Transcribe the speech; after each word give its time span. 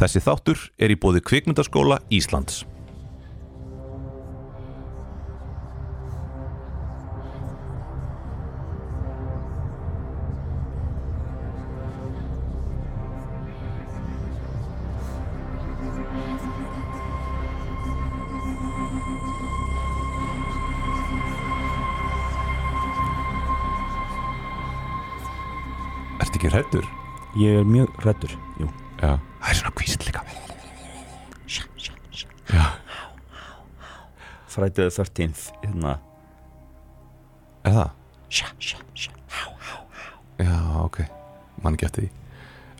Þessi 0.00 0.20
þáttur 0.24 0.60
er 0.80 0.92
í 0.94 0.96
bóði 0.96 1.20
kvikmyndaskóla 1.20 1.98
Íslands. 2.08 2.62
Ertu 26.20 26.40
ekki 26.40 26.48
hrættur? 26.48 26.94
Ég 27.36 27.60
er 27.60 27.68
mjög 27.68 27.92
hrættur 28.00 28.40
Jú 28.56 28.72
Já. 29.00 29.16
Það 29.40 29.50
er 29.50 29.58
svona 29.60 29.76
kvísl 29.80 30.06
líka. 30.06 30.24
The 34.60 34.90
13th 34.90 35.52
Hérna 35.62 35.98
Er 37.64 37.72
það? 37.72 37.90
Sjá, 38.30 38.46
sjá, 38.58 38.78
sjá 38.94 39.12
Já, 40.40 40.56
ok. 40.80 41.02
Mann 41.60 41.76
eftir 41.76 42.06
því. 42.06 42.10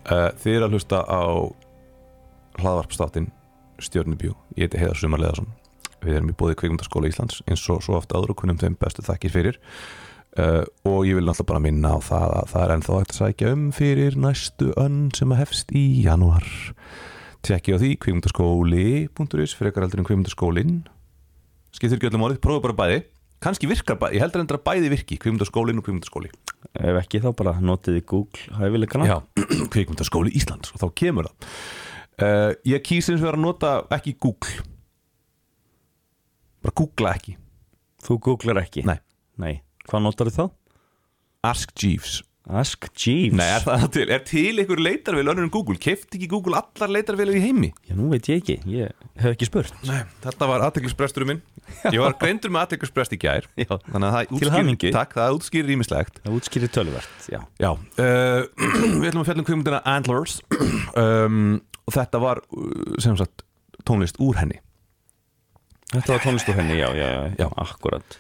Uh, 0.09 0.29
þið 0.41 0.55
er 0.55 0.65
að 0.65 0.77
hlusta 0.77 1.01
á 1.05 1.21
hlaðvarpstáttin 2.61 3.27
Stjörnubjú. 3.85 4.33
Ég 4.57 4.69
heiti 4.71 4.81
Heiðar 4.81 4.97
Sumar 4.97 5.21
Leðarsson. 5.21 5.51
Við 6.01 6.17
erum 6.17 6.31
í 6.33 6.37
bóði 6.41 6.57
kvikmyndaskóla 6.57 7.11
Íslands 7.11 7.43
eins 7.45 7.67
og 7.69 7.83
svo 7.85 7.99
oft 7.99 8.15
áður 8.17 8.33
og 8.33 8.41
kunnum 8.41 8.61
þeim 8.61 8.79
bestu 8.81 9.05
þakkir 9.05 9.35
fyrir. 9.35 9.61
Uh, 10.39 10.63
og 10.87 11.09
ég 11.09 11.19
vil 11.19 11.27
náttúrulega 11.27 11.49
bara 11.51 11.63
minna 11.65 11.95
á 11.95 11.99
það 12.07 12.35
að 12.39 12.51
það 12.53 12.63
er 12.63 12.73
ennþá 12.77 12.99
hægt 13.01 13.15
að 13.15 13.19
sækja 13.19 13.55
um 13.57 13.65
fyrir 13.75 14.19
næstu 14.21 14.69
önn 14.79 15.01
sem 15.17 15.33
að 15.35 15.41
hefst 15.43 15.73
í 15.75 15.85
januar. 16.05 16.47
Tjekki 17.43 17.75
á 17.75 17.81
því 17.83 17.91
kvikmyndaskóli.is 18.05 19.57
fyrir 19.59 19.73
ekkar 19.73 19.89
eldur 19.89 20.05
en 20.05 20.07
kvikmyndaskólin. 20.07 20.77
Skiptir 21.75 21.99
ekki 21.99 22.11
öllum 22.13 22.29
orðið, 22.29 22.43
prófa 22.45 22.63
bara 22.69 22.79
bæði. 22.79 23.03
Kanski 23.43 23.67
virkar 23.71 23.99
bæði, 23.99 24.21
ég 24.21 24.27
heldur 24.27 24.45
endur 24.45 24.61
að 24.61 24.67
bæði 24.69 24.93
virki, 24.93 25.19
kvikmyndaskólin 25.19 25.81
og 25.81 25.87
kvikmyndaskóli. 25.89 26.31
Ef 26.77 26.99
ekki 27.01 27.21
þá 27.25 27.31
bara 27.37 27.55
notiði 27.65 28.03
Google 28.07 28.59
hæfileikana 28.59 29.07
Já, 29.09 29.17
kvikmyndaskóli 29.73 30.35
Íslands 30.37 30.75
og 30.75 30.83
þá 30.83 30.87
kemur 31.01 31.31
það 31.31 31.49
uh, 32.21 32.51
Ég 32.69 32.85
kýs 32.85 33.09
eins 33.09 33.23
og 33.23 33.31
vera 33.31 33.41
að 33.41 33.47
nota 33.47 33.73
ekki 33.97 34.15
Google 34.21 34.67
bara 36.61 36.77
googla 36.77 37.17
ekki 37.17 37.35
Þú 38.05 38.21
googlar 38.29 38.61
ekki 38.63 38.85
Nei. 38.89 38.99
Nei 39.41 39.57
Hvað 39.91 40.05
notar 40.07 40.31
þá? 40.35 40.45
Ask 41.47 41.73
Jeeves. 41.81 42.21
Ask 42.51 42.87
Jeeves? 42.99 43.37
Nei, 43.39 43.47
er 43.55 43.63
það 43.63 43.85
til, 43.95 44.05
er 44.11 44.23
til 44.27 44.61
ykkur 44.63 44.81
leitarvél 44.83 45.29
önnur 45.31 45.45
en 45.47 45.51
Google, 45.55 45.77
kefti 45.81 46.17
ekki 46.19 46.29
Google 46.33 46.59
allar 46.59 46.91
leitarvélar 46.97 47.37
í 47.39 47.43
heimi? 47.45 47.69
Já, 47.87 47.95
nú 47.99 48.09
veit 48.11 48.27
ég 48.31 48.41
ekki. 48.41 48.57
Ég 48.71 48.95
hef 49.21 49.35
ekki 49.37 49.47
spurt. 49.49 49.75
Nei, 49.87 50.01
þetta 50.25 50.49
var 50.51 50.65
aðteklisbresturinn 50.67 51.31
minn. 51.31 51.43
Ég 51.93 52.01
var 52.03 52.17
greindur 52.19 52.51
með 52.51 52.65
aðteklisbrest 52.65 53.13
í 53.15 53.19
gær 53.23 53.45
Já. 53.55 53.69
Þannig 53.69 54.07
að 54.09 54.15
það 54.15 54.25
Til 54.25 54.37
útskýr, 54.39 54.53
hamingju. 54.57 54.91
takk, 54.97 55.13
það 55.15 55.37
útskýrir 55.37 55.75
ímislegt 55.77 56.17
Það 56.25 56.39
útskýrir 56.41 56.73
tölvert 56.75 57.29
Já. 57.31 57.39
Já, 57.63 57.69
uh, 57.71 58.41
við 59.05 59.07
ætlum 59.13 59.23
að 59.23 59.29
fjalla 59.29 59.45
um 59.45 59.47
kvikmyndina 59.51 59.83
Antlers. 59.97 60.41
Um, 61.01 61.61
og 61.87 61.95
þetta 61.95 62.19
var 62.19 62.41
uh, 62.43 62.97
sem 62.99 63.15
sagt 63.21 63.45
tónlist 63.87 64.19
úr 64.19 64.41
henni. 64.41 64.59
Þetta 65.93 66.17
var 66.17 66.25
tónlistu 66.25 66.55
henni, 66.57 66.81
já, 66.81 66.89
já, 66.99 67.07
já, 67.15 67.23
Já. 67.39 67.47
akkurat 67.63 68.19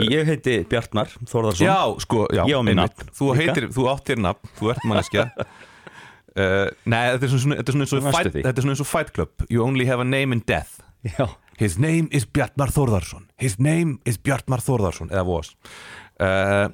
Ég 0.00 0.28
heiti 0.28 0.54
Bjartmar 0.70 1.10
Þórðarsson 1.28 1.66
Já, 1.66 1.76
sko, 2.00 2.24
já 2.32 2.42
Ég 2.48 2.56
á 2.56 2.62
mér 2.64 2.78
nafn 2.78 3.12
Þú 3.18 3.28
heitir, 3.36 3.68
þú 3.74 3.86
átt 3.92 4.08
þér 4.08 4.22
nafn, 4.24 4.52
þú 4.58 4.72
ert 4.72 4.86
manneskja. 4.88 5.26
Uh, 6.32 6.68
Nei, 6.92 7.02
þetta 7.12 7.28
er 7.28 7.32
svona, 7.34 7.58
þetta 7.60 7.72
er 7.72 7.76
svona 7.76 7.86
eins 7.86 7.94
og 7.98 8.06
fight, 8.08 8.30
því. 8.32 8.44
Þetta 8.46 8.54
er 8.54 8.66
svona 8.66 8.76
eins 8.76 8.84
og 8.84 8.88
Fight 8.88 9.12
Club. 9.16 9.46
You 9.52 9.64
only 9.66 9.88
have 9.90 10.00
a 10.00 10.08
name 10.08 10.36
in 10.36 10.44
death. 10.48 10.80
Já. 11.04 11.26
His 11.60 11.76
name 11.78 12.08
is 12.14 12.24
Bjartmar 12.24 12.72
Þórðarsson 12.72 13.26
His 13.42 13.58
name 13.60 13.98
is 14.08 14.16
Bjartmar 14.18 14.62
Þórðarsson 14.64 15.10
Eða 15.12 15.24
was 15.28 15.50
uh, 16.22 16.70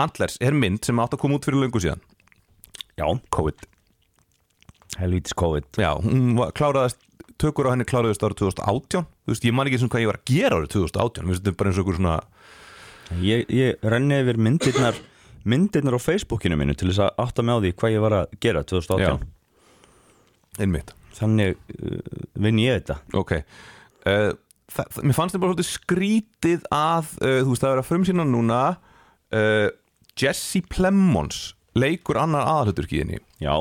Antlers 0.00 0.38
er 0.42 0.56
mynd 0.56 0.82
sem 0.86 0.98
átt 1.02 1.14
að 1.14 1.22
koma 1.22 1.36
út 1.38 1.46
fyrir 1.46 1.60
löngu 1.60 1.80
síðan. 1.82 2.00
Já 2.98 3.06
COVID. 3.34 3.66
Helvítis 5.00 5.36
COVID. 5.38 5.68
Já, 5.80 5.92
hún 6.00 6.34
kláraðast 6.56 7.00
Tökur 7.40 7.68
á 7.68 7.72
henni 7.72 7.86
kláraðist 7.88 8.24
árið 8.24 8.42
2018 8.42 9.06
Þú 9.06 9.32
veist, 9.32 9.44
ég 9.48 9.54
man 9.56 9.68
ekki 9.68 9.78
eins 9.78 9.84
og 9.86 9.92
hvað 9.94 10.04
ég 10.04 10.10
var 10.10 10.18
að 10.20 10.30
gera 10.30 10.58
árið 10.58 10.72
2018 10.74 11.24
Mér 11.24 11.32
finnst 11.34 11.44
þetta 11.46 11.60
bara 11.60 11.70
eins 11.70 11.80
og 11.80 11.84
einhver 11.84 12.00
svona 12.00 12.16
Ég, 13.18 13.48
ég 13.50 13.82
renni 13.82 14.20
yfir 14.22 14.38
myndirnar 14.38 14.98
myndirnar 15.48 15.96
á 15.96 16.00
Facebookinu 16.00 16.58
mínu 16.60 16.76
til 16.78 16.90
þess 16.90 17.02
að 17.06 17.22
átta 17.24 17.44
mig 17.44 17.56
á 17.56 17.62
því 17.64 17.72
hvað 17.80 17.94
ég 17.94 18.04
var 18.04 18.16
að 18.20 18.38
gera 18.44 18.62
2018 18.66 19.28
Einmitt. 20.60 20.92
Þannig 21.16 21.54
uh, 21.56 21.98
vinn 22.42 22.58
ég 22.60 22.80
þetta. 22.80 22.96
Ok. 23.16 23.36
Uh, 24.04 24.32
það, 24.72 24.88
það, 24.96 25.04
Mér 25.04 25.16
fannst 25.16 25.34
þetta 25.34 25.42
bara 25.44 25.54
svolítið 25.54 25.70
skrítið 25.70 26.66
að 26.74 27.12
uh, 27.20 27.38
Þú 27.44 27.52
veist 27.52 27.64
það 27.64 27.70
er 27.72 27.82
að 27.82 27.88
frumsýna 27.90 28.26
núna 28.28 28.60
uh, 29.36 29.68
Jesse 30.20 30.62
Plemons 30.68 31.40
Leikur 31.78 32.18
annar 32.18 32.66
henni. 32.90 33.20
Já, 33.40 33.54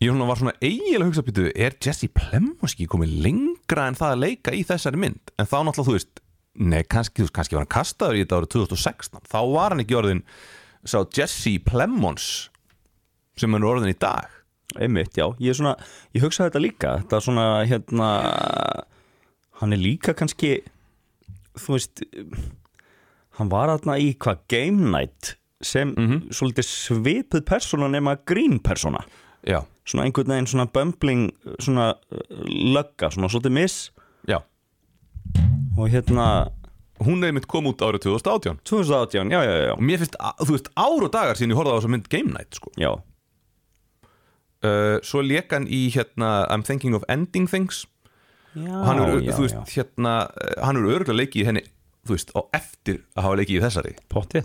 Ég 0.00 0.16
var 0.16 0.38
svona 0.40 0.54
eiginlega 0.64 1.02
að 1.02 1.08
hugsa 1.10 1.24
býtu 1.26 1.50
Er 1.52 1.74
Jesse 1.76 2.08
Plemons 2.08 2.72
ekki 2.72 2.88
komið 2.88 3.18
lengra 3.26 3.90
En 3.90 3.98
það 3.98 4.14
að 4.14 4.22
leika 4.24 4.54
í 4.56 4.62
þessari 4.64 5.00
mynd? 5.02 5.34
En 5.36 5.44
þá 5.44 5.58
náttúrulega 5.60 5.90
þú 5.90 5.96
veist 5.98 6.19
Nei, 6.58 6.82
kannski, 6.82 7.24
kannski 7.30 7.54
var 7.54 7.62
hann 7.62 7.70
kastaður 7.70 8.18
í 8.18 8.24
þetta 8.24 8.40
árið 8.40 8.52
2016 8.56 9.22
Þá 9.30 9.40
var 9.52 9.74
hann 9.74 9.82
ekki 9.84 9.98
orðin 10.00 10.22
Sá 10.82 10.98
Jesse 11.14 11.54
Plemons 11.62 12.50
Sem 13.38 13.54
hann 13.54 13.62
er 13.62 13.70
orðin 13.70 13.92
í 13.92 13.98
dag. 14.00 14.26
Einmitt, 14.76 15.14
já. 15.16 15.28
Ég, 15.40 15.54
svona, 15.56 15.76
ég 16.14 16.22
hugsa 16.22 16.48
þetta 16.48 16.60
líka. 16.60 16.90
Þetta 17.00 17.16
er 17.16 17.24
svona, 17.24 17.44
hérna 17.70 18.08
Hann 19.62 19.76
er 19.76 19.80
líka 19.80 20.14
kannski 20.18 20.56
Þú 21.54 21.76
veist 21.76 22.04
Hann 23.38 23.52
var 23.52 23.70
þarna 23.70 24.00
í 24.02 24.10
hvað 24.20 24.42
Game 24.50 24.90
Night 24.90 25.36
sem 25.64 25.90
svolítið 26.32 26.64
svipuð 26.64 27.42
persóna 27.44 27.90
nema 27.92 28.14
grín 28.24 28.54
persóna. 28.64 29.02
Já, 29.44 29.58
svona 29.84 30.06
einhvern 30.06 30.32
veginn 30.32 30.48
svona 30.48 30.64
bumbling 30.72 31.26
svona 31.60 31.90
uh, 31.92 32.22
lögga, 32.48 33.10
svona 33.12 33.28
svolítið 33.28 33.54
miss. 33.58 33.82
Já 34.24 34.38
og 35.80 35.88
hérna 35.92 36.30
Hún 37.00 37.22
er 37.24 37.32
mitt 37.32 37.46
kom 37.48 37.64
út 37.70 37.80
árið 37.80 38.02
2018 38.04 38.58
2018, 38.68 39.30
já, 39.32 39.38
já, 39.40 39.52
já, 39.64 39.70
og 39.72 39.80
mér 39.88 40.02
finnst, 40.02 40.18
að- 40.20 40.42
þú 40.44 40.52
veist, 40.52 40.66
ár 40.76 41.04
og 41.06 41.12
dagar 41.14 41.38
síðan 41.38 41.54
ég 41.54 41.58
horfði 41.60 41.72
á 41.72 41.76
þessa 41.78 41.90
mynd 41.94 42.08
Game 42.12 42.32
Night 42.34 42.58
sko. 42.58 42.72
já. 42.76 42.90
uh, 44.68 44.98
svo 45.00 45.22
lék 45.24 45.54
hann 45.56 45.64
í 45.72 45.86
hérna 45.94 46.44
I'm 46.52 46.62
Thinking 46.66 46.92
of 46.98 47.06
Ending 47.08 47.48
Things. 47.48 47.86
Já 48.52 48.68
og 48.74 48.84
hann 48.84 49.00
er, 49.00 49.14
já, 49.24 49.32
þú 49.32 49.46
veist, 49.46 49.72
hérna 49.72 50.14
uh, 50.28 50.54
hann 50.66 50.76
er 50.76 50.90
örgulega 50.92 51.16
leikið 51.22 51.40
í 51.40 51.46
henni, 51.48 51.62
þú 52.04 52.16
veist, 52.18 52.32
á 52.36 52.40
eftir 52.58 53.00
að 53.16 53.24
hafa 53.28 53.38
leikið 53.40 53.56
í 53.56 53.62
þessari. 53.64 53.94
Pottið 54.12 54.44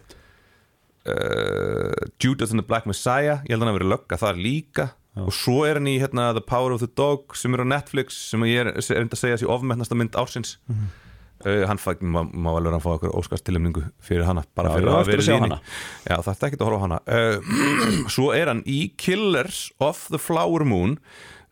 uh, 1.12 2.07
Judas 2.24 2.51
and 2.56 2.62
the 2.62 2.68
Black 2.68 2.85
Messiah 2.88 3.41
ég 3.44 3.51
held 3.56 3.59
að 3.59 3.66
hann 3.66 3.74
hafi 3.74 3.79
verið 3.81 3.94
lögga 3.97 4.22
þar 4.22 4.40
líka. 4.40 4.88
Og 5.16 5.31
svo 5.31 5.62
er 5.68 5.78
hann 5.79 5.88
í 5.88 5.97
hérna 6.01 6.31
The 6.35 6.44
Power 6.44 6.74
of 6.75 6.81
the 6.84 6.90
Dog 6.91 7.35
sem 7.40 7.53
er 7.56 7.63
á 7.63 7.68
Netflix, 7.68 8.18
sem 8.31 8.44
ég 8.47 8.63
er, 8.66 8.72
er 8.75 9.01
enda 9.03 9.16
að 9.16 9.22
segja 9.24 9.38
sér 9.44 9.51
ofmennasta 9.56 9.95
mynd 10.00 10.16
ársins. 10.19 10.56
Mhm. 10.72 10.88
uh, 10.88 11.01
hann 11.45 11.78
fæ, 11.78 11.94
má, 12.01 12.23
má 12.25 12.50
vera 12.56 12.78
að 12.79 12.83
fá 12.83 12.89
okkur 12.95 13.13
óskarstilumningu 13.19 13.83
fyrir 14.03 14.25
hana, 14.25 14.44
bara 14.57 14.72
Já, 14.72 14.79
fyrir 14.79 14.89
ég 14.89 14.95
á 14.95 14.97
að 14.97 15.09
vera 15.11 15.39
hana. 15.44 15.59
Já, 16.07 16.16
það 16.25 16.31
er 16.33 16.47
ekki 16.47 16.59
að 16.59 16.66
horfa 16.66 16.79
á 16.81 16.85
hana. 16.85 17.00
Uh, 17.06 18.07
Svo 18.16 18.31
er 18.33 18.50
hann 18.50 18.63
í 18.66 18.79
Killers 18.97 19.59
of 19.83 20.07
the 20.09 20.22
Flower 20.22 20.66
Moon 20.66 20.97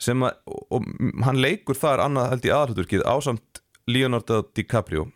sem 0.02 0.26
að, 0.26 0.40
og, 0.74 0.90
hann 1.28 1.42
leikur 1.44 1.78
þar 1.78 2.06
annað 2.08 2.34
held 2.34 2.50
í 2.50 2.54
aðalhuturkið 2.56 3.06
ásamt 3.06 3.64
Leonardo 3.90 4.42
DiCaprio. 4.58 5.08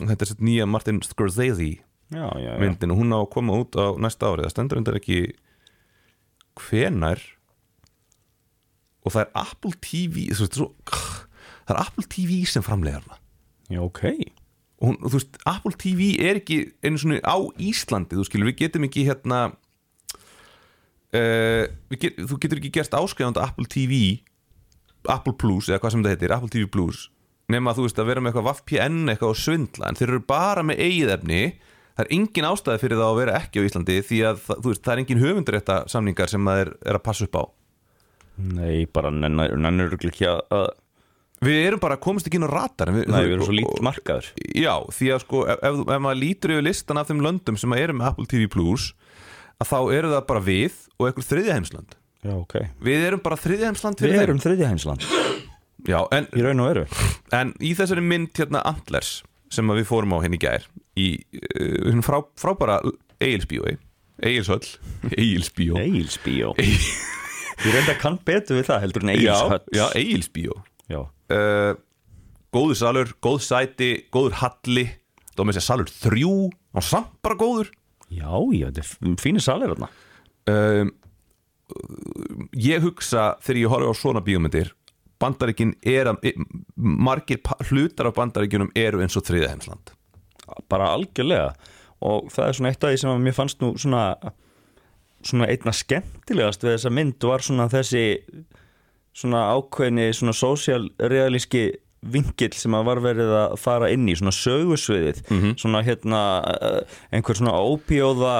Þetta 0.00 0.24
er 0.24 0.32
sett 0.32 0.44
nýja 0.44 0.68
Martin 0.70 1.02
Scorsese 1.04 1.68
já, 1.68 2.24
já, 2.24 2.48
já. 2.48 2.56
myndin 2.60 2.94
og 2.94 3.02
hún 3.02 3.12
á 3.12 3.20
að 3.20 3.30
koma 3.34 3.60
út 3.60 3.76
á 3.76 3.92
næsta 4.00 4.32
árið 4.32 4.48
það 4.48 4.54
stendur 4.54 4.80
undir 4.80 5.00
ekki 5.02 5.22
hvenær. 6.62 7.20
Og 9.02 9.12
það 9.12 9.26
er 9.26 9.34
Apple 9.42 9.74
TV 9.82 10.30
það 10.32 11.74
er 11.74 11.82
Apple 11.82 12.06
TV 12.08 12.46
sem 12.48 12.64
framleiðar 12.64 13.04
hana 13.04 13.21
já, 13.72 13.80
ok. 13.82 14.02
Og 14.82 14.90
hún, 14.90 14.98
þú 15.04 15.14
veist, 15.16 15.40
Apple 15.46 15.78
TV 15.78 16.12
er 16.22 16.40
ekki 16.40 16.58
einu 16.82 17.00
svona 17.00 17.22
á 17.22 17.36
Íslandi, 17.62 18.18
þú 18.18 18.26
skilur, 18.28 18.50
við 18.50 18.60
getum 18.64 18.86
ekki 18.88 19.06
hérna 19.06 19.40
uh, 21.14 21.64
get, 21.94 22.18
þú 22.18 22.38
getur 22.42 22.60
ekki 22.60 22.74
gerst 22.74 22.96
áskrifandi 22.98 23.42
Apple 23.42 23.68
TV 23.70 24.20
Apple 25.10 25.34
Plus, 25.38 25.70
eða 25.70 25.80
hvað 25.82 25.94
sem 25.94 26.04
þetta 26.04 26.14
heitir, 26.16 26.36
Apple 26.36 26.52
TV 26.52 26.70
Plus 26.70 27.06
nema 27.52 27.74
þú 27.76 27.86
veist 27.86 28.00
að 28.00 28.08
vera 28.10 28.22
með 28.22 28.32
eitthvað 28.32 28.48
VPN 28.48 29.12
eitthvað 29.12 29.34
og 29.34 29.40
svindla, 29.40 29.88
en 29.88 29.98
þeir 29.98 30.10
eru 30.10 30.24
bara 30.32 30.64
með 30.66 30.82
eigið 30.86 31.14
efni, 31.16 31.40
það 31.96 32.04
er 32.04 32.12
engin 32.16 32.48
ástæði 32.48 32.82
fyrir 32.82 33.00
það 33.00 33.10
að 33.10 33.18
vera 33.20 33.40
ekki 33.40 33.62
á 33.62 33.66
Íslandi, 33.68 33.98
því 34.08 34.20
að 34.28 34.46
veist, 34.52 34.84
það 34.84 34.94
er 34.94 35.02
engin 35.02 35.22
höfundarétta 35.22 35.80
samningar 35.92 36.32
sem 36.32 36.48
það 36.48 36.62
er, 36.64 36.72
er 36.86 36.98
að 36.98 37.04
passa 37.08 37.28
upp 37.28 37.38
á. 37.38 37.44
Nei, 38.42 38.86
bara 38.88 39.12
nennur, 39.12 39.98
ekki 39.98 40.30
að 40.30 40.70
Við 41.42 41.58
erum 41.66 41.80
bara 41.82 41.98
komist 41.98 42.28
ekki 42.28 42.38
inn 42.38 42.46
á 42.46 42.52
ratar 42.52 42.92
við, 42.94 43.08
Nei, 43.10 43.18
við 43.24 43.32
erum 43.36 43.46
svo 43.48 43.56
lítill 43.56 43.86
markaður. 43.86 44.28
Já, 44.54 44.74
því 44.94 45.08
að 45.10 45.24
sko 45.24 45.40
ef, 45.50 45.58
ef, 45.58 45.80
ef 45.82 46.04
maður 46.04 46.20
lítur 46.20 46.54
yfir 46.54 46.66
listan 46.68 47.00
af 47.00 47.10
þeim 47.10 47.24
löndum 47.24 47.58
sem 47.58 47.74
eru 47.78 47.96
með 47.98 48.12
Apple 48.12 48.28
TV 48.30 48.46
Plus 48.52 48.92
að 49.62 49.72
þá 49.72 49.78
eru 49.98 50.12
það 50.14 50.24
bara 50.30 50.44
við 50.46 50.78
og 50.98 51.08
einhver 51.08 51.26
þriðja 51.26 51.58
heimsland. 51.58 51.98
Já, 52.22 52.36
ok. 52.38 52.54
Við 52.86 53.04
erum 53.08 53.22
bara 53.22 53.38
þriðjæmsland 53.42 54.02
Við 54.04 54.20
erum 54.22 54.40
þriðja 54.42 54.70
heimsland. 54.70 55.06
Já, 55.90 55.98
en, 56.14 56.28
Í 56.38 56.42
raun 56.44 56.62
og 56.62 56.68
veru. 56.70 56.84
En 57.34 57.50
í 57.58 57.72
þessari 57.74 58.04
mynd 58.06 58.30
hérna 58.38 58.62
Antlers 58.68 59.16
sem 59.52 59.72
við 59.74 59.88
fórum 59.88 60.14
á 60.14 60.22
henni 60.22 60.38
í 60.38 60.42
gær 60.42 60.68
í 60.94 61.06
uh, 61.58 61.98
frá, 62.06 62.20
frábæra 62.38 62.78
Egilsbíói. 63.22 63.74
Egilshöll. 64.22 64.62
Egilsbíó. 65.18 65.74
Egilsbíó. 65.82 66.52
Ég 66.62 67.74
reynda 67.74 67.96
kann 67.98 68.20
betur 68.22 68.60
við 68.60 68.70
það 68.70 68.84
heldur 68.86 69.06
en 69.06 69.14
Egilshöll. 69.16 69.60
Já, 69.74 69.84
Egilsbíó. 69.98 70.60
Já. 70.92 71.00
Uh, 71.32 71.72
Góður 72.52 72.76
salur, 72.76 73.12
góð 73.24 73.38
sæti 73.46 73.86
góður 74.12 74.34
halli. 74.42 74.82
Var 75.38 75.46
með 75.48 75.56
sér 75.56 75.64
salur 75.64 75.88
þrjú 75.88 76.32
og 76.52 76.84
samt 76.84 77.14
bara 77.24 77.38
góður. 77.40 77.70
Já, 78.12 78.28
já, 78.52 78.66
þetta 78.68 78.82
er 78.84 79.14
fínir 79.22 79.40
salir 79.44 79.72
þarna. 79.72 79.88
Um, 80.52 80.90
Ég 82.60 82.82
hugsa 82.84 83.30
þegar 83.40 83.58
ég 83.62 83.70
horfa 83.72 83.92
á 83.96 83.96
svona 83.96 84.20
bíómyndir 84.20 84.74
Bandaríkin 85.22 85.70
er 85.86 86.10
að 86.10 86.26
margir 86.76 87.38
pa- 87.46 87.56
hlutar 87.70 88.10
af 88.10 88.16
bandaríkinum 88.18 88.72
eru 88.76 89.00
eins 89.00 89.14
og 89.16 89.22
þriða 89.24 89.52
heimsland. 89.52 89.92
Bara 90.68 90.88
algjörlega. 90.96 91.52
Og 92.02 92.26
það 92.34 92.48
er 92.50 92.56
svona 92.58 92.72
eitt 92.74 92.84
af 92.84 92.90
því 92.92 92.98
sem 93.04 93.12
að 93.12 93.22
mér 93.22 93.36
fannst 93.36 93.62
nú 93.62 93.70
svona 93.78 94.02
svona 95.22 95.46
einna 95.46 95.70
skemmtilegast 95.78 96.64
við 96.66 96.74
þessa 96.74 96.90
mynd 96.92 97.24
var 97.30 97.44
svona 97.46 97.68
þessi 97.70 98.02
svona 99.16 99.46
ákveðni 99.56 100.10
svona 100.16 100.34
sósjálrealíski 100.36 101.66
vingill 102.02 102.54
sem 102.58 102.74
að 102.74 102.86
var 102.88 103.00
verið 103.04 103.32
að 103.38 103.52
fara 103.62 103.90
inn 103.94 104.08
í 104.10 104.14
svona 104.18 104.32
sögusviðið 104.34 105.20
svona 105.60 105.82
hérna 105.86 106.22
eh, 106.50 106.96
einhver 107.14 107.38
svona 107.38 107.54
ópíóða 107.62 108.34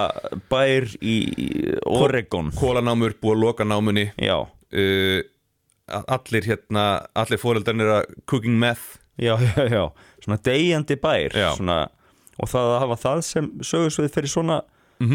bær 0.51 0.89
í 0.99 1.17
Oregon. 1.87 2.51
Kólanámur, 2.59 3.15
búið 3.23 3.37
að 3.37 3.45
loka 3.45 3.69
námunni. 3.69 4.09
Já, 4.19 4.41
uh, 4.43 5.21
Allir 6.03 6.47
hérna 6.49 6.85
Allir 7.19 7.41
fóreldarnir 7.43 7.95
að 8.01 8.13
cooking 8.27 8.59
meth. 8.59 8.99
Já, 9.21 9.37
já, 9.39 9.69
já. 9.71 9.85
Svona 10.25 10.41
deyjandi 10.43 10.99
bær 10.99 11.35
svona, 11.55 11.81
og 12.41 12.51
það 12.51 12.71
að 12.75 12.81
hafa 12.87 13.01
það 13.03 13.27
sem 13.29 13.51
sögusvið 13.63 14.15
fyrir 14.15 14.33
svona, 14.33 14.63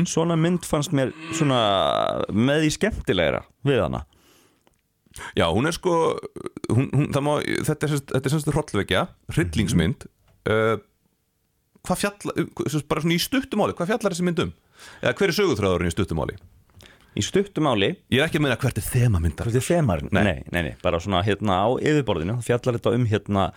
svona 0.07 0.37
mynd 0.39 0.67
fannst 0.67 0.93
mér 0.95 1.11
svona 1.35 1.59
með 2.31 2.69
í 2.69 2.75
skemmtilegra 2.75 3.41
við 3.67 3.83
hana 3.83 4.05
Já, 5.37 5.47
hún 5.53 5.69
er 5.69 5.75
sko 5.77 5.95
hún, 6.69 6.91
hún, 6.91 7.09
má, 7.25 7.33
Þetta 7.67 7.89
er 7.89 7.95
er 8.21 8.33
semst 8.33 8.51
hrollvekja 8.51 9.07
Hryllingsmynd 9.33 10.07
uh, 10.51 10.77
Hvað 11.87 12.03
fjalla 12.03 12.37
uh, 12.43 12.77
Bara 12.89 13.05
svona 13.05 13.17
í 13.17 13.23
stuttumáli, 13.23 13.77
hvað 13.77 13.93
fjallar 13.93 14.15
þessi 14.15 14.27
mynd 14.27 14.45
um? 14.45 14.53
Eða 15.01 15.17
hver 15.17 15.33
er 15.33 15.39
sögutræðurinn 15.39 15.91
í 15.91 15.95
stuttumáli? 15.95 16.37
í 17.17 17.23
stuttumáli 17.25 17.89
Ég 18.13 18.21
er 18.21 18.27
ekki 18.27 18.39
að 18.39 18.45
meina 18.45 18.57
hvert 18.61 18.79
er 18.79 18.85
þemamyndar 18.85 19.47
Hvert 19.47 19.59
er 19.59 19.65
þemarinn? 19.65 20.11
Nei. 20.13 20.23
Nei. 20.27 20.41
nei, 20.53 20.61
nei, 20.69 20.73
bara 20.83 20.99
svona 21.01 21.23
hérna 21.25 21.61
á 21.65 21.67
yfirborðinu 21.81 22.37
fjallar 22.45 22.77
þetta 22.77 22.93
um 22.97 23.07
hérna 23.09 23.47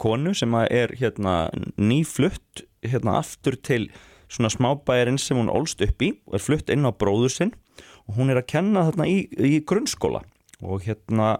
konu 0.00 0.34
sem 0.36 0.56
er 0.62 0.94
hérna 1.00 1.34
nýflutt 1.76 2.64
hérna 2.86 3.18
aftur 3.20 3.58
til 3.60 3.90
svona 4.30 4.52
smábæjarinn 4.52 5.20
sem 5.20 5.38
hún 5.38 5.52
ólst 5.52 5.82
upp 5.84 6.04
í 6.06 6.14
og 6.28 6.38
er 6.38 6.44
flutt 6.44 6.72
inn 6.72 6.86
á 6.86 6.90
bróður 6.94 7.34
sinn 7.34 7.54
og 8.08 8.16
hún 8.18 8.32
er 8.32 8.40
að 8.40 8.50
kenna 8.54 8.86
þarna 8.88 9.08
í, 9.10 9.24
í 9.36 9.60
grunnskóla 9.66 10.22
og 10.62 10.86
hérna 10.86 11.34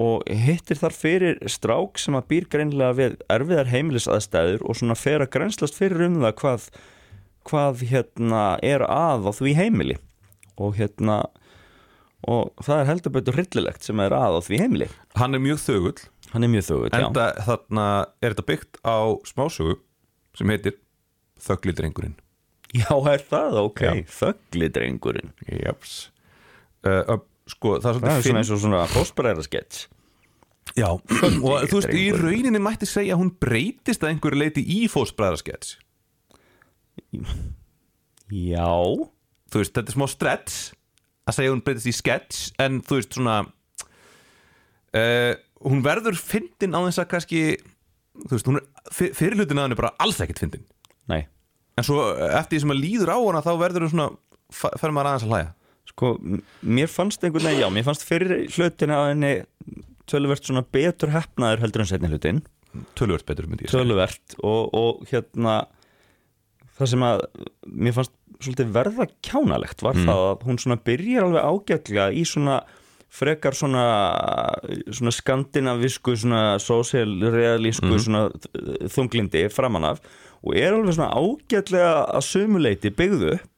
og 0.00 0.24
hittir 0.26 0.78
þar 0.80 0.94
fyrir 0.96 1.42
strák 1.50 2.00
sem 2.00 2.16
að 2.16 2.28
býr 2.30 2.48
greinlega 2.52 2.96
við 2.96 3.18
erfiðar 3.32 3.70
heimilisaðstæður 3.70 4.64
og 4.64 4.78
svona 4.78 4.96
fer 4.98 5.24
að 5.24 5.32
grænslast 5.34 5.76
fyrir 5.76 6.06
um 6.06 6.16
það 6.22 6.34
hvað, 6.40 6.66
hvað 7.50 7.84
hérna 7.92 8.42
er 8.64 8.86
að 8.86 9.28
á 9.28 9.32
því 9.36 9.54
heimili. 9.60 9.98
Og 10.56 10.78
hérna 10.80 11.22
og 12.28 12.52
það 12.62 12.80
er 12.80 12.88
heldur 12.88 13.14
betur 13.16 13.36
hryllilegt 13.36 13.84
sem 13.84 14.00
er 14.00 14.14
að 14.16 14.38
á 14.38 14.40
því 14.46 14.62
heimili. 14.62 14.88
Hann 15.18 15.36
er 15.36 15.42
mjög 15.44 15.60
þögull. 15.66 15.98
Hann 16.32 16.46
er 16.46 16.52
mjög 16.54 16.68
þögut, 16.70 16.94
já. 16.94 17.04
Enda 17.04 17.26
þarna 17.44 17.86
er 18.22 18.32
þetta 18.32 18.48
byggt 18.48 18.80
á 18.88 18.96
smásögu 19.28 19.76
sem 20.38 20.48
heitir 20.48 20.78
Þögglidrengurinn. 21.42 22.14
Já, 22.72 22.92
er 23.10 23.22
það, 23.26 23.58
ok, 23.66 23.82
þögglidrengurinn. 24.08 25.32
Jeps 25.44 25.96
uh, 26.86 27.02
uh, 27.02 27.18
Sko, 27.50 27.76
það 27.82 27.88
er 27.90 28.00
það 28.04 28.16
er 28.16 28.22
svona 28.26 28.42
eins 28.42 28.52
og 28.54 28.60
svona 28.62 28.82
fósbræðara 28.92 29.42
sketch. 29.46 29.86
Já, 30.78 30.86
og 30.94 31.64
þú 31.66 31.80
veist, 31.80 31.90
í 31.98 32.04
rauninni 32.14 32.60
mætti 32.62 32.86
segja 32.86 33.16
að 33.16 33.24
hún 33.24 33.32
breytist 33.42 34.04
að 34.06 34.12
einhverju 34.12 34.38
leiti 34.38 34.62
í 34.62 34.84
fósbræðarskets 34.88 35.72
já, 38.30 38.68
Þú 39.52 39.60
veist, 39.60 39.74
þetta 39.74 39.90
er 39.90 39.96
smá 39.96 40.06
stretch 40.08 40.60
að 41.28 41.36
segja 41.36 41.50
að 41.50 41.56
hún 41.56 41.64
breytist 41.66 41.90
í 41.90 41.94
sketch 41.96 42.38
en 42.62 42.78
þú 42.86 42.98
veist, 43.00 43.16
svona 43.18 43.34
uh, 44.96 45.32
hún 45.66 45.82
verður 45.84 46.16
fyndin 46.18 46.78
á 46.78 46.80
þess 46.86 47.02
að 47.02 47.10
kannski 47.10 47.42
þú 48.22 48.32
veist, 48.36 48.48
hún 48.48 48.60
er, 48.62 48.68
fyr- 48.94 49.12
fyrir 49.18 49.36
hlutin 49.40 49.60
að 49.60 49.66
hann 49.66 49.74
er 49.76 49.80
bara 49.82 49.92
alls 50.02 50.22
ekkert 50.24 50.40
fyndin. 50.44 50.64
Nei. 51.10 51.24
En 51.76 51.84
svo 51.86 51.98
eh, 52.14 52.32
eftir 52.38 52.56
því 52.58 52.62
sem 52.64 52.72
að 52.74 52.80
líður 52.86 53.12
á 53.12 53.18
hana 53.18 53.42
þá 53.44 53.52
verður 53.60 53.86
hún 53.86 53.92
svona, 53.92 54.08
fer 54.52 54.92
maður 54.94 55.10
aðeins 55.12 55.26
að 55.26 55.34
hlæja 55.34 55.50
sko, 55.92 56.16
mér 56.62 56.90
fannst 56.90 57.24
einhvern 57.24 57.50
veginn, 57.50 57.62
já, 57.64 57.68
mér 57.72 57.86
fannst 57.86 58.06
fyrir 58.08 58.46
hlutin 58.56 58.94
að 58.94 59.10
henni 59.12 59.34
töluvert 60.10 60.48
svona 60.48 60.64
betur 60.74 61.12
hefnaður 61.14 61.62
heldur 61.66 61.84
en 61.84 61.90
setni 61.92 62.10
hlutin. 62.10 62.42
Tölvört 62.98 63.28
betur 63.28 63.48
myndi 63.48 63.66
ég 63.66 63.72
segja. 63.72 63.84
Töluvert. 63.84 64.36
Og, 64.40 64.72
og 64.72 65.06
hérna 65.10 65.62
það 66.78 66.92
sem 66.94 67.06
að 67.06 67.24
mér 67.68 67.96
fannst 67.96 68.14
svolítið 68.42 68.72
verða 68.74 69.08
kjánalegt 69.22 69.84
var 69.84 69.98
það 69.98 70.22
að 70.26 70.46
hún 70.48 70.58
svona 70.58 70.78
byrjar 70.82 71.26
alveg 71.28 71.44
ágætlega 71.46 72.06
í 72.16 72.24
svona 72.26 72.56
frekar 73.12 73.54
svona, 73.54 73.84
svona 74.88 75.12
skandinavisku 75.14 76.16
svona 76.18 76.42
sósélrealísku 76.62 78.00
svona 78.00 78.24
þunglindi 78.90 79.44
framan 79.52 79.90
af 79.92 80.02
og 80.42 80.56
er 80.58 80.74
alveg 80.74 80.96
svona 80.96 81.12
ágætlega 81.14 81.92
að 82.08 82.26
sumuleiti 82.30 82.92
byggðu 82.98 83.34
upp 83.36 83.51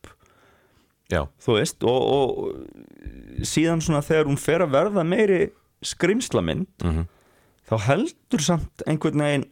Já, 1.14 1.22
þú 1.46 1.56
veist 1.60 1.86
og, 1.86 2.00
og 2.18 3.46
síðan 3.46 3.82
svona 3.84 4.02
þegar 4.04 4.28
hún 4.30 4.40
fer 4.40 4.64
að 4.66 4.74
verða 4.74 5.04
meiri 5.06 5.40
skrimslamynd 5.84 6.66
Mhm. 6.84 7.04
þá 7.68 7.74
heldur 7.88 8.42
samt 8.44 8.82
einhvern 8.88 9.22
veginn 9.24 9.44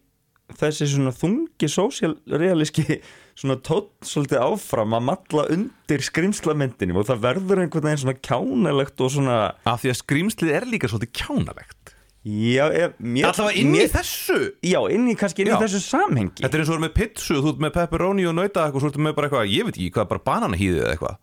þessi 0.53 0.85
svona 0.91 1.13
þungi 1.17 1.69
sósjálrealíski 1.73 2.99
svona 3.39 3.57
tótt 3.65 4.05
svolítið 4.05 4.43
áfram 4.45 4.93
að 4.99 5.07
matla 5.09 5.45
undir 5.55 6.03
skrimslamyndinum 6.05 6.99
og 7.01 7.07
það 7.09 7.23
verður 7.25 7.63
einhvern 7.65 7.87
veginn 7.89 8.03
svona 8.03 8.19
kjánalegt 8.21 9.01
og 9.01 9.13
svona 9.15 9.39
af 9.65 9.81
því 9.85 9.93
að 9.95 10.01
skrýmslið 10.03 10.53
er 10.59 10.67
líka 10.69 10.91
svolítið 10.93 11.15
kjánalegt. 11.23 11.79
Já, 12.23 12.69
ef, 12.71 12.93
mér, 13.03 13.25
Alltaf 13.33 13.57
inn 13.59 13.73
í 13.75 13.81
mér, 13.81 13.89
þessu? 13.97 14.37
Já, 14.63 14.79
inn 14.95 15.09
í 15.11 15.17
kannski 15.19 15.43
inn 15.43 15.49
Já. 15.51 15.57
í 15.57 15.63
þessu 15.65 15.81
samhengi. 15.83 16.45
Þetta 16.45 16.55
er 16.55 16.61
eins 16.63 16.69
og 16.71 16.77
þú 16.77 16.79
er 16.79 16.85
með 16.85 16.93
pizzu, 17.01 17.39
þú 17.43 17.49
ert 17.51 17.63
með 17.65 17.73
pepperoni 17.81 18.27
og 18.31 18.37
nauta 18.37 18.63
eitthvað, 18.69 18.85
svo 18.85 18.91
ertu 18.93 19.03
með 19.03 19.17
bara 19.17 19.27
eitthvað, 19.31 19.49
ég 19.51 19.67
veit 19.67 19.75
ekki 19.81 19.89
hvað, 19.97 20.07
bara 20.13 20.23
bananahýðið 20.29 20.83
eða 20.85 20.93
eitthvað 20.95 21.17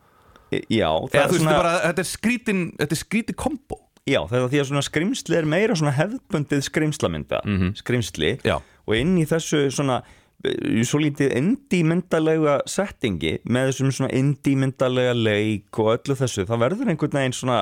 já, 0.51 0.89
Eða 0.89 1.25
er 1.25 1.35
svona, 1.35 1.53
er 1.53 1.61
bara, 1.61 1.75
þetta 1.87 2.03
er 2.03 2.09
skrítin, 2.09 2.65
þetta 2.79 2.95
er 2.95 3.01
skríti 3.03 3.35
kombo. 3.37 3.79
Já, 4.09 4.21
það 4.29 4.39
er 4.39 4.47
því 4.53 4.61
að 4.61 4.69
svona 4.71 4.85
skrimsli 4.85 5.37
er 5.37 5.47
meira 5.49 5.75
svona 5.77 5.93
hefðbundið 5.97 6.63
skrimslamynda 6.65 7.41
skrimsli 7.77 8.31
Já. 8.47 8.55
og 8.57 8.95
inn 8.97 9.11
í 9.21 9.25
þessu 9.29 9.67
svona 9.73 9.99
eh, 10.47 10.79
svo 10.87 11.01
lítið 11.03 11.35
indímyndalega 11.37 12.55
settingi 12.69 13.35
með 13.45 13.69
þessum 13.69 13.93
svona 13.93 14.11
indímyndalega 14.17 15.13
leik 15.17 15.81
og 15.83 15.91
öllu 15.97 16.17
þessu 16.17 16.47
það 16.49 16.63
verður 16.65 16.93
einhvern 16.93 17.19
veginn 17.19 17.37
svona 17.37 17.59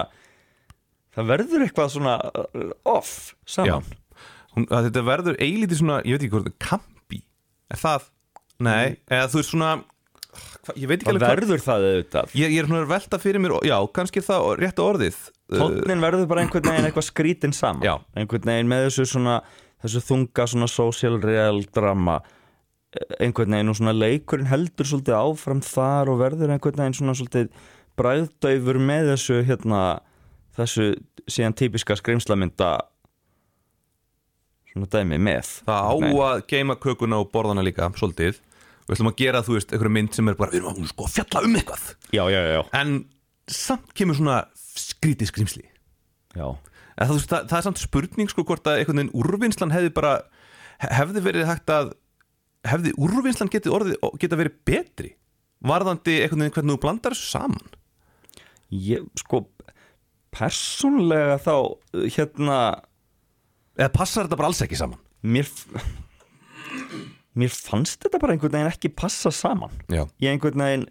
það 1.17 1.31
verður 1.33 1.65
eitthvað 1.65 1.93
svona 1.97 2.15
uh, 2.29 2.71
off 2.85 3.33
saman. 3.49 3.85
Hún, 4.53 4.69
Þetta 4.69 5.03
verður 5.05 5.41
eilítið 5.41 5.81
svona, 5.81 5.99
ég 6.05 6.15
veit 6.15 6.23
ekki 6.27 6.35
hvort 6.37 6.47
er 6.49 6.57
kampi 6.61 7.23
Er 7.67 7.81
það? 7.81 8.07
Nei, 8.63 8.95
eða 9.11 9.27
þú 9.29 9.41
veist 9.41 9.51
svona 9.51 9.71
Ég 10.75 10.89
veit 10.89 10.99
ekki 10.99 11.13
alveg 11.13 11.23
hvað 11.23 11.35
verður 11.35 11.63
það 11.63 11.87
auðvitað? 11.87 12.37
Ég, 12.37 12.53
ég 12.53 12.61
er 12.61 12.69
svona 12.69 12.87
velta 12.89 13.19
fyrir 13.21 13.43
mér, 13.43 13.55
já, 13.67 13.77
kannski 13.95 14.23
það 14.25 14.47
rétt 14.59 14.81
orðið 14.83 15.19
Uh, 15.47 15.61
tónnin 15.61 16.01
verður 16.03 16.27
bara 16.27 16.43
einhvern 16.43 16.65
veginn 16.67 16.85
eitthvað 16.89 17.05
skrítin 17.07 17.53
saman. 17.55 17.85
Já. 17.85 17.93
einhvern 18.19 18.49
veginn 18.49 18.67
með 18.67 18.89
þessu 18.89 19.05
svona 19.13 19.37
þessu 19.79 20.01
þunga 20.03 20.47
svona 20.51 20.67
social 20.67 21.21
real 21.23 21.61
drama 21.71 22.17
eh, 22.19 23.23
einhvern 23.23 23.55
veginn 23.55 23.71
og 23.71 23.77
svona 23.79 23.93
leikurinn 23.95 24.49
heldur 24.51 24.89
svolítið 24.89 25.15
áfram 25.15 25.61
þar 25.63 26.11
og 26.11 26.19
verður 26.19 26.51
einhvern 26.51 26.81
veginn 26.81 26.97
svona 26.99 27.15
svolítið 27.15 27.63
bræðdæfur 27.97 28.81
með 28.89 29.13
þessu 29.13 29.39
hérna 29.47 29.81
þessu 30.59 30.89
síðan 31.31 31.55
típiska 31.63 31.95
skrimslamynda 31.95 32.73
svona 34.73 34.91
dæmi 34.97 35.21
með. 35.29 35.53
Það 35.69 35.87
á 35.87 35.95
að 36.27 36.43
geima 36.51 36.75
kökuna 36.75 37.21
og 37.23 37.31
borðana 37.31 37.63
líka, 37.63 37.87
svolítið 37.95 38.43
Við 38.87 38.95
ætlum 38.95 39.11
að 39.11 39.17
gera, 39.19 39.43
þú 39.43 39.57
veist, 39.57 39.73
einhverju 39.75 39.93
mynd 39.97 40.15
sem 40.15 40.31
er 40.31 40.37
bara 40.39 40.53
Við 40.53 40.61
erum 40.61 40.71
að 40.71 40.91
sko, 40.93 41.07
fjalla 41.11 41.43
um 41.43 41.57
eitthvað. 41.59 41.87
Já, 42.15 42.23
já, 42.31 42.39
já, 42.53 42.61
En 42.79 42.93
samt 43.51 43.91
kemur 43.97 44.15
svona 44.15 44.37
skrítið 44.77 45.31
skrimsli 45.31 45.65
það, 46.97 47.13
veist, 47.13 47.29
það, 47.31 47.47
það 47.49 47.57
er 47.59 47.65
samt 47.67 47.81
spurning 47.81 48.31
sko 48.31 48.45
hvort 48.47 48.69
að 48.69 48.81
einhvern 48.81 49.01
veginn 49.01 49.15
úrvinnslan 49.17 49.73
hefði 49.73 49.93
bara 49.95 50.13
hefði 50.83 51.23
verið 51.25 51.49
hægt 51.49 51.73
að 51.73 51.91
hefði 52.67 52.93
úrvinnslan 53.01 53.51
getið 53.53 53.95
geta 54.21 54.39
verið 54.39 54.57
betri? 54.67 55.13
Varðandi 55.67 56.19
einhvern 56.21 56.45
veginn 56.45 56.55
hvernig 56.57 56.77
þú 56.77 56.81
blandar 56.83 57.15
þessu 57.15 57.31
saman? 57.33 57.77
Ég, 58.73 59.05
sko 59.17 59.45
persónlega 60.35 61.37
þá 61.41 61.55
hérna 62.13 62.57
eða 63.77 63.93
passar 63.95 64.27
þetta 64.27 64.39
bara 64.41 64.51
alls 64.51 64.61
ekki 64.65 64.77
saman? 64.77 65.01
Mér 65.25 65.47
mér 67.37 67.53
fannst 67.53 68.01
þetta 68.03 68.21
bara 68.21 68.35
einhvern 68.35 68.55
veginn 68.57 68.71
ekki 68.71 68.93
passa 68.97 69.31
saman. 69.33 69.73
Já, 69.91 70.05
ég 70.23 70.33
einhvern 70.33 70.63
veginn 70.63 70.87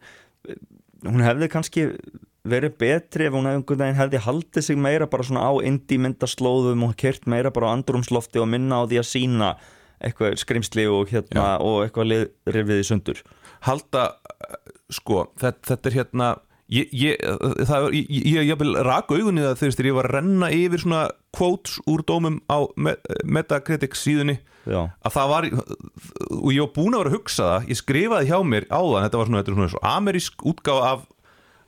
hún 1.06 1.24
hefði 1.26 1.50
kannski 1.52 1.86
verið 2.46 2.76
betri 2.80 3.26
ef 3.26 3.34
hún 3.34 3.48
einhvern 3.50 3.82
veginn 3.82 3.98
hefði 3.98 4.22
haldið 4.26 4.68
sig 4.68 4.78
meira 4.78 5.08
bara 5.10 5.26
svona 5.26 5.48
á 5.50 5.52
indie 5.66 6.00
myndaslóðum 6.02 6.86
og 6.86 6.94
kert 7.00 7.26
meira 7.30 7.52
bara 7.54 7.72
á 7.72 7.74
andrumslofti 7.76 8.42
og 8.42 8.48
minna 8.52 8.82
á 8.82 8.86
því 8.86 9.00
að 9.02 9.10
sína 9.10 9.50
eitthvað 9.96 10.36
skrimsli 10.42 10.86
og 10.92 11.10
hérna 11.12 11.56
og 11.64 11.86
eitthvað 11.86 12.28
rifið 12.52 12.82
í 12.82 12.86
sundur. 12.86 13.22
Halda 13.66 14.08
uh, 14.12 14.58
sko, 14.92 15.24
þetta, 15.40 15.72
þetta 15.72 15.90
er 15.90 15.96
hérna 16.00 16.32
ég, 16.72 16.88
ég, 16.92 17.16
það, 17.68 17.86
er- 17.88 17.94
ég, 17.94 18.38
ég, 18.50 18.56
vil 18.60 18.74
raka 18.86 19.14
augunni 19.18 19.44
það 19.44 19.60
þegar 19.62 19.88
ég 19.90 19.96
var 19.98 20.08
að 20.10 20.14
renna 20.18 20.48
yfir 20.54 20.82
svona 20.82 21.02
quotes 21.36 21.76
úr 21.86 22.02
dómum 22.08 22.40
á 22.50 22.58
Me- 22.76 22.96
Metacritic 23.24 23.94
síðunni 23.98 24.38
já, 24.66 24.80
að 25.06 25.14
það 25.18 25.28
var 25.34 25.48
og 25.50 26.48
ég 26.54 26.64
var 26.64 26.72
búin 26.74 26.96
að 26.96 27.04
vera 27.04 27.12
að 27.12 27.18
hugsa 27.18 27.50
það 27.52 27.68
ég 27.70 27.80
skrifaði 27.82 28.30
hjá 28.32 28.38
mér 28.54 28.66
áðan 28.72 29.04
þetta 29.06 29.20
var 29.20 29.30
svona, 29.30 29.42
þetta 29.44 29.54
svona 29.58 29.74
svo 29.74 29.84
amerísk 29.92 30.46
útgáfa 30.52 30.88
af 30.96 31.04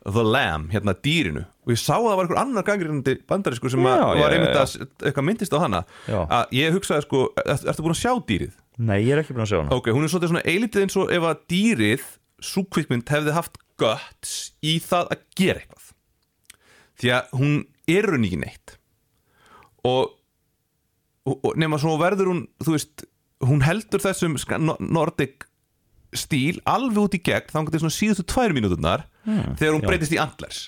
The 0.09 0.23
Lamb, 0.25 0.71
hérna 0.73 0.95
dýrinu 0.95 1.43
og 1.45 1.73
ég 1.75 1.81
sá 1.83 1.99
að 1.99 2.07
það 2.07 2.15
var 2.17 2.25
einhver 2.25 2.39
annar 2.41 2.65
gangrindi 2.65 3.15
bandarísku 3.29 3.69
sem 3.69 3.83
Já, 3.85 3.97
var 4.17 4.33
einmitt 4.33 4.57
að 4.57 4.77
eitthvað 5.05 5.27
myndist 5.27 5.53
á 5.53 5.59
hana 5.61 5.83
Já. 6.09 6.21
að 6.39 6.55
ég 6.57 6.73
hugsaði 6.79 7.05
sko, 7.05 7.25
er, 7.45 7.59
ertu 7.69 7.85
búin 7.85 7.93
að 7.97 8.01
sjá 8.01 8.13
dýrið? 8.31 8.55
nei 8.79 9.03
ég 9.03 9.13
er 9.17 9.21
ekki 9.25 9.35
búin 9.37 9.45
að 9.45 9.51
sjá 9.53 9.59
hana 9.61 9.75
Ok, 9.77 9.91
hún 9.93 10.07
er 10.07 10.13
svona 10.15 10.43
eilítið 10.49 10.87
eins 10.87 10.97
og 11.03 11.13
ef 11.13 11.27
að 11.29 11.43
dýrið 11.53 12.07
sú 12.41 12.65
kvikmynd 12.73 13.11
hefði 13.13 13.35
haft 13.37 13.59
guts 13.79 14.37
í 14.65 14.79
það 14.83 15.13
að 15.15 15.27
gera 15.39 15.63
eitthvað. 15.63 15.91
Því 16.99 17.13
að 17.15 17.35
hún 17.39 17.59
er 17.89 18.09
raun 18.11 18.27
ekki 18.27 18.41
neitt. 18.43 18.75
Og, 19.87 20.17
og, 21.29 21.53
nema 21.61 21.79
svo 21.81 21.95
verður 22.01 22.33
hún 22.33 22.43
þú 22.65 22.75
veist, 22.75 23.05
hún 23.47 23.63
heldur 23.65 24.03
þessum 24.03 24.35
Nordic 24.83 25.47
stíl 26.17 26.59
alveg 26.69 27.05
út 27.05 27.17
í 27.19 27.23
gegn 27.23 27.53
þannig 27.53 27.75
til 27.75 27.83
svona 27.85 27.95
síðustu 27.95 28.25
tvær 28.33 28.55
mínúturnar 28.57 29.05
þegar 29.29 29.75
hún 29.77 29.85
já. 29.85 29.89
breytist 29.91 30.15
í 30.17 30.21
Antlers. 30.23 30.63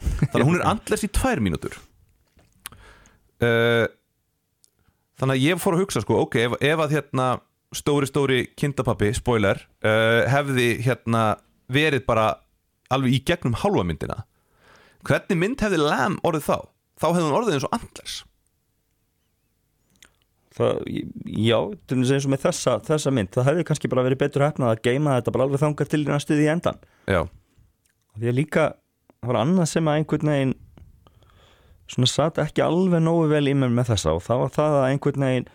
Þannig 0.00 0.42
að 0.42 0.48
hún 0.48 0.58
er 0.58 0.66
Antlers 0.68 1.06
í 1.06 1.10
tvær 1.14 1.42
mínútur. 1.44 1.76
Uh, 3.40 3.86
þannig 5.20 5.38
að 5.38 5.44
ég 5.46 5.60
fór 5.62 5.76
að 5.76 5.84
hugsa 5.84 6.02
sko, 6.04 6.18
ok, 6.26 6.36
ef, 6.42 6.56
ef 6.60 6.82
að 6.84 6.96
hérna 6.98 7.28
stóri 7.76 8.08
stóri 8.10 8.40
kindapappi, 8.58 9.12
spoiler 9.16 9.62
uh, 9.86 10.26
hefði 10.28 10.74
hérna 10.84 11.22
verið 11.72 12.04
bara 12.08 12.26
alveg 12.90 13.14
í 13.16 13.22
gegnum 13.30 13.54
hálfa 13.62 13.84
myndina. 13.86 14.18
Hvernig 15.06 15.38
mynd 15.40 15.62
hefði 15.64 15.78
Lam 15.80 16.18
orðið 16.26 16.48
þá? 16.50 16.56
Þá 17.00 17.06
hefði 17.08 17.24
hún 17.28 17.36
orðið 17.38 17.56
eins 17.56 17.66
og 17.68 17.76
Antlers. 17.78 18.16
Það, 20.60 20.80
já, 21.40 21.56
til 21.88 22.00
þess 22.02 22.12
eins 22.16 22.26
og 22.26 22.32
með 22.34 22.42
þessa, 22.48 22.72
þessa 22.88 23.12
mynd. 23.14 23.30
Það 23.36 23.46
hefði 23.48 23.66
kannski 23.68 23.90
bara 23.92 24.02
verið 24.04 24.20
betur 24.24 24.44
hefnað 24.44 24.72
að 24.74 24.80
geima 24.88 25.14
þetta 25.18 25.34
bara 25.36 25.46
alveg 25.46 25.62
þangar 25.62 25.90
til 25.92 26.00
í 26.02 26.08
næstuði 26.10 26.44
í 26.46 26.50
endan. 26.52 26.80
Já, 27.08 27.20
því 28.18 28.32
að 28.32 28.36
líka 28.40 28.64
það 29.20 29.30
var 29.30 29.38
annað 29.44 29.70
sem 29.70 29.88
að 29.92 30.00
einhvern 30.00 30.32
veginn 30.32 30.56
svona 31.90 32.10
satt 32.10 32.38
ekki 32.42 32.62
alveg 32.66 33.02
nógu 33.06 33.30
vel 33.30 33.44
í 33.50 33.54
mér 33.58 33.72
með 33.74 33.92
þessa 33.94 34.12
og 34.18 34.20
það 34.26 34.42
var 34.42 34.52
það 34.58 34.76
að 34.80 34.88
einhvern 34.90 35.24
veginn 35.26 35.48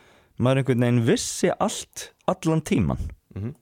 maður 0.45 0.62
einhvern 0.62 0.84
veginn 0.86 1.03
vissi 1.12 1.51
allt 1.63 2.07
allan 2.31 2.63
tíman 2.67 3.05
Mhm. 3.36 3.53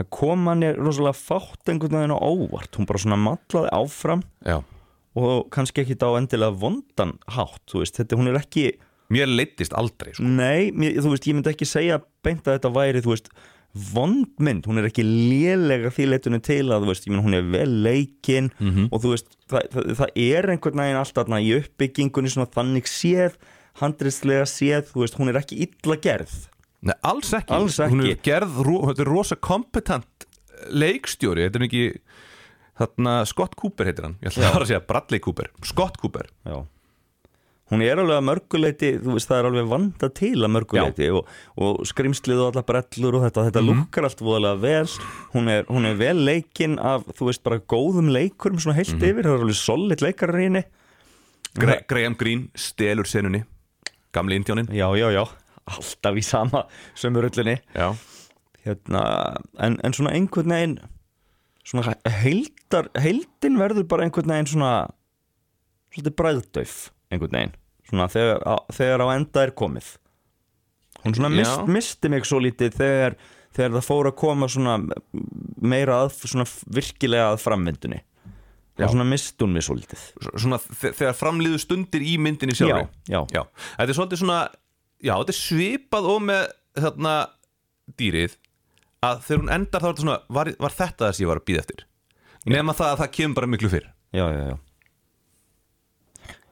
Það 0.00 0.10
kom 0.16 0.46
hann 0.50 0.62
er 0.66 0.78
rosalega 0.80 1.16
fátt 1.20 1.68
einhvern 1.72 1.98
veginn 2.00 2.16
á 2.16 2.20
óvart 2.24 2.76
hún 2.80 2.88
bara 2.88 3.02
svona 3.02 3.20
matlaði 3.20 3.72
áfram 3.76 4.22
já 4.46 4.58
og 5.20 5.48
kannski 5.50 5.82
ekki 5.82 5.96
á 6.00 6.10
endilega 6.16 6.54
vondan 6.54 7.16
hátt, 7.34 7.64
þú 7.68 7.80
veist, 7.82 7.96
þetta 7.98 8.16
hún 8.20 8.30
er 8.30 8.38
ekki 8.40 8.68
Mér 9.10 9.26
leittist 9.26 9.72
aldrei 9.74 10.12
sko. 10.14 10.22
Nei, 10.22 10.70
mér, 10.70 11.00
þú 11.02 11.10
veist, 11.10 11.24
ég 11.26 11.34
myndi 11.34 11.50
ekki 11.50 11.66
segja 11.66 11.96
beint 12.22 12.46
að 12.46 12.60
þetta 12.60 12.70
væri, 12.76 13.00
þú 13.02 13.10
veist, 13.10 13.26
vondmynd, 13.90 14.68
hún 14.70 14.78
er 14.78 14.86
ekki 14.86 15.02
lélega 15.02 15.90
því 15.94 16.06
leitunni 16.12 16.40
til 16.46 16.62
að, 16.70 16.86
veist, 16.86 17.08
menn 17.10 17.24
hún 17.24 17.34
er 17.38 17.42
vel 17.50 17.72
leikin 17.82 18.52
Mhm. 18.60 18.88
og 18.92 19.02
þú 19.02 19.10
veist, 19.16 19.26
það, 19.50 19.66
það, 19.74 19.90
það 19.98 20.10
er 20.14 20.50
einhvern 20.54 20.82
veginn 20.82 21.00
alltaf 21.02 21.26
í 21.42 21.50
uppbyggingunni 21.58 22.30
svona 22.30 22.50
þannig 22.54 22.86
séð, 22.86 23.34
handriðslega 23.82 24.46
séð, 24.46 24.90
þú 24.94 25.02
veist, 25.02 25.18
hún 25.18 25.28
er 25.34 25.40
ekki 25.42 25.58
illa 25.66 25.96
gerð. 25.96 26.48
Nei, 26.80 26.94
alls 27.04 27.32
ekki, 27.36 27.52
Alls 27.52 27.76
Hún 27.82 28.00
ekki. 28.06 28.14
er 28.16 28.20
gerð, 28.24 28.58
þetta 28.88 29.04
er 29.04 29.10
rosa 29.10 29.36
kompetent 29.36 30.26
leikstjóri, 30.72 31.46
þetta 31.48 31.60
er 31.60 31.64
ekki 31.66 31.84
þarna 32.80 33.14
Scott 33.28 33.56
Cooper 33.60 33.90
heitir 33.90 34.06
hann. 34.08 34.18
Ég 34.24 34.32
ætla 34.32 34.52
að 34.62 34.68
segja 34.70 34.84
Bradley 34.88 35.20
Cooper, 35.20 35.50
Scott 35.68 35.98
Cooper. 36.00 36.30
Já. 36.48 36.62
Hún 37.70 37.84
er 37.86 38.00
alveg 38.02 38.16
að 38.18 38.24
mörguleiti, 38.26 38.88
þú 38.98 39.12
veist, 39.14 39.28
það 39.30 39.38
er 39.38 39.46
alveg 39.46 39.66
vanda 39.70 40.08
til 40.18 40.32
að 40.42 40.50
mörguleiti 40.56 41.06
og, 41.14 41.28
og 41.62 41.84
skrimslið 41.86 42.40
og 42.42 42.48
alla 42.50 42.64
brellur 42.66 43.18
og 43.20 43.26
þetta, 43.28 43.44
þetta 43.46 43.62
lukkar 43.62 44.08
allt 44.08 44.24
voðalega 44.26 44.58
vel, 44.64 44.96
hún 45.36 45.52
er, 45.52 45.68
hún 45.70 45.86
er 45.86 46.00
vel 46.00 46.16
leikin 46.26 46.80
af, 46.82 47.04
þú 47.14 47.28
veist, 47.28 47.44
bara 47.46 47.60
góðum 47.70 48.10
leikurum 48.10 48.58
svona 48.58 48.74
heilt 48.80 48.96
yfir, 48.98 49.22
það 49.22 49.36
er 49.36 49.44
alveg 49.44 49.60
solid 49.60 50.02
leikarar 50.02 50.40
í 50.42 50.48
henni. 50.48 50.64
Gra 51.60 51.78
Graham 51.90 52.16
Greene 52.18 52.50
stelur 52.58 53.06
senunni. 53.10 53.44
Gamli 54.10 54.34
indjónin 54.40 54.66
Já, 54.74 54.88
já, 54.98 55.06
já, 55.14 55.22
alltaf 55.76 56.18
í 56.18 56.24
sama 56.26 56.64
sömu 56.98 57.22
rullinni. 57.26 57.58
Já, 57.76 57.90
Hérna, 58.60 59.02
en, 59.56 59.78
en 59.80 59.94
svona 59.96 60.10
einhvern 60.12 60.52
veginn, 60.52 60.74
svona 61.64 61.94
heildar, 62.20 62.90
heildin 63.00 63.56
verður 63.56 63.86
bara 63.88 64.04
einhvern 64.04 64.28
veginn 64.34 64.50
svona, 64.52 64.72
svolítið 65.94 66.16
bræðdöf, 66.18 66.74
einhvern 67.08 67.38
veginn. 67.38 67.54
Svona 67.88 68.06
þegar, 68.12 68.42
á, 68.44 68.54
þegar 68.76 69.02
á 69.02 69.06
enda 69.16 69.46
er 69.46 69.54
komið. 69.56 69.88
Hún 71.06 71.16
svona 71.16 71.30
mist, 71.32 71.56
Já. 71.56 71.64
misti 71.72 72.10
mig 72.12 72.28
svo 72.28 72.42
lítið 72.44 72.76
þegar, 72.76 73.16
þegar 73.56 73.72
það 73.78 73.88
fór 73.88 74.10
að 74.12 74.16
koma 74.20 74.48
svona 74.52 74.76
meira 75.72 76.02
að, 76.04 76.12
svona 76.28 76.44
virkilega 76.76 77.30
að 77.32 77.40
framvindunni. 77.46 78.02
Já. 78.76 78.84
Og 78.86 78.92
svona 78.94 79.08
misti 79.08 79.44
hún 79.44 79.56
mig 79.56 79.64
svo 79.66 79.74
lítið. 79.80 80.04
svona 80.40 80.60
þe- 80.60 80.92
þegar 81.00 81.16
framliðu 81.16 81.58
stundir 81.64 82.04
í 82.04 82.14
myndinni 82.20 82.54
sjálfri 82.56 82.86
já. 83.12 83.24
já, 83.32 83.42
þetta 83.76 83.88
er 83.88 83.96
svolítið 83.98 84.20
svona 84.22 84.38
já, 85.00 85.14
þetta 85.14 85.34
er 85.34 85.38
svipað 85.40 86.08
og 86.12 86.24
með 86.28 86.42
þarna 86.80 87.14
dýrið 88.00 88.36
að 89.04 89.22
þegar 89.26 89.42
hún 89.42 89.54
endar 89.56 89.82
þá 89.82 89.86
er 89.86 89.92
þetta 89.92 90.04
svona 90.04 90.18
var, 90.38 90.50
var 90.60 90.76
þetta 90.76 91.08
þess 91.08 91.22
ég 91.22 91.30
var 91.30 91.40
að 91.40 91.46
býða 91.48 91.62
eftir? 91.64 91.86
Nema 92.50 92.74
það 92.76 92.92
að 92.92 93.00
það 93.02 93.14
kemur 93.16 93.38
bara 93.38 93.50
miklu 93.52 93.70
fyrr. 93.72 93.88
Já, 94.16 94.24
já, 94.32 94.42
já. 94.50 94.56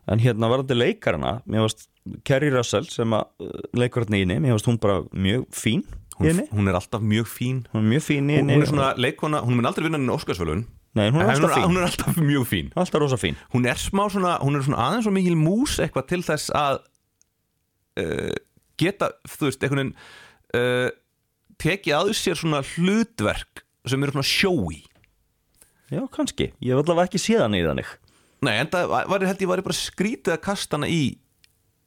En 0.08 0.22
hérna 0.24 0.48
varandi 0.48 0.76
leikarana 0.76 1.38
mér 1.48 1.66
varst 1.66 1.88
Kerry 2.24 2.48
Russell 2.52 2.88
sem 2.88 3.12
að 3.12 3.44
uh, 3.44 3.54
leikur 3.76 4.04
hérna 4.04 4.20
í 4.20 4.24
henni, 4.24 4.38
mér 4.40 4.56
varst 4.56 4.68
hún 4.68 4.80
bara 4.80 5.02
mjög 5.12 5.44
fín 5.52 5.84
hún, 6.18 6.42
hún 6.50 6.70
er 6.70 6.78
alltaf 6.78 7.04
mjög 7.04 7.28
fín. 7.30 7.62
Hún 7.72 7.84
er 7.84 7.90
mjög 7.92 8.04
fín 8.06 8.32
í 8.32 8.38
hún, 8.40 8.52
hún 8.54 8.64
er 8.64 8.70
svona 8.70 8.90
leikona, 8.98 9.42
hún 9.44 9.58
mun 9.58 9.68
aldrei 9.68 9.86
vinna 9.86 10.00
henni 10.00 10.14
Óskarsvölun 10.14 10.64
nei, 10.98 11.10
hún 11.12 11.22
er 11.22 11.34
alltaf 11.34 11.54
fín, 11.54 11.66
hún 11.68 11.80
er 11.80 11.88
alltaf 11.88 12.16
mjög 12.16 12.46
fín. 12.48 12.70
Alltaf 12.74 13.02
rosa 13.02 13.18
fín. 13.20 13.36
Hún 13.52 13.68
er 13.68 13.78
smá 13.78 14.06
svona, 14.10 14.38
hún 14.42 14.58
er 14.58 14.64
svona 14.66 14.80
aðeins 14.86 15.06
svo 15.06 15.12
mikil 15.14 15.36
mús 15.38 15.76
eitthvað 15.82 16.08
til 16.10 16.22
þess 16.26 16.54
að 16.56 16.80
uh, 17.98 18.34
geta, 18.80 19.12
þú 19.26 19.48
veist, 19.48 19.62
einhvern 19.62 19.82
veginn 19.82 19.94
uh, 20.58 20.90
tekið 21.58 21.96
að 21.98 22.12
sér 22.18 22.38
svona 22.38 22.62
hlutverk 22.74 23.64
sem 23.88 24.02
eru 24.04 24.14
svona 24.14 24.28
sjói 24.28 24.82
já, 25.88 26.02
kannski, 26.12 26.52
ég 26.60 26.74
hef 26.74 26.82
allavega 26.84 27.08
ekki 27.08 27.22
séð 27.22 27.46
hann 27.46 27.56
í 27.56 27.64
þannig. 27.64 27.94
Nei, 28.44 28.54
en 28.60 28.70
það 28.70 28.92
var, 28.92 29.24
held 29.26 29.42
ég 29.42 29.50
var 29.50 29.62
bara 29.66 29.76
skrítið 29.76 30.34
að 30.36 30.44
kasta 30.44 30.78
hana 30.78 30.90
í 30.92 31.02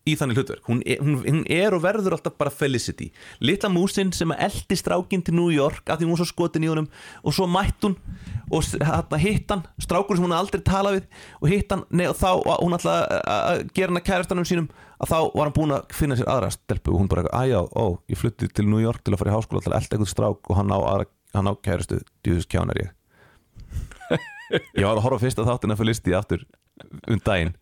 í 0.09 0.15
þannig 0.17 0.39
hlutverk, 0.39 0.63
hún 0.65 0.79
er, 0.81 0.97
hún, 1.03 1.19
hún 1.21 1.41
er 1.51 1.75
og 1.77 1.83
verður 1.83 2.15
alltaf 2.15 2.33
bara 2.39 2.49
Felicity, 2.53 3.11
litla 3.45 3.69
músin 3.69 4.09
sem 4.17 4.31
að 4.33 4.39
eldi 4.47 4.77
strákin 4.79 5.21
til 5.27 5.35
New 5.37 5.51
York 5.53 5.91
af 5.93 5.99
því 6.01 6.07
hún 6.09 6.17
svo 6.17 6.25
skotin 6.25 6.65
í 6.65 6.71
honum 6.71 6.87
og 7.21 7.35
svo 7.37 7.45
mætt 7.51 7.85
hún 7.85 7.93
og 8.51 8.65
hitt 9.21 9.51
hann 9.53 9.61
strákur 9.81 10.17
sem 10.17 10.25
hún 10.25 10.33
aldrei 10.35 10.63
talað 10.65 10.97
við 10.97 11.05
og 11.41 11.51
hitt 11.53 11.75
hann, 11.75 11.83
og 12.09 12.17
þá 12.17 12.29
og 12.33 12.63
hún 12.65 12.77
ætlaði 12.79 13.19
að- 13.21 13.61
gera 13.77 13.91
hann 13.93 14.01
að 14.01 14.07
kærastanum 14.09 14.47
sínum 14.49 14.71
að 15.01 15.11
þá 15.13 15.17
var 15.37 15.45
hann 15.49 15.55
búin 15.59 15.75
að 15.77 15.93
finna 15.97 16.17
sér 16.17 16.29
aðra 16.33 16.49
stelpu 16.53 16.93
og 16.95 16.99
hún 17.03 17.11
bara, 17.11 17.27
aðjá, 17.29 17.61
ó, 17.77 17.85
ég 18.09 18.17
flutti 18.17 18.49
til 18.49 18.65
New 18.69 18.81
York 18.81 19.03
til 19.05 19.13
að 19.13 19.21
fara 19.21 19.31
í 19.31 19.37
háskóla 19.37 19.61
að 19.61 19.77
elda 19.77 19.95
eitthvað 19.95 20.11
strák 20.15 20.49
og 20.49 20.57
hann 20.57 20.73
á, 20.73 20.79
aðra, 20.81 21.05
hann 21.37 21.49
á 21.49 21.53
kærastu, 21.61 22.01
djúðus 22.25 22.49
kjánar 22.49 22.81
ég. 22.81 22.91
Ég 24.75 24.83
var 24.83 24.97
að 24.97 25.05
horfa 25.05 25.21
fyrst 25.23 25.39
að 25.39 25.47
þáttina 25.47 25.77
Felicity 25.79 26.11
aftur 26.17 26.41
um 27.07 27.21
daginn 27.23 27.53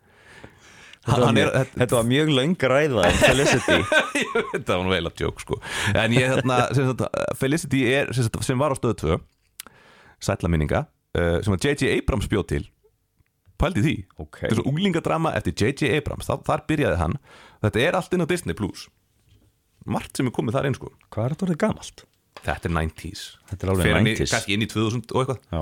þetta 1.10 1.26
var, 1.26 1.40
er, 1.62 1.70
þetta 1.76 1.98
var 1.98 2.08
mjög 2.10 2.32
löng 2.38 2.56
ræða 2.74 3.04
um 3.10 3.18
Felicity. 3.22 3.78
Þetta 4.54 4.78
var 4.78 4.84
nú 4.86 4.94
vel 4.94 5.10
að 5.10 5.16
djók 5.22 5.44
sko. 5.44 5.60
En 5.98 6.16
ég 6.16 6.34
þarna, 6.34 6.58
sem 6.78 6.90
sagt, 6.90 7.04
Felicity 7.40 7.82
er 7.94 8.12
sem, 8.16 8.28
sagt, 8.28 8.42
sem 8.48 8.60
var 8.62 8.74
á 8.74 8.76
stöðu 8.80 8.98
2 9.04 9.18
sætla 10.30 10.52
minninga 10.52 10.84
uh, 10.86 11.40
sem 11.46 11.56
að 11.56 11.70
J.J. 11.70 11.94
Abrams 12.02 12.28
bjóð 12.32 12.46
til 12.54 12.62
pældi 13.60 13.84
því. 13.84 13.96
Ok, 14.20 14.42
þetta 14.44 14.54
er 14.54 14.60
svo 14.62 14.68
unglingadrama 14.72 15.34
eftir 15.40 15.56
J.J. 15.56 15.92
Abrams. 16.00 16.30
Þar, 16.30 16.44
þar 16.48 16.64
byrjaði 16.70 17.00
hann. 17.02 17.18
Þetta 17.66 17.84
er 17.88 17.98
allt 18.00 18.16
inn 18.16 18.24
á 18.24 18.28
Disney 18.32 18.56
Plus. 18.56 18.86
Margt 19.90 20.20
sem 20.20 20.28
er 20.30 20.36
komið 20.36 20.56
þar 20.60 20.70
inn 20.70 20.78
sko. 20.78 20.94
Hvað 21.12 21.26
er 21.26 21.36
þetta 21.36 21.48
orðið 21.50 21.62
gamalt? 21.66 22.06
þetta 22.40 22.70
er 22.70 22.72
90s 22.72 23.22
Þetta 23.50 23.66
er 23.66 23.72
alveg 23.74 23.84
Fer 23.84 23.98
hann 23.98 24.08
í- 24.08 24.12
90s. 24.16 24.32
kannski 24.32 24.54
inn 24.56 24.64
í 24.64 24.68
2000 24.72 25.12
og 25.12 25.22
eitthvað. 25.26 25.40
Já 25.52 25.62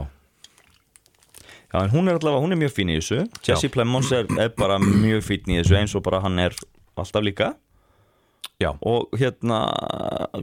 Já, 1.74 1.82
en 1.84 1.90
hún 1.92 2.08
er 2.08 2.16
allavega, 2.16 2.40
hún 2.46 2.56
er 2.56 2.60
mjög 2.62 2.74
fín 2.78 2.90
í 2.94 2.98
þessu. 3.02 3.26
Jesse 3.44 3.68
Plemons 3.74 4.12
er, 4.16 4.28
er 4.40 4.50
bara 4.56 4.78
mjög 4.80 5.24
fín 5.28 5.50
í 5.52 5.58
þessu 5.62 5.76
eins 5.82 5.96
og 6.00 6.04
bara 6.06 6.22
hann 6.24 6.40
er 6.40 6.56
alltaf 6.98 7.26
líka. 7.26 7.54
Já, 8.58 8.72
og 8.82 9.12
hérna 9.20 9.58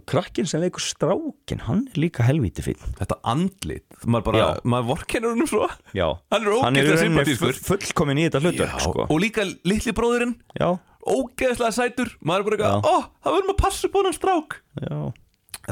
krakkin 0.07 0.47
sem 0.47 0.61
leikur 0.63 0.83
strákin 0.85 1.65
hann 1.67 1.81
er 1.91 1.97
líka 1.99 2.23
helvíti 2.23 2.63
fín 2.63 2.79
þetta 3.01 3.17
andlit 3.27 3.83
maður 4.07 4.27
bara, 4.29 4.39
Já. 4.39 4.61
maður 4.71 4.87
vorkennur 4.93 5.33
húnum 5.35 5.49
svo. 5.51 5.67
Já, 5.99 6.07
Hann 6.31 6.47
er 6.47 6.53
hann 6.63 6.79
er 6.79 6.85
ógeðslega 6.85 7.01
rauninni 7.01 7.25
sympatískur. 7.25 7.57
full, 7.59 7.79
fullkomin 7.81 8.21
í 8.23 8.27
þetta 8.29 8.43
hlutverk 8.45 8.85
sko. 8.85 9.07
og 9.09 9.19
líka 9.25 9.43
litli 9.67 9.95
bróðurinn 9.99 10.37
Já, 10.61 10.69
ógeðslega 11.11 11.75
sætur. 11.75 12.13
Maður 12.23 12.39
er 12.39 12.45
bara 12.45 12.55
Já. 12.55 12.69
eitthvað, 12.69 12.87
ó, 12.87 12.95
það 13.25 13.37
verðum 13.39 13.55
að 13.57 13.61
passa 13.65 13.89
upp 13.89 13.95
á 13.95 13.99
hann 14.05 14.19
strák. 14.21 14.57
Já, 14.85 15.01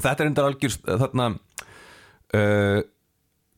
þetta 0.00 0.16
er 0.18 0.30
enda 0.32 0.48
algjör 0.50 0.76
þarna 1.04 1.28
uh, 2.34 2.80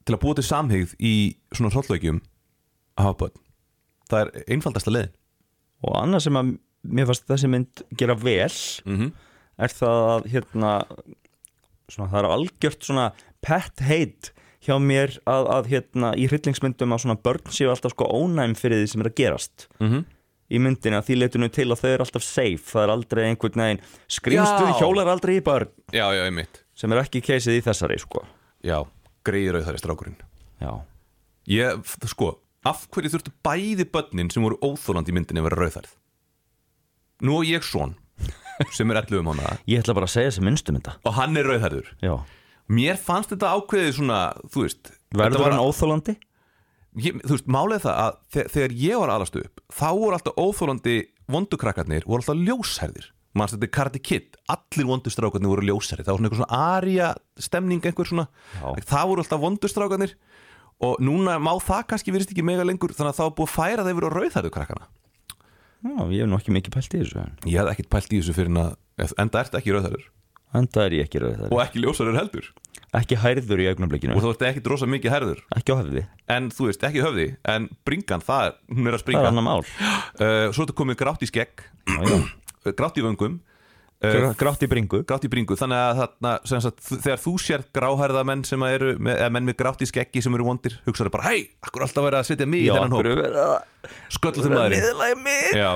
til 0.04 0.16
að 0.16 0.22
búa 0.22 0.36
til 0.38 0.46
samhigð 0.46 0.94
í 1.00 1.14
svona 1.54 1.72
hrollveikjum 1.74 2.20
að 2.98 3.08
hafa 3.08 3.18
börn. 3.24 3.42
Það 4.10 4.20
er 4.20 4.52
einfaldasta 4.54 4.92
leiðin. 4.92 5.14
Og 5.84 5.98
annað 6.00 6.24
sem 6.26 6.38
að 6.40 6.54
mér 6.84 7.08
fannst 7.08 7.28
þessi 7.28 7.50
mynd 7.50 7.84
gera 7.96 8.16
vel 8.20 8.52
mm 8.84 8.96
-hmm. 8.96 9.12
er 9.58 9.72
það 9.72 10.00
að 10.14 10.26
hérna 10.32 10.72
svona, 11.88 12.10
það 12.10 12.18
er 12.20 12.30
algjört 12.30 12.84
svona 12.84 13.06
pet 13.44 13.80
hate 13.80 14.32
hjá 14.64 14.76
mér 14.80 15.18
að, 15.28 15.48
að 15.52 15.70
hérna 15.72 16.12
í 16.16 16.26
hryllingsmyndum 16.28 16.92
að 16.92 17.04
svona 17.04 17.20
börn 17.20 17.52
séu 17.52 17.70
alltaf 17.70 17.92
sko 17.92 18.08
ónæm 18.08 18.56
fyrir 18.56 18.80
því 18.80 18.90
sem 18.92 19.00
er 19.00 19.10
að 19.10 19.18
gerast. 19.20 19.68
Mhm. 19.80 20.04
í 20.54 20.58
myndina 20.60 21.00
því 21.02 21.14
leitinu 21.18 21.48
til 21.48 21.72
að 21.72 21.80
þau 21.80 21.88
eru 21.88 22.04
alltaf 22.04 22.22
safe. 22.22 22.62
Það 22.68 22.82
er 22.82 22.90
aldrei 22.92 23.22
einhvern 23.24 23.62
veginn 23.62 23.80
skrýmstu 24.08 24.66
Já. 24.68 24.76
hjólar 24.78 25.08
aldrei 25.08 25.38
í 25.40 25.42
börn. 25.42 25.70
Já, 25.90 26.12
já, 26.12 26.24
einmitt. 26.28 26.60
Sem 26.74 26.92
er 26.92 27.00
ekki 27.00 27.22
keisið 27.24 27.58
í 27.58 27.62
þessari 27.64 27.98
sko. 27.98 28.22
Já, 28.62 28.84
greiður 29.26 29.58
auðvitað 29.60 29.80
strákurinn. 29.82 30.16
Já, 30.62 30.70
ég, 31.50 31.82
sko, 32.10 32.30
af 32.64 32.86
hverju 32.94 33.12
þurftu 33.14 33.32
bæði 33.44 33.86
börnin 33.92 34.30
sem 34.32 34.44
voru 34.44 34.58
óþólandi 34.64 35.12
í 35.12 35.16
myndinni 35.18 35.42
að 35.42 35.48
vera 35.50 35.60
rauðhærð? 35.64 35.92
Nú 37.24 37.38
og 37.40 37.46
ég 37.48 37.64
svon 37.66 37.94
sem 38.74 38.90
er 38.94 39.00
11 39.02 39.24
mánuða 39.26 39.56
ég 39.70 39.80
ætla 39.82 39.94
bara 39.96 40.06
að 40.08 40.14
segja 40.14 40.34
sem 40.36 40.44
minnstum 40.46 40.76
þetta 40.78 40.96
og 41.08 41.16
hann 41.18 41.36
er 41.40 41.48
rauðhærður. 41.50 41.88
Já, 42.04 42.14
mér 42.70 43.00
fannst 43.00 43.32
þetta 43.34 43.50
ákveðið 43.58 43.96
svona, 43.98 44.20
þú 44.50 44.64
veist 44.66 44.82
þetta 44.92 45.20
verður 45.22 45.44
var- 45.44 45.56
hann 45.56 45.64
óþólandi? 45.66 46.14
ég, 47.02 47.16
þú 47.24 47.32
veist, 47.34 47.48
er 47.74 47.82
það 47.82 47.96
að 48.04 48.18
þe- 48.36 48.48
þegar 48.54 48.76
ég 48.84 49.00
var 49.02 49.12
alastu 49.16 49.42
upp 49.42 49.64
þá 49.74 49.86
voru 49.98 50.14
alltaf 50.18 50.38
óþólandi 50.38 50.96
vondukrakkarnir 51.34 52.04
voru 52.06 52.22
alltaf 52.22 52.38
ljósherðir 52.46 53.08
mannst 53.34 53.56
þetta 53.56 53.68
er 53.68 53.72
Karate 53.74 54.02
Kid, 54.02 54.38
allir 54.54 54.88
vondustrákarnir 54.88 55.50
voru 55.50 55.66
ljósherðir, 55.68 56.06
það 56.06 56.14
var 56.14 56.20
svona 56.20 56.30
eitthvað 56.30 56.42
svona 56.42 56.62
aria 56.78 57.10
stemning 57.42 57.86
einhver 57.88 58.10
svona, 58.10 58.26
Já. 58.60 58.66
það 58.92 59.08
voru 59.10 59.24
alltaf 59.24 59.42
vondustrákarnir 59.42 60.16
og 60.84 61.00
núna 61.04 61.38
má 61.42 61.52
það 61.62 61.86
kannski 61.92 62.14
virðist 62.14 62.34
ekki 62.34 62.46
mega 62.46 62.66
lengur 62.66 62.94
þannig 62.94 63.14
að 63.14 63.20
það 63.20 63.30
var 63.30 63.36
búið 63.38 63.50
að 63.50 63.54
færa 63.54 63.86
þeir 63.86 63.98
voru 64.00 64.12
rauðhærðu 64.14 64.52
krakkana. 64.54 64.90
Já, 65.84 66.00
ég 66.14 66.24
hef 66.24 66.28
nú 66.30 66.38
ekki 66.38 66.54
mikið 66.56 66.74
pælt 66.74 66.94
í 66.96 67.00
þessu 67.02 67.24
ég 67.44 67.56
hef 67.60 67.70
ekkert 67.74 67.90
pælt 67.92 68.12
í 68.12 68.20
þessu 68.20 68.34
fyrir 68.36 68.60
að 68.62 69.16
enda 69.20 69.42
ert 69.44 69.56
ekki 69.58 69.74
rauðhærður. 69.74 70.06
Enda 70.54 70.84
er 70.86 70.94
ég 70.94 71.08
ekki 71.08 71.20
rauð 71.22 71.48
og 71.50 71.60
ekki 71.64 71.82
ljósherður 71.82 72.20
heldur. 72.20 72.52
Ekki 72.94 73.18
hærður 73.18 73.60
í 73.60 73.66
augnablikinu. 73.72 74.14
Og 74.14 74.22
þú 74.22 74.30
ert 74.30 74.44
ekkert 74.48 74.68
rosa 74.70 74.86
mikið 74.86 75.14
herður 75.16 75.40
ekki 75.58 75.74
á 75.74 75.76
hefði, 75.80 76.04
en 76.30 76.46
þú 76.54 76.68
veist, 76.68 76.86
ekki 76.86 77.02
höfði 77.02 77.26
en 77.50 77.66
bringan, 77.86 78.22
það 78.22 78.46
er, 78.46 78.56
hún 78.70 78.86
er 78.86 78.86
að 78.86 78.92
það 78.92 78.94
er 78.94 79.02
springa. 79.02 79.26
annar 79.32 79.46
mál. 79.48 79.60
Uh, 80.14 80.52
svo 80.54 80.62
er 80.62 80.68
þetta 80.68 80.76
komið 80.78 80.98
grátt 81.00 81.24
í 81.26 81.26
skegg. 81.26 81.64
grátt 82.72 82.96
í 82.98 83.04
vöngum 83.04 83.40
Grá- 84.04 84.34
grátt 84.36 84.60
í 84.60 84.68
bringu. 84.68 84.98
grátt 85.08 85.24
í 85.24 85.28
bringu. 85.32 85.54
Þannig 85.56 85.78
að 85.80 86.00
þarna, 86.02 86.32
sagt, 86.60 86.80
þegar 87.04 87.20
þú 87.22 87.32
sér 87.40 87.62
gráhærða 87.72 88.24
menn 88.26 88.42
sem 88.44 88.60
að 88.60 88.72
eru 88.74 88.90
með, 88.98 89.16
eða 89.22 89.30
menn 89.32 89.46
með 89.48 89.56
grátt 89.56 89.80
í 89.80 89.86
skeggi 89.88 90.20
sem 90.20 90.34
eru 90.34 90.44
vondir 90.44 90.74
hugsaðu 90.84 91.12
bara, 91.14 91.30
hei, 91.30 91.46
akkur 91.64 91.82
alltaf 91.86 92.04
verið 92.04 92.18
að 92.18 92.26
setja 92.28 92.46
mig 92.46 92.66
í 92.66 92.68
þennan 92.74 92.92
hóp? 92.92 93.00
maðurinn. 94.58 94.82
niðurlægi 94.82 95.22
mig? 95.22 95.54
Já. 95.56 95.70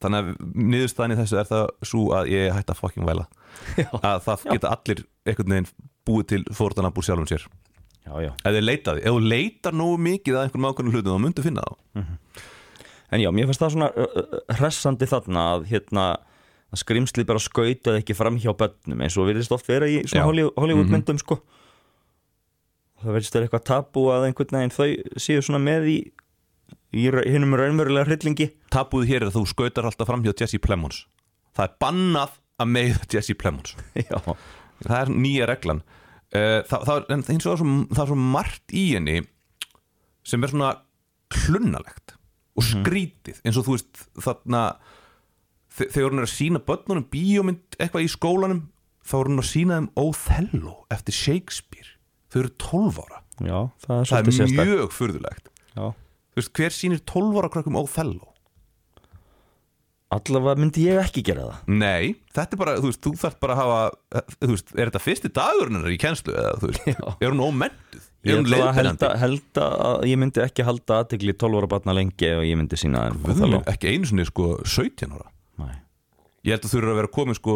Þannig 0.00 0.20
að 0.20 0.28
niðurstaðan 0.70 1.12
í 1.12 1.18
þessu 1.18 1.40
er 1.40 1.48
það 1.50 1.64
svo 1.90 2.04
að 2.14 2.30
ég 2.30 2.54
hætti 2.54 2.72
að 2.76 2.78
fucking 2.84 3.08
væla. 3.10 3.26
Já. 3.80 3.88
að 4.06 4.22
það 4.28 4.46
geta 4.52 4.70
allir 4.76 5.02
einhvern 5.26 5.56
veginn 5.56 5.70
búið 6.06 6.28
til 6.30 6.42
fórðan 6.54 6.92
úr 6.94 7.04
sjálfum 7.08 7.26
sér. 7.32 7.48
Já, 8.06 8.14
já. 8.22 8.30
ef 8.38 8.54
þið 8.54 8.64
leitaði, 8.64 9.02
ef 9.04 9.12
þú 9.18 9.26
leitar 9.34 9.74
nógu 9.76 9.98
mikið 10.06 10.38
að 10.38 10.46
einhvern 10.46 10.70
ákveðnum 10.70 10.94
hlutum 10.94 11.16
þá 11.18 11.24
myndu 11.26 11.42
finna 11.44 11.66
þá 11.66 12.04
en 13.10 13.22
já, 13.24 13.30
mér 13.34 13.48
finnst 13.50 13.62
það 13.62 13.72
svona 13.74 13.88
hressandi 14.60 15.08
þarna 15.10 15.44
að 15.54 15.64
hérna 15.72 16.04
að 16.70 16.82
skrimslið 16.84 17.26
bara 17.26 17.42
skautaði 17.42 18.02
ekki 18.04 18.14
fram 18.14 18.36
hjá 18.38 18.52
börnum 18.54 19.00
eins 19.02 19.16
og 19.18 19.26
virðist 19.26 19.50
oft 19.56 19.66
vera 19.66 19.88
í 19.90 19.96
svona 20.04 20.28
Hollywood, 20.28 20.54
Hollywood 20.62 20.92
myndum 20.94 21.18
sko. 21.18 21.40
Það 23.00 23.14
verðist 23.16 23.34
vera 23.36 23.46
eitthvað 23.48 23.64
tabu 23.70 24.04
að 24.12 24.26
einhvern 24.28 24.56
veginn 24.58 24.74
þau 24.76 25.18
séu 25.24 25.42
svona 25.42 25.60
með 25.64 25.88
í 25.90 25.96
í 27.00 27.06
ra- 27.14 27.24
hinum 27.26 27.54
raunverulega 27.58 28.06
hryllingi. 28.10 28.50
Tabuð 28.74 29.06
hér 29.08 29.24
er 29.24 29.30
að 29.30 29.36
þú 29.38 29.44
skautar 29.50 29.86
alltaf 29.88 30.08
fram 30.10 30.22
hjá 30.26 30.32
Jesse 30.42 30.58
Plemons. 30.62 31.04
Það 31.56 31.66
er 31.66 31.74
bannað 31.82 32.36
að 32.60 32.70
meiða 32.76 33.08
Jesse 33.16 33.34
Plemons. 33.40 33.74
Það 34.84 34.96
er 35.00 35.12
nýja 35.16 35.48
reglan. 35.50 35.82
Uh, 36.30 36.60
það, 36.70 36.86
það, 36.86 36.94
er- 37.16 37.26
hins 37.32 37.46
vegar 37.48 37.58
svo, 37.64 37.70
það 37.90 38.04
er 38.04 38.10
svo 38.12 38.20
margt 38.36 38.74
í 38.78 38.84
henni 38.94 39.16
sem 40.30 40.44
er 40.46 40.52
svona 40.52 40.70
klunnalegt 41.34 42.14
og 42.58 42.66
skrítið 42.66 43.38
eins 43.46 43.56
og 43.60 43.66
þú 43.68 43.76
veist 43.76 44.02
þarna 44.24 44.62
þe- 45.76 45.90
þegar 45.94 46.10
hún 46.10 46.22
er 46.22 46.26
að 46.28 46.34
sína 46.34 46.62
börnunum 46.66 47.06
bíómynd 47.12 47.78
eitthvað 47.78 48.06
í 48.06 48.10
skólanum 48.12 48.62
þá 49.06 49.14
er 49.20 49.30
hún 49.30 49.42
að 49.42 49.48
sína 49.52 49.78
þeim 49.78 49.90
Othello 50.02 50.74
eftir 50.90 51.16
Shakespeare. 51.16 51.92
Þau 52.30 52.40
eru 52.44 52.50
12 52.62 52.98
ára. 53.04 53.22
Já, 53.40 53.58
það 53.86 53.94
er 54.00 54.10
það 54.10 54.18
er 54.18 54.26
mjög 54.28 54.36
veist 56.40 56.52
hver 56.60 56.74
sýnir 56.76 57.00
12 57.08 57.38
ára 57.40 57.50
krökkum 57.54 57.78
Othello? 57.80 58.26
Allavega 60.10 60.58
myndi 60.58 60.84
ég 60.88 60.98
ekki 61.04 61.22
gera 61.22 61.44
það. 61.46 61.58
Nei, 61.78 62.14
þetta 62.34 62.56
er 62.56 62.60
bara, 62.64 62.72
þú 62.82 62.88
veist, 62.90 63.00
þú 63.04 63.12
þarf 63.20 63.36
bara 63.44 63.54
að 63.54 63.60
hafa 63.60 64.24
þú 64.42 64.48
veist, 64.56 64.72
er 64.74 64.90
þetta 64.90 65.02
fyrsti 65.04 65.30
dagurinn 65.38 65.76
hennar 65.78 65.94
í 65.94 65.98
kenslu 66.02 66.34
eða, 66.34 66.54
þú 66.58 66.70
veist, 66.72 66.88
Já. 66.90 67.04
er 67.22 67.30
hún 67.30 67.42
ómentuð 67.46 68.00
er 68.00 68.09
Ég 68.20 68.36
held 68.36 68.50
leiðbeinandi. 68.52 69.06
að, 69.08 69.14
held 69.22 69.58
að 69.64 70.02
ég 70.10 70.18
myndi 70.20 70.42
ekki 70.44 70.64
halda 70.66 70.98
aðtegli 71.00 71.32
12 71.40 71.56
ára 71.56 71.68
batna 71.72 71.94
lengi 71.96 72.26
ef 72.28 72.42
ég 72.44 72.58
myndi 72.60 72.76
sína 72.76 73.06
þeim 73.24 73.54
ekki 73.72 73.94
einu 73.94 74.08
sinni 74.10 74.26
sko 74.28 74.48
17 74.68 75.14
ára. 75.16 75.30
Nei. 75.62 75.76
ég 76.44 76.52
held 76.56 76.66
að 76.66 76.74
þú 76.74 76.80
eru 76.82 76.90
að 76.92 76.98
vera 77.00 77.12
komin 77.16 77.38
sko 77.38 77.54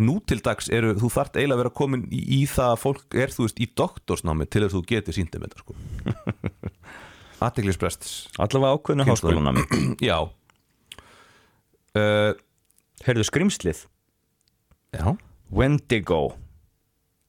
nú 0.00 0.16
til 0.26 0.40
dags 0.42 0.70
eru, 0.72 0.94
þú 0.98 1.10
þarft 1.12 1.36
eiginlega 1.36 1.58
að 1.58 1.62
vera 1.62 1.74
komin 1.78 2.06
í, 2.08 2.22
í 2.38 2.40
það 2.50 2.72
að 2.72 2.80
fólk 2.82 3.18
er, 3.20 3.34
þú 3.34 3.44
veist, 3.46 3.60
í 3.60 3.68
doktorsnámi 3.78 4.46
til 4.48 4.64
þess 4.64 4.72
að 4.72 4.78
þú 4.78 4.82
getur 4.90 5.16
síndum 5.18 5.44
þetta 5.44 5.60
sko. 5.62 5.76
Aðteglisbrest 7.44 8.08
Allavega 8.40 8.78
ákveðinu 8.78 9.06
háskólanami 9.10 9.66
já. 10.08 10.16
Uh, 11.94 12.32
Heyrðu 13.04 13.28
skrimslið 13.28 13.84
já. 14.96 15.12
Wendigo 15.54 16.22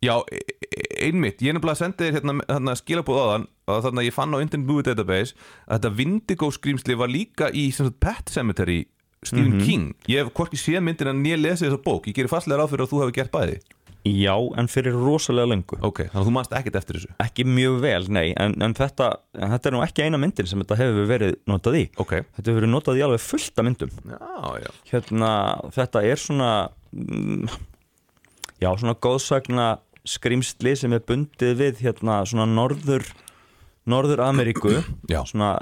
Já, 0.06 0.16
e- 0.32 0.42
e- 0.70 0.90
einmitt, 1.08 1.42
ég 1.42 1.52
er 1.52 1.58
nefnilega 1.58 1.76
að 1.76 1.82
senda 1.84 2.06
þér 2.06 2.18
hérna, 2.20 2.36
hérna 2.50 2.76
skilabóð 2.80 3.22
á 3.22 3.26
þann 3.34 3.48
og 3.74 3.86
þannig 3.86 4.02
að 4.04 4.10
ég 4.10 4.16
fann 4.16 4.36
á 4.36 4.44
Internet 4.44 4.68
Movie 4.70 4.86
Database 4.90 5.34
að 5.66 5.80
þetta 5.80 5.94
Vindigo 6.00 6.50
skrýmsli 6.54 6.98
var 7.00 7.10
líka 7.12 7.50
í 7.50 7.70
sem 7.74 7.90
sagt, 7.90 8.02
Pet 8.04 8.30
Cemetery 8.34 8.84
Stephen 9.26 9.58
King. 9.66 9.88
Ég 10.12 10.22
hef 10.22 10.36
hvorki 10.38 10.60
séð 10.60 10.84
myndina 10.86 11.10
en 11.16 11.24
ég 11.26 11.40
lesið 11.42 11.72
þessa 11.72 11.82
bók. 11.82 12.06
Ég 12.06 12.14
gerir 12.20 12.30
fastlega 12.30 12.62
ráð 12.62 12.76
fyrir 12.76 12.86
að 12.86 12.92
þú 12.92 13.02
hefur 13.02 13.16
gert 13.18 13.34
bæði. 13.34 13.58
Já, 14.06 14.36
en 14.62 14.68
fyrir 14.70 14.94
rosalega 14.94 15.50
lengu 15.50 15.80
ok, 15.82 16.04
þannig 16.12 16.20
að 16.20 16.28
þú 16.28 16.34
manst 16.36 16.52
ekkert 16.54 16.76
eftir 16.78 17.00
þessu? 17.00 17.14
Ekki 17.24 17.46
mjög 17.50 17.80
vel, 17.82 18.04
nei 18.14 18.36
En, 18.38 18.54
en, 18.62 18.76
þetta, 18.78 19.08
en 19.34 19.50
þetta 19.56 19.72
er 19.72 19.74
nú 19.74 19.80
ekki 19.82 20.04
eina 20.06 20.20
myndin 20.22 20.46
sem 20.46 20.62
þetta 20.62 20.78
hefur 20.78 21.08
verið 21.10 21.40
notað 21.50 21.78
í. 21.80 21.84
Ok, 21.98 22.14
Þetta 22.38 22.52
hefur 22.52 22.60
verið 22.60 22.72
notað 22.76 23.00
í 23.00 23.06
alveg 23.08 23.24
fullt 23.26 23.64
af 23.64 23.66
myndum. 23.66 23.96
Já, 24.06 24.52
já. 24.62 24.70
Hérna, 24.92 25.32
þetta 25.74 26.04
er 26.06 26.22
svona 26.22 26.52
mm, 26.94 27.50
Já, 28.62 28.70
svona 28.78 28.94
góðsagna 29.08 29.66
skrimsli 30.06 30.76
sem 30.78 30.94
er 30.96 31.04
bundið 31.06 31.56
við 31.62 31.86
hérna 31.86 32.22
svona 32.30 32.48
norður 32.50 33.06
Norður 33.90 34.24
Ameríku 34.26 34.72
Já. 35.14 35.22
Svona 35.30 35.58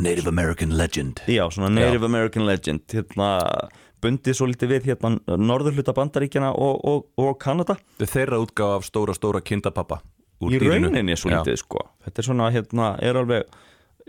Native 0.00 0.28
American 0.28 0.76
Legend 0.78 1.22
Já, 1.30 1.44
svona 1.50 1.70
Native 1.74 2.06
American 2.08 2.46
Legend 2.48 2.86
hérna, 2.90 3.30
bundið 4.02 4.38
svo 4.38 4.48
litið 4.50 4.72
við 4.74 4.88
hérna, 4.92 5.16
norðurhluta 5.36 5.94
bandaríkjana 5.96 6.52
og, 6.56 6.80
og, 6.88 7.10
og 7.20 7.34
Kanada 7.42 7.76
þeirra 8.00 8.40
útgáfa 8.42 8.80
af 8.80 8.88
stóra, 8.88 9.14
stóra 9.16 9.42
kindapappa 9.44 10.00
í 10.40 10.54
dýrinu. 10.54 10.88
rauninni 10.88 11.18
svo 11.20 11.34
Já. 11.34 11.40
litið 11.42 11.60
sko. 11.60 11.84
þetta 12.06 12.22
er 12.22 12.28
svona, 12.30 12.48
hérna, 12.54 12.94
er 13.04 13.20
alveg 13.20 13.44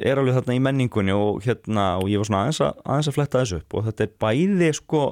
er 0.01 0.17
alveg 0.17 0.37
þarna 0.39 0.55
í 0.55 0.61
menningunni 0.63 1.13
og 1.13 1.43
hérna, 1.45 1.91
og 2.01 2.07
ég 2.09 2.21
var 2.21 2.29
svona 2.29 2.45
aðeins 2.45 2.61
að, 2.63 2.79
aðeins 2.85 3.11
að 3.11 3.17
fletta 3.17 3.41
þessu 3.43 3.59
upp 3.61 3.75
og 3.77 3.85
þetta 3.89 4.07
er 4.07 4.15
bæði 4.23 4.71
sko 4.79 5.03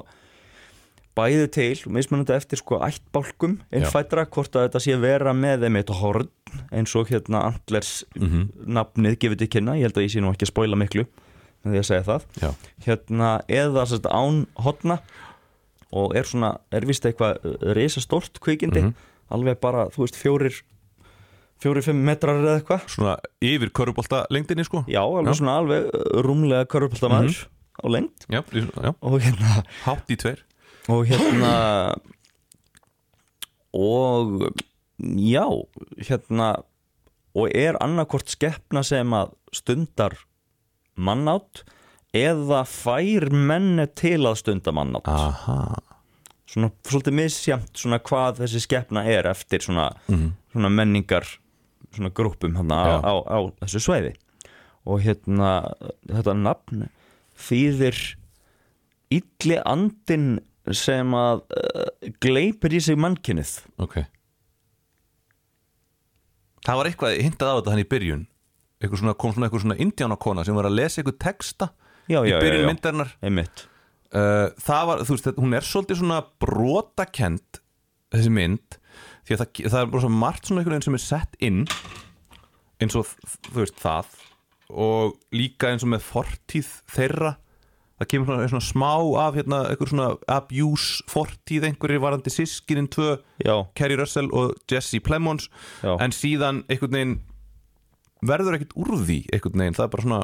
bæði 1.16 1.46
til, 1.50 1.76
mismunandi 1.90 2.32
eftir 2.36 2.60
sko 2.60 2.78
ættbálkum, 2.86 3.58
innfætra 3.74 4.24
hvort 4.30 4.54
að 4.56 4.68
þetta 4.68 4.80
sé 4.84 4.94
vera 5.02 5.32
með 5.34 5.64
þeim 5.66 5.76
eitt 5.80 5.90
horn 6.00 6.28
eins 6.72 6.94
og 6.96 7.08
hérna 7.10 7.42
Antlers 7.50 8.04
Mhm. 8.16 8.48
nafnið 8.66 9.18
gefið 9.18 9.38
til 9.38 9.48
kynna, 9.48 9.74
ég 9.76 9.82
held 9.88 9.98
að 9.98 10.06
ég 10.06 10.12
sé 10.14 10.20
nú 10.22 10.30
ekki 10.32 10.46
að 10.46 10.52
spoila 10.54 10.76
miklu 10.76 11.06
með 11.64 11.72
því 11.74 11.78
að 11.78 11.88
segja 11.90 12.06
það 12.06 12.22
Já. 12.40 12.50
hérna, 12.86 13.30
eða 13.48 13.86
sérst, 13.86 14.06
án 14.06 14.46
hotna 14.56 15.00
og 15.92 16.14
er 16.16 16.22
svona, 16.22 16.58
er 16.72 16.86
vist 16.86 17.02
eitthvað 17.04 17.42
risastórt 17.74 18.38
kvikindi, 18.40 18.82
Mhm. 18.82 18.94
alveg 19.30 19.60
bara, 19.60 19.86
þú 19.90 20.06
veist, 20.06 20.16
fjórir 20.16 20.62
fjóri-fimm 21.60 22.00
metrar 22.06 22.38
eða 22.40 22.60
eitthvað 22.62 22.86
Svona 22.88 23.16
yfir 23.44 23.70
körubólta 23.70 24.22
lengdinni 24.30 24.64
sko 24.64 24.84
Já, 24.88 25.02
alveg 25.02 25.34
Já. 25.34 25.38
svona 25.42 25.58
alveg 25.60 25.90
uh, 25.92 26.22
rúmlega 26.24 26.64
körfbólta 26.66 27.10
maður 27.12 27.46
á 27.84 27.86
lengt 27.88 28.26
Já, 28.30 28.40
já. 28.52 28.94
og 29.02 29.20
hérna 29.20 29.64
hátt 29.84 30.08
í 30.08 30.16
tveir 30.16 30.38
og 30.90 31.06
hérna 31.06 31.54
og 33.74 34.50
já, 34.98 35.44
hérna 36.02 36.48
og 37.38 37.52
er 37.54 37.78
annarkvort 37.82 38.30
skeppna 38.32 38.82
sem 38.86 39.12
að 39.14 39.30
stundar 39.54 40.16
mannátt 40.98 41.62
eða 42.16 42.64
fær 42.66 43.28
menni 43.30 43.86
til 43.94 44.18
að 44.26 44.40
stunda 44.42 44.72
mannátt. 44.74 45.06
Aha. 45.06 45.76
Svona 46.50 46.72
svolítið 46.82 47.14
misjæmt 47.14 47.78
svona 47.78 48.00
hvað 48.02 48.40
þessi 48.42 48.64
skeppna 48.64 49.04
er 49.06 49.28
eftir 49.30 49.62
svona, 49.62 49.92
Mhm. 50.08 50.32
svona 50.52 50.68
menningar 50.68 51.24
svona 51.94 52.10
grúpum 52.10 52.56
hérna 52.58 52.98
á, 52.98 53.14
á, 53.14 53.14
á 53.30 53.38
þessu 53.62 53.78
sveiði 53.86 54.16
og 54.86 55.00
hérna 55.02 55.74
þetta 56.08 56.34
nafn 56.34 56.88
þýðir 57.38 58.16
illi 59.10 59.58
andin 59.64 60.40
sem 60.78 61.14
að 61.16 61.42
uh, 61.56 62.10
gleipir 62.22 62.74
í 62.76 62.80
sig 62.84 62.98
mannkynnið 63.00 63.52
Ok. 63.82 63.98
Það 66.66 66.76
var 66.80 66.90
eitthvað 66.90 67.18
hintað 67.24 67.50
á 67.50 67.56
þetta 67.58 67.72
hann 67.74 67.82
í 67.82 67.88
byrjun. 67.88 68.24
Eitthvað 68.80 69.00
svona, 69.02 69.14
kom 69.20 69.32
svona 69.34 69.48
eitthvað 69.48 69.64
svona 69.64 69.78
indjánakona 69.84 70.44
sem 70.46 70.56
var 70.56 70.68
að 70.68 70.76
lesa 70.76 71.00
eitthvað 71.00 71.18
texta 71.24 71.70
já, 72.10 72.20
í 72.20 72.30
já, 72.30 72.34
já, 72.36 72.40
byrjun 72.44 72.64
já, 72.64 72.68
myndarinnar. 72.70 73.14
Uh, 74.10 74.46
það 74.60 74.86
var, 74.90 75.02
þú 75.06 75.14
veist, 75.16 75.26
þetta- 75.28 75.42
hún 75.44 75.56
er 75.56 75.66
svolítið 75.68 76.00
svona 76.00 76.20
brotakent 76.42 77.60
þessi 78.10 78.32
mynd 78.34 78.78
því 79.28 79.36
að 79.36 79.42
það, 79.44 79.50
það 79.70 79.80
er 79.84 79.90
bara 79.92 80.02
svo 80.04 80.10
margt 80.10 80.48
svona 80.48 80.62
einhvern 80.62 80.74
veginn 80.76 80.88
sem 80.88 80.98
er 80.98 81.04
sett 81.04 81.36
inn 81.46 81.60
eins 82.80 82.96
og 82.98 83.12
þú 83.46 83.60
veist 83.60 83.78
það 83.78 84.16
og 84.70 85.14
líka 85.36 85.70
eins 85.70 85.84
og 85.86 85.92
með 85.92 86.02
fortíð 86.08 86.72
þeirra 86.90 87.34
það 88.00 88.10
kemur 88.12 88.30
svona, 88.30 88.48
svona 88.48 88.66
smá 88.66 88.92
af 89.26 89.36
hérna, 89.36 89.60
einhver 89.70 89.92
svona 89.92 90.08
abuse 90.32 91.04
fortíð 91.10 91.68
einhverjir 91.68 92.02
varandi 92.02 92.32
sískinin 92.32 92.88
tvö 92.92 93.18
já, 93.44 93.54
Kerry 93.76 93.98
Russell 94.00 94.32
og 94.32 94.56
Jesse 94.70 95.02
Plemons. 95.04 95.50
Já, 95.84 95.94
en 96.00 96.16
síðan 96.16 96.64
einhvern 96.70 96.96
veginn 96.96 97.18
verður 98.24 98.58
ekkert 98.58 98.76
úr 98.76 98.96
því 99.04 99.22
einhvern 99.30 99.64
veginn, 99.64 99.78
það 99.78 99.86
er 99.86 99.94
bara 99.94 100.06
svona 100.08 100.22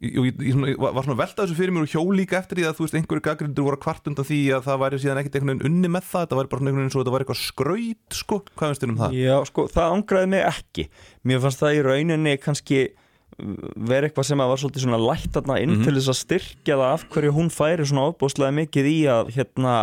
ég, 0.00 0.16
ég, 0.16 0.40
ég 0.50 0.80
var 0.80 1.02
svona 1.04 1.16
að 1.16 1.20
velta 1.20 1.44
þessu 1.44 1.58
fyrir 1.58 1.74
mér 1.74 1.86
og 1.86 1.92
hjó 1.92 2.02
líka 2.14 2.38
eftir 2.40 2.60
því 2.60 2.66
að 2.68 2.78
þú 2.78 2.86
veist 2.86 2.96
einhverju 3.00 3.24
gaggrindur 3.26 3.66
voru 3.66 3.80
kvart 3.82 4.08
undan 4.10 4.26
því 4.26 4.40
að 4.56 4.66
það 4.68 4.80
væri 4.84 5.00
síðan 5.02 5.20
ekkert 5.20 5.38
einhvern 5.38 5.52
veginn 5.52 5.68
unni 5.70 5.92
með 5.92 6.06
það. 6.08 6.24
Þetta 6.24 6.38
væri 6.38 6.52
bara 6.52 6.62
einhvern 6.64 6.80
veginn 6.80 6.94
svo 6.94 7.02
þetta 7.02 7.14
væri 7.16 7.26
eitthvað 7.26 7.42
skraut 7.42 8.18
sko, 8.20 8.40
hvað 8.54 8.72
veist 8.72 8.84
þér 8.84 8.92
um 8.94 9.00
það? 9.00 9.18
já, 9.20 9.36
sko, 9.50 9.66
það 9.74 9.96
ángraði 9.96 10.30
mig 10.34 10.46
ekki. 10.48 10.86
Mér 11.28 11.44
fannst 11.44 11.64
það 11.64 11.76
í 11.76 11.84
rauninni 11.88 12.36
kannski 12.40 12.80
vera 13.76 14.08
eitthvað 14.08 14.28
sem 14.30 14.42
að 14.42 14.48
var 14.52 14.60
svolítið 14.62 14.84
svona 14.86 15.00
lætt 15.08 15.32
þarna 15.36 15.58
inn 15.62 15.74
Mhm. 15.78 15.84
til 15.84 15.94
þess 15.96 16.12
að 16.12 16.20
styrkja 16.24 16.76
það 16.76 16.92
af 16.94 17.04
hverju 17.10 17.32
hún 17.36 17.50
færi 17.50 17.86
svona 17.88 18.06
ofbúslega 18.12 18.54
mikið 18.60 18.84
í 18.90 18.98
að 19.10 19.30
hérna 19.36 19.74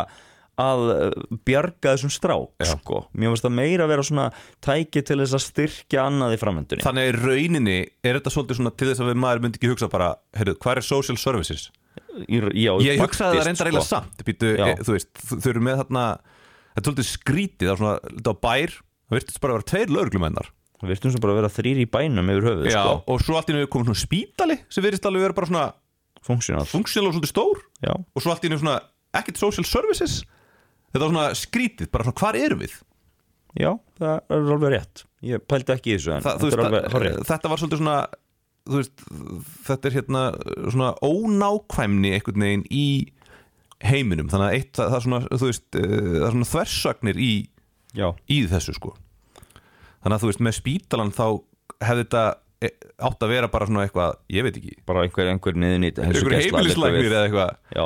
að 0.57 1.13
bjarga 1.45 1.91
þessum 1.93 2.09
strák 2.09 2.49
Já. 2.65 2.71
sko. 2.73 3.03
mér 3.13 3.29
finnst 3.29 3.45
það 3.45 3.53
meira 3.59 3.83
að 3.85 3.91
vera 3.93 4.05
svona 4.07 4.23
tæki 4.65 5.03
til 5.05 5.17
þess 5.21 5.35
að 5.37 5.43
styrkja 5.45 6.05
annað 6.07 6.33
í 6.33 6.39
framöndunni 6.41 6.81
Þannig 6.81 7.03
að 7.03 7.11
í 7.11 7.17
rauninni 7.21 7.75
er 8.03 8.17
þetta 8.17 8.33
svolítið 8.33 8.57
svona 8.57 8.71
til 8.75 8.87
þess 8.89 9.03
að 9.05 9.11
við 9.11 9.19
maður 9.21 9.43
myndi 9.45 9.59
ekki 9.61 9.69
hugsa 9.69 9.89
bara, 9.93 10.15
heyrðu, 10.33 10.55
hvað 10.57 10.77
er 10.77 10.81
social 10.81 11.17
services? 11.21 11.69
í, 12.17 12.41
já, 12.57 12.73
Ég 12.81 12.97
hugsaði 12.97 13.37
það 13.37 13.37
faktist, 13.37 13.45
reyndar 13.45 13.67
eiginlega 13.69 13.85
samt 13.85 14.25
býtu, 14.25 14.49
e, 14.57 14.73
þú 14.81 14.91
veist, 14.97 15.13
þau 15.29 15.49
eru 15.53 15.61
með 15.61 15.77
þarna 15.83 16.05
þetta 16.17 16.81
er 16.81 16.87
svolítið 16.89 17.09
skrítið, 17.13 17.67
var 17.69 17.77
svona 17.77 18.23
var 18.25 18.39
bær, 18.41 18.73
það 19.07 19.17
virtist 19.19 19.39
bara 19.41 19.53
að 19.53 19.57
vera 19.61 19.69
tveir 19.71 19.93
lögreglumennar 19.93 20.49
við 20.81 20.93
virtum 20.93 21.13
sem 21.13 21.23
bara 21.23 21.33
að 21.33 21.39
vera 21.41 21.53
þrýr 21.53 21.79
í 21.81 21.85
bænum 21.89 22.31
yfir 22.33 22.47
höfuð 22.51 22.69
Já, 22.69 22.81
sko. 22.83 22.97
og 23.09 23.23
svo 23.25 23.37
allt 23.39 23.49
í 23.49 23.55
einu 23.55 23.69
komið 23.73 23.89
svona 23.89 24.01
spítali 24.03 24.57
sem 24.69 24.85
virðist 24.85 25.07
alveg 25.09 25.25
vera 25.25 25.37
bara 25.37 25.49
svona 25.49 25.63
funksjónal. 26.27 26.65
og 26.67 26.91
svolítið 26.91 27.31
stór. 27.31 27.63
Já, 27.81 27.93
og 27.95 28.21
svo 28.23 28.33
allt 28.33 28.45
í 28.45 28.51
einu 28.51 28.59
svona 28.61 28.77
ekkert 29.17 29.41
social 29.41 29.65
services. 29.65 30.19
Þetta 30.91 31.01
var 31.03 31.13
svona 31.13 31.25
skrítið, 31.37 31.89
bara 31.93 32.07
svona 32.07 32.21
hvar 32.21 32.37
erum 32.37 32.61
við? 32.61 32.77
Já, 33.57 33.71
það 33.97 34.35
er 34.37 34.53
alveg 34.53 34.73
rétt. 34.75 35.03
Ég 35.25 35.43
pældi 35.49 35.73
ekki 35.73 35.95
í 35.95 35.97
þessu 35.97 36.13
en 36.13 36.25
Þa, 36.25 36.35
þetta 36.43 36.53
er 36.53 36.63
alveg 36.67 36.89
það, 36.93 37.27
þetta 37.31 37.51
var 37.51 37.61
svolítið 37.61 37.81
svona 37.81 37.97
veist, 38.67 39.03
þetta 39.65 39.89
er 39.89 39.95
hérna 39.97 40.23
svona 40.67 40.91
ónákvæmni 41.01 42.13
einhvern 42.17 42.45
veginn 42.45 42.67
í 42.69 42.85
heiminum. 43.87 44.29
Þannig 44.29 44.47
að 44.51 44.59
eitt, 44.59 44.71
það, 44.77 44.93
það 44.93 45.03
svona, 45.07 45.21
veist, 45.41 45.67
eh, 45.73 45.89
það 45.89 46.27
er 46.27 46.35
svona 46.35 46.51
þversagnir 46.51 47.21
í, 47.23 47.33
í 47.97 48.39
þessu 48.51 48.77
sko 48.77 48.93
þannig 50.03 50.15
að 50.17 50.23
þú 50.23 50.31
veist, 50.31 50.43
með 50.47 50.57
spítalan 50.57 51.13
þá 51.15 51.25
hefði 51.87 52.03
þetta 52.03 52.23
eh, 52.67 52.75
átt 53.09 53.23
að 53.25 53.33
vera 53.35 53.51
bara 53.53 53.69
svona 53.69 53.85
eitthvað, 53.85 54.17
ég 54.33 54.47
veit 54.47 54.59
ekki. 54.59 54.75
Bara 54.89 55.05
einhver, 55.05 55.31
einhver 55.33 55.57
niðurnýtt 55.61 56.01
einhver 56.03 56.37
heimilislæknir 56.39 57.09
eða 57.13 57.23
eitthvað. 57.27 57.55
Já, 57.77 57.85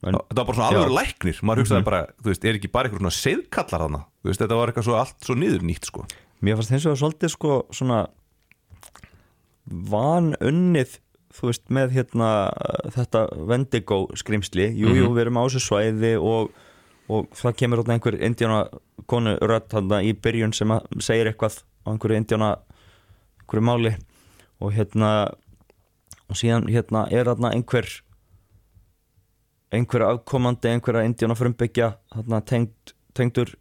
En- 0.00 0.16
þetta 0.16 0.40
var 0.40 0.46
bara 0.48 0.56
svona 0.56 0.68
alveg 0.72 0.94
læknir. 0.96 1.40
Maður 1.44 1.60
hugsaði 1.60 1.84
bara, 1.84 1.98
þú 2.22 2.30
veist, 2.32 2.44
er 2.48 2.56
ekki 2.56 2.70
bara 2.72 2.88
eitthvað 2.88 3.02
svona 3.04 3.16
seðkallar 3.18 3.82
þarna, 3.84 3.98
þú 4.22 4.30
veist, 4.30 4.40
þetta 4.40 4.56
var 4.60 4.70
eitthvað 4.72 4.86
svo 4.86 4.96
allt 4.96 5.26
svo 5.26 5.36
niður 5.36 5.66
nýtt 5.68 5.90
sko. 5.90 6.06
Mér 6.40 6.56
fannst 6.56 6.72
hins 6.72 6.86
vegar 6.88 7.00
svolítið 7.02 7.34
sko 7.34 7.56
svona 7.76 7.98
vanunnið 9.70 10.96
þú 11.36 11.50
veist 11.50 11.68
með 11.70 11.92
hérna 11.94 12.30
þetta 12.96 13.26
Vendigo 13.50 14.00
skrimsli 14.18 14.70
jú, 14.74 14.90
jú, 14.96 15.10
við 15.14 15.26
erum 15.26 15.38
á 15.38 15.44
þessu 15.46 15.62
svæði 15.62 16.14
og, 16.18 16.50
og 17.10 17.30
það 17.34 17.56
kemur 17.62 17.80
þarna 17.82 17.96
einhver 17.96 18.16
indjána 18.28 18.58
konu 19.10 19.36
þarna 19.42 20.00
í 20.06 20.12
byrjun 20.22 20.52
sem 20.56 20.72
segir 21.02 21.30
eitthvað 21.32 21.60
á 21.82 21.88
einhverju 21.94 22.20
indjána 22.22 22.50
einhverju 23.42 23.64
máli 23.66 23.92
og 24.60 24.74
hérna 24.76 25.10
og 26.30 26.38
síðan 26.38 26.68
hérna 26.70 27.06
er 27.10 27.30
þarna 27.32 27.50
einhver 27.56 27.88
einhver 29.74 30.04
afkomandi 30.08 30.70
einhverja 30.74 31.06
indjána 31.08 31.36
frumbyggja 31.38 31.92
þarna 32.14 32.40
tengd, 32.46 32.94
tengdur 33.14 33.52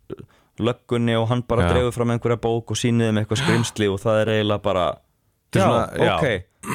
löggunni 0.60 1.16
og 1.18 1.28
hann 1.32 1.44
bara 1.48 1.68
Já. 1.68 1.74
dreifur 1.74 1.96
fram 2.00 2.14
einhverja 2.16 2.40
bók 2.44 2.74
og 2.74 2.80
sýnið 2.80 3.14
með 3.16 3.24
eitthvað 3.24 3.44
skrimsli 3.44 3.88
og 3.90 4.00
það 4.04 4.22
er 4.24 4.32
eiginlega 4.36 4.64
bara 4.66 4.88
já, 5.56 5.62
svona- 5.62 5.86
já. 5.96 6.16
ok, 6.16 6.26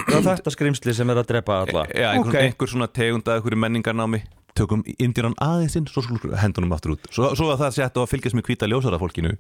það 0.09 0.17
er 0.21 0.29
þetta 0.31 0.55
skrimsli 0.55 0.95
sem 0.95 1.11
er 1.13 1.21
að 1.23 1.29
drepa 1.33 1.59
alla 1.67 1.83
Já, 1.93 2.09
einhver, 2.15 2.31
ok, 2.33 2.41
einhver 2.49 2.71
svona 2.73 2.89
tegunda, 2.89 3.37
einhverju 3.37 3.61
menningarnámi 3.67 4.23
tökum 4.59 4.85
indíran 4.99 5.35
aðeins 5.43 5.77
inn, 5.79 5.89
svo 5.91 6.05
hendunum 6.41 6.75
aftur 6.77 6.95
út. 6.97 7.09
Svo, 7.11 7.33
svo 7.39 7.51
að 7.53 7.65
það 7.65 7.75
sé 7.77 7.85
hægt 7.85 7.99
að 8.01 8.11
fylgjast 8.13 8.39
með 8.39 8.47
hvíta 8.51 8.69
ljósara 8.71 9.01
fólkinu. 9.03 9.35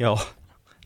Já 0.00 0.10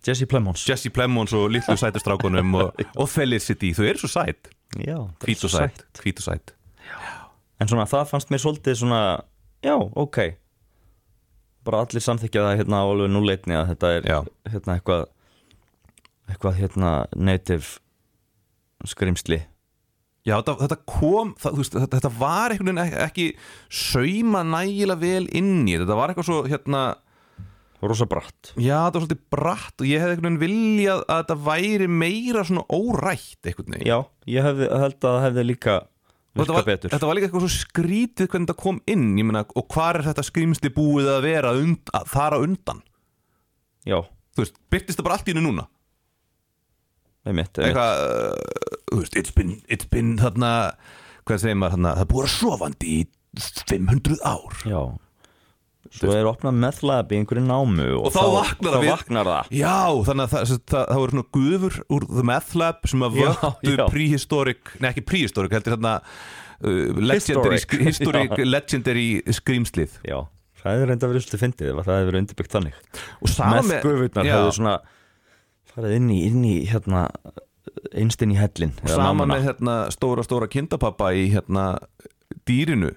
Jesse 0.06 0.28
Plemons. 0.30 0.62
Jesse 0.68 0.90
Plemons 0.94 1.32
og 1.36 1.48
litlu 1.52 1.76
sætustrákunum 1.80 2.54
og, 2.60 2.84
og 2.96 3.08
Felicity, 3.10 3.72
þau 3.76 3.88
eru 3.88 4.02
svo 4.02 4.12
sæt. 4.12 4.50
Já, 4.76 4.98
það 5.00 5.24
er 5.24 5.30
hvít 5.30 5.46
og 5.48 5.52
sæt, 5.54 5.82
hvít 6.02 6.22
og 6.22 6.26
sæt. 6.28 6.54
En 7.58 7.70
svona 7.70 7.88
það 7.90 8.12
fannst 8.12 8.30
mér 8.30 8.42
svolítið 8.44 8.78
svona 8.82 9.00
já, 9.64 9.74
ok. 9.74 10.20
Bara 11.66 11.82
allir 11.84 12.04
samþykja 12.04 12.44
það 12.46 12.58
hérna 12.62 12.80
á 12.80 12.84
alveg 12.86 13.10
núleitni 13.12 13.56
að 13.58 13.72
þetta 13.72 13.90
er 13.96 14.06
Já. 14.08 14.18
hérna 14.52 14.76
eitthvað 14.78 15.06
eitthvað 16.28 16.58
hérna 16.60 16.92
native 17.16 18.88
skrimsli 18.88 19.40
Já, 20.28 20.34
þetta, 20.36 20.54
þetta 20.60 20.78
kom, 20.84 21.34
það, 21.40 21.58
veist, 21.62 21.74
þetta, 21.74 21.98
þetta 21.98 22.14
var 22.18 22.52
einhvern 22.52 22.80
veginn 22.82 23.04
ekki, 23.06 23.26
sauma 23.72 24.42
nægilega 24.44 25.00
vel 25.00 25.28
inn 25.36 25.62
í 25.64 25.76
þetta, 25.78 25.96
var 25.96 26.12
eitthvað 26.12 26.28
svo 26.28 26.40
hérna, 26.48 26.82
rosa 27.80 28.08
bratt. 28.10 28.50
Já, 28.56 28.74
þetta 28.74 28.98
var 28.98 29.06
svolítið 29.06 29.22
bratt 29.32 29.84
og 29.84 29.88
ég 29.88 30.02
hefði 30.02 30.16
einhvern 30.16 30.40
veginn 30.42 30.42
viljað 30.42 31.04
að 31.06 31.22
þetta 31.22 31.38
væri 31.46 31.88
meira 32.02 32.42
svona 32.44 32.66
órætt 32.68 33.48
einhvern 33.48 33.78
veginn. 33.78 33.88
Já, 33.88 33.98
ég 34.34 34.50
hefði, 34.50 34.68
held 34.84 34.98
að 34.98 35.06
það 35.08 35.24
hefði 35.28 35.46
líka 35.46 35.78
þetta 36.38 36.58
var, 36.58 36.68
betur. 36.68 36.92
þetta 36.92 37.08
var 37.08 37.18
líka 37.18 37.30
eitthvað 37.30 37.46
svo 37.46 37.54
skrítið 37.54 38.28
hvernig 38.28 38.50
þetta 38.50 38.60
kom 38.66 38.82
inn. 38.90 39.08
Meina, 39.16 39.46
og 39.48 39.72
hvar 39.72 40.00
er 40.00 40.08
þetta 40.10 40.26
skrýmsli 40.28 40.74
búið 40.76 41.10
að 41.14 41.24
vera 41.24 41.56
und, 41.56 41.94
að 41.96 42.12
þar 42.12 42.36
á 42.36 42.38
undan? 42.44 42.84
Já, 43.88 44.02
þú 44.36 44.44
veist, 44.44 44.62
byrtist 44.68 45.00
það 45.00 45.08
bara 45.08 45.20
allt 45.20 45.30
í 45.30 45.36
hennu 45.36 45.48
núna 45.48 45.68
einmitt, 47.26 47.58
einmitt. 47.58 47.60
eitthvað, 47.72 49.02
uh, 49.02 49.02
it's 49.18 49.34
been, 49.34 49.56
it's 49.68 49.88
been 49.90 50.14
þarna, 50.20 50.52
hvað 51.28 51.42
segir 51.44 51.58
maður 51.60 51.76
þarna, 51.78 51.96
það 52.02 52.10
búið 52.14 52.28
að 52.28 52.34
sofandi 52.38 52.94
í 52.94 53.04
500 53.68 54.18
ár. 54.26 54.58
Já. 54.68 54.80
Svo 55.88 56.12
er 56.12 56.26
opnað 56.28 56.56
methlab 56.60 57.12
í 57.14 57.16
einhverju 57.16 57.46
námu 57.48 57.84
og, 57.96 58.08
Og 58.10 58.12
þá 58.12 58.24
vaknar 58.34 58.74
það 58.74 58.74
þá 58.74 58.82
við- 58.84 58.90
vaknar 58.92 59.28
það. 59.30 59.46
Já, 59.56 59.76
þannig 60.04 60.24
að 60.26 60.32
það, 60.34 60.42
það, 60.50 60.58
það, 60.68 60.82
það 60.90 60.98
voru 61.00 61.14
svona 61.14 61.28
gufur 61.38 61.76
úr 61.96 62.06
The 62.10 62.24
Meth 62.28 62.50
Lab 62.60 62.82
sem 62.92 63.04
að 63.06 63.16
já. 63.22 63.86
prehistoric, 63.88 64.72
nei 64.82 64.88
ekki 64.90 65.04
prehistoric, 65.08 65.54
heldur 65.56 65.76
þarna 65.78 65.94
uh, 66.02 67.00
legendary, 67.00 67.56
Historic. 67.62 67.86
historic 67.88 68.36
legendary 68.44 69.06
skrýmslið 69.38 69.96
já, 70.04 70.18
það 70.60 70.74
hefði 70.74 70.90
reynda 70.92 71.10
verið 71.14 71.24
svolítið 71.24 71.42
fyndið 71.46 71.72
það 71.78 71.88
hefði 71.94 72.10
verið 72.10 72.22
undirbyggt 72.24 72.56
þannig. 72.58 72.78
Og 73.24 73.32
sama 73.32 73.56
með 73.62 73.70
methgufurnar 73.72 74.28
já, 74.28 74.34
hefðu 74.36 74.54
svona 74.60 74.76
farið 75.78 75.96
inn 75.98 76.08
í, 76.12 76.18
inn 76.28 76.44
í 76.46 76.54
hérna 76.68 77.06
einst 77.94 78.22
inn 78.24 78.34
í 78.34 78.38
hellin 78.38 78.72
sama 78.90 79.26
með 79.28 79.44
hérna, 79.48 79.76
stóra 79.94 80.24
stóra 80.26 80.48
kindapappa 80.50 81.12
í 81.14 81.28
hérna 81.32 81.70
dýrinu. 82.48 82.90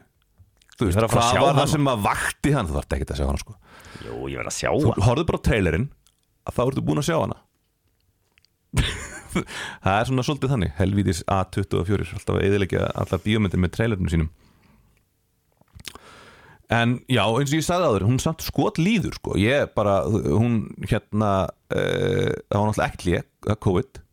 Þú 0.80 0.88
veist, 0.88 0.96
Ég 0.96 0.98
þarf 0.98 1.08
að 1.08 1.14
fara 1.14 1.22
að 1.22 1.30
hvað 1.30 1.32
sjá 1.32 1.46
var 1.46 1.58
það 1.60 1.72
sem 1.76 1.90
að 1.92 2.04
vakti 2.08 2.54
hann? 2.56 2.70
Þú 2.70 2.78
þarf 2.78 2.96
ekki 2.98 3.08
að 3.08 3.20
sjá 3.20 3.28
hana 3.28 3.42
sko. 3.42 3.56
Jú, 4.02 4.20
ég 4.32 4.40
verð 4.42 4.52
að 4.52 4.58
sjá 4.58 4.70
þú 4.72 4.92
hann 4.92 5.06
horfðu 5.06 5.26
bara 5.30 5.42
á 5.42 5.46
trailerinn 5.48 5.88
að 6.42 6.56
þá 6.58 6.62
ertu 6.66 6.84
búin 6.88 7.02
að 7.02 7.08
sjá 7.10 7.18
hana. 7.20 7.38
Það 9.32 9.98
er 9.98 10.08
svona 10.10 10.24
svolítið 10.28 10.54
þannig. 10.56 10.72
Helvítis 10.80 11.22
A24 11.32 12.08
alltaf 12.18 12.40
eðilegja 12.42 12.88
allar 13.00 13.22
bíómyndir 13.24 13.62
með 13.62 13.76
trailerinu 13.78 14.12
sínum 14.12 14.32
en 16.72 16.98
já, 17.12 17.24
eins 17.28 17.52
og 17.52 17.58
ég 17.58 17.66
sagði 17.68 17.90
áður 17.90 18.08
hún 18.08 18.20
samt 18.24 18.46
skot 18.46 18.80
líður 18.80 19.18
sko. 19.20 19.36
Ég 19.40 19.74
bara, 19.76 20.02
hún 20.08 20.64
hérna 20.88 21.32
uh, 21.48 22.32
það 22.48 22.58
var 22.58 22.68
náttúrulega 22.70 22.88
ekkert 22.88 23.08
hlið, 23.08 23.30
það 23.46 23.56
er 23.56 23.64
COVID. 23.68 24.04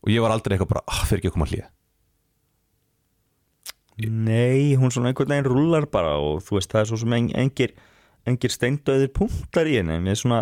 Og 0.00 0.14
ég 0.14 0.24
var 0.24 0.34
aldrei 0.34 0.56
eitthvað 0.56 0.74
bara, 0.74 0.86
ah, 0.88 1.04
fyrir 1.08 1.20
ekki 1.20 1.32
að 1.32 1.36
koma 1.36 1.50
hlið 1.50 1.68
Nei, 4.08 4.76
hún 4.80 4.92
svona 4.94 5.10
einhvern 5.10 5.28
veginn 5.28 5.48
rúlar 5.50 5.84
bara 5.92 6.14
og 6.16 6.40
þú 6.46 6.56
veist, 6.56 6.70
það 6.72 6.80
er 6.80 6.88
svo 6.88 6.98
sem 7.02 7.14
en, 7.16 7.26
engir, 7.42 7.74
engir 8.28 8.52
steindauðir 8.54 9.10
punktar 9.12 9.68
í 9.68 9.76
henni. 9.76 9.98
Með 10.00 10.22
svona, 10.22 10.38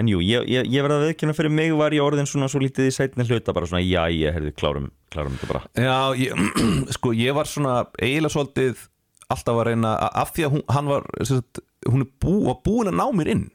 en 0.00 0.08
jú, 0.08 0.22
ég, 0.24 0.46
ég, 0.48 0.68
ég 0.70 0.86
verða 0.86 1.00
að 1.02 1.10
veðkjöna 1.10 1.34
fyrir 1.36 1.54
mig 1.58 1.74
var 1.76 1.92
ég 1.92 2.04
orðin 2.04 2.30
svona 2.30 2.48
svo 2.48 2.62
lítið 2.62 2.88
í 2.88 2.94
sætni 2.96 3.26
hluta 3.28 3.52
bara 3.56 3.68
svona, 3.68 3.82
já, 3.84 4.06
ég 4.14 4.32
herði, 4.36 4.54
klárum, 4.56 4.88
klárum 5.12 5.36
þetta 5.36 5.50
bara. 5.50 5.62
Já, 5.76 5.98
ég, 6.22 6.40
sko 6.96 7.12
ég 7.16 7.36
var 7.36 7.50
svona 7.50 7.76
eiginlega 8.00 8.34
svolítið 8.36 8.86
alltaf 9.34 9.60
að 9.60 9.66
reyna 9.70 9.94
að, 9.96 10.12
af 10.22 10.34
því 10.36 10.46
að 10.46 10.54
hún, 10.56 10.64
hann 10.76 10.90
var 10.90 11.08
sagt, 11.28 11.62
hún 11.88 12.04
er 12.04 12.10
bú, 12.22 12.34
var 12.48 12.60
búin 12.66 12.90
að 12.92 12.98
ná 13.00 13.06
mér 13.16 13.32
inn. 13.34 13.46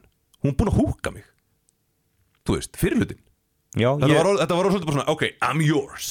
Hún 0.42 0.52
er 0.52 0.58
búin 0.60 0.72
að 0.72 0.80
húka 0.80 1.12
mig. 1.14 1.26
Þú 2.46 2.58
veist, 2.58 2.78
fyrir 2.78 3.00
hlutin 3.02 3.22
Já, 3.76 3.90
þetta, 4.00 4.08
ég, 4.08 4.28
þetta 4.40 4.56
var 4.56 4.70
svolítið 4.72 4.88
bara 4.88 4.96
svona, 4.96 5.12
ok, 5.12 5.22
I'm 5.44 5.62
yours. 5.64 6.10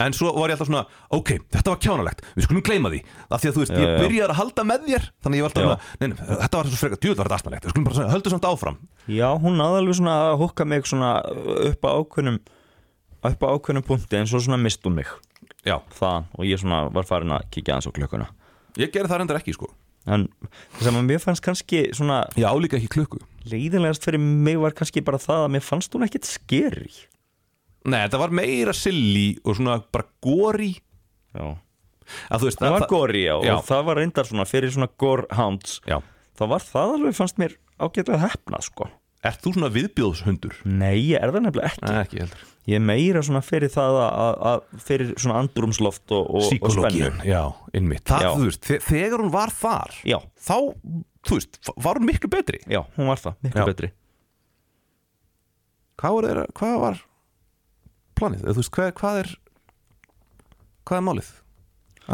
En 0.00 0.12
svo 0.16 0.30
var 0.36 0.52
ég 0.52 0.56
alltaf 0.56 0.68
svona, 0.68 0.82
ok, 1.16 1.30
þetta 1.52 1.72
var 1.72 1.80
kjánalegt. 1.80 2.22
Við 2.36 2.46
skulum 2.46 2.64
gleyma 2.64 2.92
því, 2.92 3.00
af 3.32 3.42
því 3.42 3.50
að 3.50 3.56
þú 3.56 3.62
veist 3.62 3.74
Já, 3.74 3.78
ég 3.80 3.90
já. 3.90 3.98
byrjaði 4.00 4.32
að 4.32 4.38
halda 4.40 4.64
með 4.68 4.86
þér. 4.86 5.06
Þannig 5.24 5.40
ég 5.40 5.46
var 5.46 5.52
alltaf 5.52 5.66
svona, 5.66 5.76
nei, 6.00 6.06
nei, 6.12 6.16
þetta 6.30 6.60
var 6.60 6.70
svo 6.70 6.80
frekar 6.80 7.00
djúð 7.02 7.14
var 7.16 7.28
þetta 7.28 7.38
astanlegt, 7.40 7.66
við 7.66 7.74
skulum 7.74 7.88
bara 7.88 8.08
höldu 8.12 8.32
samt 8.32 8.48
áfram. 8.48 8.78
Já, 9.12 9.28
hún 9.44 9.64
alveg 9.64 9.98
svona 10.00 10.16
að 10.30 10.36
húka 10.44 10.68
mig 10.68 10.88
svona 10.88 11.10
upp 11.70 11.88
á 11.88 11.90
ákveðnum 11.96 12.40
upp 13.26 13.44
á 13.44 13.48
ákveðnum 13.56 13.86
punkti 13.88 14.20
en 14.20 14.28
svo 14.30 14.40
svona 14.44 14.60
mist 14.60 14.84
hún 14.88 14.96
mig. 15.00 15.12
Já, 15.66 15.80
það 15.96 16.28
og 16.36 16.48
ég 16.48 16.60
svona 16.62 16.82
var 16.94 17.08
farin 17.08 17.36
að 17.36 17.48
kíkja 17.56 17.76
aðeins 17.76 17.88
á 17.88 17.96
klukkuna 17.96 18.28
ég 18.80 18.92
gerði 18.94 19.12
það 19.12 19.20
reyndar 19.22 19.40
ekki, 19.40 19.56
sko. 19.56 19.70
En 20.06 20.28
það 20.78 20.84
sem 20.86 20.98
að 21.00 21.06
mér 21.08 21.22
fannst 21.22 21.42
kannski 21.42 21.82
svona 21.96 22.20
ég 22.38 22.46
álíka 22.46 22.78
ekki 22.78 22.92
klukku. 22.94 23.18
Leiðinlegast 23.50 24.04
fyrir 24.06 24.22
mig 24.22 24.58
var 24.62 24.74
kannski 24.78 25.02
bara 25.06 25.18
það 25.18 25.44
að 25.48 25.52
mér 25.56 25.64
fannst 25.66 25.94
hún 25.94 26.06
ekkit 26.06 26.28
skeri 26.28 26.90
nei, 27.86 28.00
þetta 28.02 28.18
var 28.18 28.34
meira 28.34 28.74
silly 28.74 29.36
og 29.46 29.56
svona 29.58 29.76
bara 29.94 30.06
gori 30.24 30.72
já. 31.36 31.54
Veist, 32.42 32.60
það 32.60 32.74
var 32.76 32.86
góri 32.90 33.24
já, 33.26 33.34
Já. 33.42 33.54
og 33.56 33.64
það 33.66 33.84
var 33.88 33.98
reyndar 34.00 34.28
svona 34.28 34.46
fyrir 34.46 34.72
svona 34.74 34.88
gór-hounds 34.98 35.80
já, 35.86 35.98
þá 36.38 36.44
var 36.52 36.62
það 36.66 36.94
alveg 36.96 37.16
fannst 37.18 37.38
mér 37.42 37.56
ágætlega 37.82 38.22
hefna 38.26 38.60
sko 38.62 38.88
Ert 39.24 39.40
þú 39.42 39.52
svona 39.56 39.70
viðbjóðshundur? 39.72 40.58
nei, 40.68 40.98
ég 41.12 41.22
er 41.22 41.32
það 41.32 41.46
nefnilega 41.46 41.70
ekki 41.72 41.86
Nei, 41.88 42.00
ekki 42.04 42.20
heldur 42.20 42.44
ég 42.66 42.74
er 42.80 42.82
meira 42.82 43.20
svona 43.22 43.40
fyrir 43.46 43.70
það 43.70 43.96
að, 44.02 44.64
fyrir 44.82 45.12
svona 45.22 45.38
andrumsloft 45.40 46.10
og, 46.14 46.24
og, 46.34 46.48
og 46.60 46.72
spennu 46.74 47.10
já, 47.26 47.42
innmitt 47.78 48.04
Það, 48.10 48.24
Já. 48.26 48.30
veist, 48.42 48.64
þe- 48.66 48.80
þegar 48.88 49.22
hún 49.22 49.30
var 49.34 49.52
þar 49.54 49.94
já, 50.06 50.18
þá, 50.48 50.56
þú 51.26 51.38
veist, 51.38 51.60
var 51.86 52.00
hún 52.00 52.08
miklu 52.10 52.30
betri 52.34 52.60
já, 52.66 52.82
hún 52.98 53.06
var 53.10 53.22
það, 53.22 53.38
miklu 53.46 53.62
Já. 53.62 53.68
betri 53.70 53.92
Hvað 55.96 56.12
var, 56.18 56.26
þeirra, 56.28 56.46
hvað 56.60 56.74
var 56.82 56.98
planið? 58.20 58.42
Þú 58.50 58.58
veist, 58.60 58.72
hvað, 58.76 58.90
hvað 59.00 59.20
er 59.22 59.30
hvað 60.86 60.98
er 61.00 61.04
málið? 61.06 61.30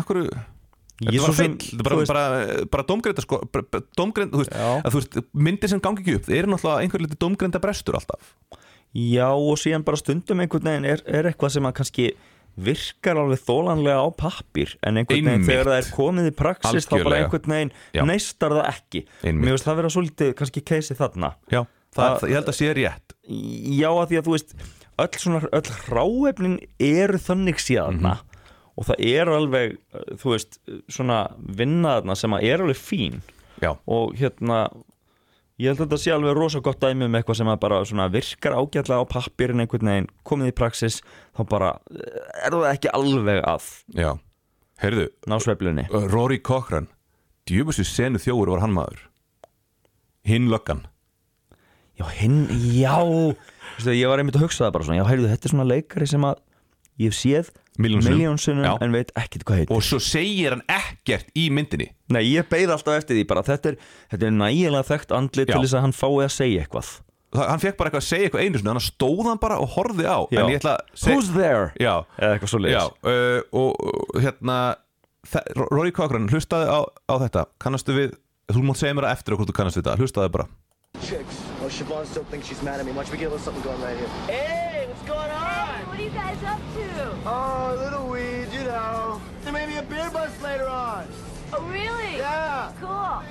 Akkur, 0.02 0.20
Ég 0.22 0.36
þetta 1.00 1.22
var 1.24 1.36
feill 1.38 1.56
Þetta 1.58 1.80
er 1.80 1.88
bara, 1.88 2.06
bara, 2.06 2.66
bara 2.76 2.84
dómgreinda 2.88 3.22
sko, 3.24 3.40
dómgreind, 3.98 4.32
þú 4.34 4.42
veist, 4.42 4.52
að, 4.52 4.90
þú 4.92 5.00
veist 5.00 5.16
myndir 5.48 5.72
sem 5.72 5.80
gangi 5.82 6.02
ekki 6.04 6.18
upp, 6.18 6.26
það 6.28 6.36
er 6.38 6.50
náttúrulega 6.52 6.82
einhver 6.84 7.02
liti 7.06 7.18
dómgreinda 7.24 7.62
brestur 7.62 7.98
alltaf 7.98 8.34
Já 8.92 9.30
og 9.32 9.56
síðan 9.56 9.84
bara 9.86 9.96
stundum 9.96 10.42
einhvern 10.44 10.68
veginn 10.68 10.84
er, 10.92 11.00
er 11.08 11.30
eitthvað 11.30 11.54
sem 11.56 11.64
að 11.70 11.76
kannski 11.80 12.10
virkar 12.60 13.16
alveg 13.16 13.40
þólanlega 13.40 14.02
á 14.04 14.08
pappir 14.12 14.74
en 14.84 14.98
einhvern 15.00 15.24
veginn 15.24 15.46
þegar 15.48 15.70
það 15.70 15.78
er 15.80 15.86
komið 15.96 16.26
í 16.28 16.32
praxis 16.36 16.84
þá 16.84 16.90
bara 16.90 16.98
Algjörlega. 17.00 17.22
einhvern 17.24 17.54
veginn 17.56 17.72
Já. 17.96 18.02
neistar 18.10 18.52
það 18.58 18.68
ekki 18.74 19.00
Einmitt. 19.24 19.46
Mér 19.46 19.56
veist 19.56 19.64
það 19.70 19.78
vera 19.80 19.92
svolítið 19.96 20.34
kannski 20.36 20.62
keisi 20.68 20.96
þarna 20.98 21.30
Já, 21.48 21.62
það, 21.96 22.18
Það- 22.20 22.28
ég 22.28 22.36
held 22.36 22.50
að 22.52 22.58
sé 22.58 22.74
rétt 22.76 23.16
Já 23.80 23.88
að 23.88 24.04
því 24.12 24.20
að 24.20 24.28
þú 24.28 24.36
veist 24.36 24.54
öll, 25.00 25.48
öll 25.56 25.72
hráefnin 25.88 26.58
eru 26.92 27.18
þannig 27.24 27.64
síðana 27.64 28.12
Mhm. 28.18 28.28
Og 28.82 28.88
það 28.90 29.04
er 29.08 29.30
alveg 29.30 29.76
uh, 29.78 30.06
þú 30.18 30.34
veist 30.34 30.58
svona 30.90 31.24
vinnaðna 31.60 32.16
sem 32.18 32.34
að 32.34 32.48
er 32.50 32.64
alveg 32.64 32.80
fín. 32.80 33.20
Já, 33.62 33.76
og 33.86 34.16
hérna 34.18 34.64
ég 35.62 35.70
held 35.70 35.78
að 35.78 35.84
þetta 35.84 36.00
sé 36.02 36.14
alveg 36.14 36.34
rosa 36.34 36.62
gott 36.64 36.82
dæmi 36.82 37.06
um 37.06 37.14
eitthvað 37.14 37.38
sem 37.38 37.52
að 37.52 37.60
bara 37.62 37.82
svona 37.86 38.08
virkar 38.10 38.56
ágætlega 38.58 39.06
á 39.06 39.12
pappirin 39.12 39.62
einhvern 39.62 39.92
veginn, 39.92 40.10
komið 40.26 40.50
í 40.50 40.56
praxis 40.58 40.98
þá 41.36 41.44
bara 41.52 41.68
eh, 41.94 42.48
er 42.48 42.56
það 42.56 42.72
ekki 42.72 42.90
alveg 42.98 43.44
að 43.46 43.68
já. 43.94 44.10
Heyrðu, 44.82 45.06
ná 45.30 45.36
sveiflunni? 45.38 45.86
Rory 46.10 46.40
Cochran 46.42 46.88
djúbustu 47.48 47.84
senu 47.86 48.20
þjóður 48.22 48.56
var 48.56 48.64
hann 48.64 48.74
maður. 48.74 49.04
Hinn 50.26 50.48
löggan. 50.50 50.84
Já, 51.98 52.06
hinn, 52.18 52.46
já. 52.74 52.96
Vistu, 53.76 53.94
ég 53.94 54.10
var 54.10 54.22
einmitt 54.22 54.38
að 54.38 54.46
hugsa 54.46 54.66
það 54.66 54.74
bara 54.76 54.86
svona 54.88 55.00
já, 55.00 55.06
heyrðu, 55.10 55.30
þetta 55.32 55.48
er 55.48 55.54
svona 55.54 55.68
leikari 55.68 56.08
sem 56.08 56.26
að 56.26 56.40
ég 57.02 57.12
hef 57.12 57.18
séð. 57.18 57.52
Miljónsunum 57.80 58.66
en 58.84 58.92
veit 58.92 59.12
ekkert 59.16 59.44
hvað 59.48 59.62
heit 59.62 59.70
og 59.72 59.80
svo 59.86 59.98
segir 60.02 60.52
hann 60.56 60.64
ekkert 60.68 61.30
í 61.38 61.46
myndinni 61.54 61.88
Nei, 62.12 62.22
ég 62.34 62.44
beið 62.50 62.74
alltaf 62.74 62.98
eftir 63.00 63.16
því 63.16 63.24
bara 63.30 63.42
þetta 63.46 63.72
er, 63.72 63.78
þetta 64.12 64.26
er 64.28 64.34
nægilega 64.36 64.84
þekkt 64.90 65.14
andlit 65.16 65.48
Já. 65.48 65.54
til 65.56 65.62
þess 65.64 65.76
að 65.78 65.84
hann 65.86 65.96
fái 65.96 66.12
að 66.26 66.32
segja 66.36 66.64
eitthvað 66.66 66.90
Það- 67.32 67.48
hann 67.48 67.62
fekk 67.62 67.76
bara 67.78 67.88
eitthvað 67.88 68.02
að 68.02 68.08
segja 68.10 68.26
eitthvað 68.28 68.42
einu 68.44 68.58
sinni 68.60 68.68
þannig 68.68 68.82
að 68.82 68.90
stóð 68.92 69.22
hann 69.30 69.38
bara 69.40 69.56
og 69.62 69.70
horfði 69.72 70.04
á 70.04 70.18
Já. 70.28 70.40
en 70.42 70.50
ég 70.52 70.58
ætla 70.60 70.74
að 70.76 70.98
seg- 71.00 71.14
Who's 71.16 71.30
there? 71.32 71.70
já, 71.80 71.94
Eða 72.20 72.34
eitthvað 72.36 72.52
svo 72.52 72.60
já, 72.68 72.82
uh, 72.84 73.40
og, 73.56 73.70
og 73.80 74.20
hérna 74.20 74.58
þe- 75.32 75.46
Rory 75.72 75.90
Cochran, 75.96 76.28
hlustaði 76.28 76.68
á, 76.68 76.80
á 77.08 77.14
þetta 77.24 77.46
kannastu 77.58 77.96
við, 77.96 78.12
þú 78.52 78.66
mátt 78.68 78.76
segja 78.82 78.92
mér 78.98 79.08
það 79.08 79.16
eftir 79.16 79.32
okkur 79.38 79.48
þú 79.48 79.56
kannast 79.56 79.80
við 79.80 79.86
þetta, 79.88 79.96
hlustaði 80.02 80.32
bara 80.36 80.46
chicks. 81.00 81.40
Oh, 81.64 81.68
Siobhan 81.72 82.04
still 82.06 82.24
thinks 82.28 82.46
she's 82.48 82.60
mad 82.62 82.78
at 82.78 82.84
me. 82.84 82.92
Watch 82.92 83.10
me 83.10 83.16
get 83.16 83.28
a 83.28 83.30
little 83.30 83.38
something 83.42 83.64
going 83.64 83.80
right 83.80 83.96
here. 83.96 84.08
Hey, 84.28 84.86
what's 84.92 85.02
going 85.08 85.30
on? 85.32 85.51
What 85.92 86.00
are 86.00 86.04
you 86.04 86.10
guys 86.10 86.42
up 86.44 86.58
to? 86.58 87.16
Oh, 87.26 87.74
a 87.74 87.84
little 87.84 88.08
weed, 88.08 88.48
you 88.50 88.64
know. 88.64 89.20
There 89.42 89.52
may 89.52 89.66
be 89.66 89.76
a 89.76 89.82
beer 89.82 90.08
bus 90.10 90.40
later 90.40 90.66
on. 90.66 91.06
Oh, 91.52 91.62
really? 91.66 92.16
Yeah. 92.16 92.72
Cool. 92.80 93.22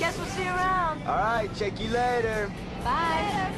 Guess 0.00 0.18
we'll 0.18 0.26
see 0.26 0.42
you 0.42 0.48
around. 0.48 1.00
All 1.06 1.14
right, 1.14 1.48
check 1.54 1.80
you 1.80 1.88
later. 1.90 2.50
Bye. 2.82 3.52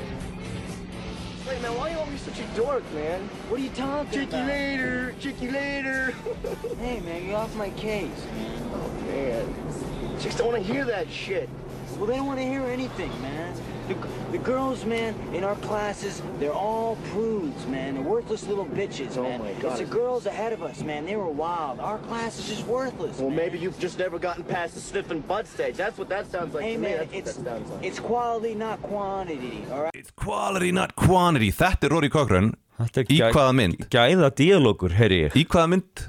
Wait, 1.49 1.63
man, 1.63 1.75
why 1.79 1.89
are 1.89 1.93
you 1.95 1.99
always 2.01 2.21
such 2.21 2.39
a 2.39 2.45
dork, 2.55 2.85
man? 2.93 3.23
What 3.49 3.61
are 3.61 3.63
you 3.63 3.71
talking 3.71 4.13
check 4.13 4.29
about? 4.29 4.31
Check 4.31 4.41
you 4.43 4.47
later. 4.47 5.15
Check 5.21 5.41
you 5.43 5.51
later. 5.51 6.15
Hey, 6.81 7.01
man, 7.01 7.27
get 7.29 7.35
off 7.35 7.57
my 7.57 7.71
case, 7.71 8.11
man. 8.35 8.71
oh, 8.75 8.91
man. 9.07 10.21
Chicks 10.21 10.37
don't 10.37 10.49
want 10.49 10.63
to 10.63 10.71
hear 10.71 10.85
that 10.85 11.11
shit. 11.11 11.49
Well, 11.97 12.05
they 12.05 12.17
don't 12.17 12.27
want 12.27 12.41
to 12.41 12.45
hear 12.45 12.63
anything, 12.65 13.11
man. 13.23 13.57
The, 13.89 13.97
the 14.33 14.39
girls, 14.39 14.85
man, 14.85 15.15
in 15.33 15.45
our 15.45 15.57
classes, 15.57 16.21
they're 16.39 16.53
all 16.53 16.97
prudes, 17.11 17.67
man. 17.67 17.95
They're 17.95 18.03
worthless 18.03 18.47
little 18.47 18.67
bitches, 18.67 19.17
Oh, 19.17 19.23
man. 19.23 19.41
my 19.41 19.53
God. 19.55 19.71
It's 19.73 19.79
the 19.81 19.87
girls 19.87 20.27
ahead 20.27 20.53
of 20.53 20.63
us, 20.63 20.83
man. 20.83 21.07
They 21.07 21.17
were 21.17 21.29
wild. 21.29 21.81
Our 21.81 21.99
class 21.99 22.39
is 22.39 22.47
just 22.49 22.67
worthless. 22.67 23.17
Well, 23.19 23.29
man. 23.31 23.37
maybe 23.37 23.59
you've 23.59 23.79
just 23.79 23.99
never 23.99 24.19
gotten 24.19 24.45
past 24.45 24.75
the 24.75 24.81
sniffing 24.81 25.21
butt 25.21 25.47
stage. 25.47 25.77
That's 25.77 25.97
what 25.97 26.09
that 26.11 26.31
sounds 26.31 26.53
like 26.55 26.65
Hey, 26.65 26.75
to 26.75 26.79
me. 26.79 26.89
man, 26.89 26.99
That's 26.99 27.11
what 27.13 27.19
it's 27.19 27.37
that 27.37 27.45
sounds 27.47 27.71
like. 27.71 27.85
it's 27.85 27.99
quality, 28.01 28.55
not 28.55 28.83
quantity. 28.83 29.65
All 29.73 29.83
right. 29.85 29.95
It's 29.95 30.11
quality 30.11 30.71
not 30.71 30.95
quantity, 30.95 31.51
þetta 31.51 31.85
er 31.85 31.89
Rory 31.95 32.11
Cochran 32.11 32.55
Þetta 32.79 32.99
er 33.01 33.05
í 33.11 33.17
gæ- 33.19 33.33
hvaða 33.33 33.55
mynd? 33.59 33.89
Gæða 33.91 34.31
díalógur, 34.39 34.93
heyri 35.01 35.23
ég 35.25 35.33
í 35.35 35.47
hvaða 35.47 35.69
mynd 35.73 36.05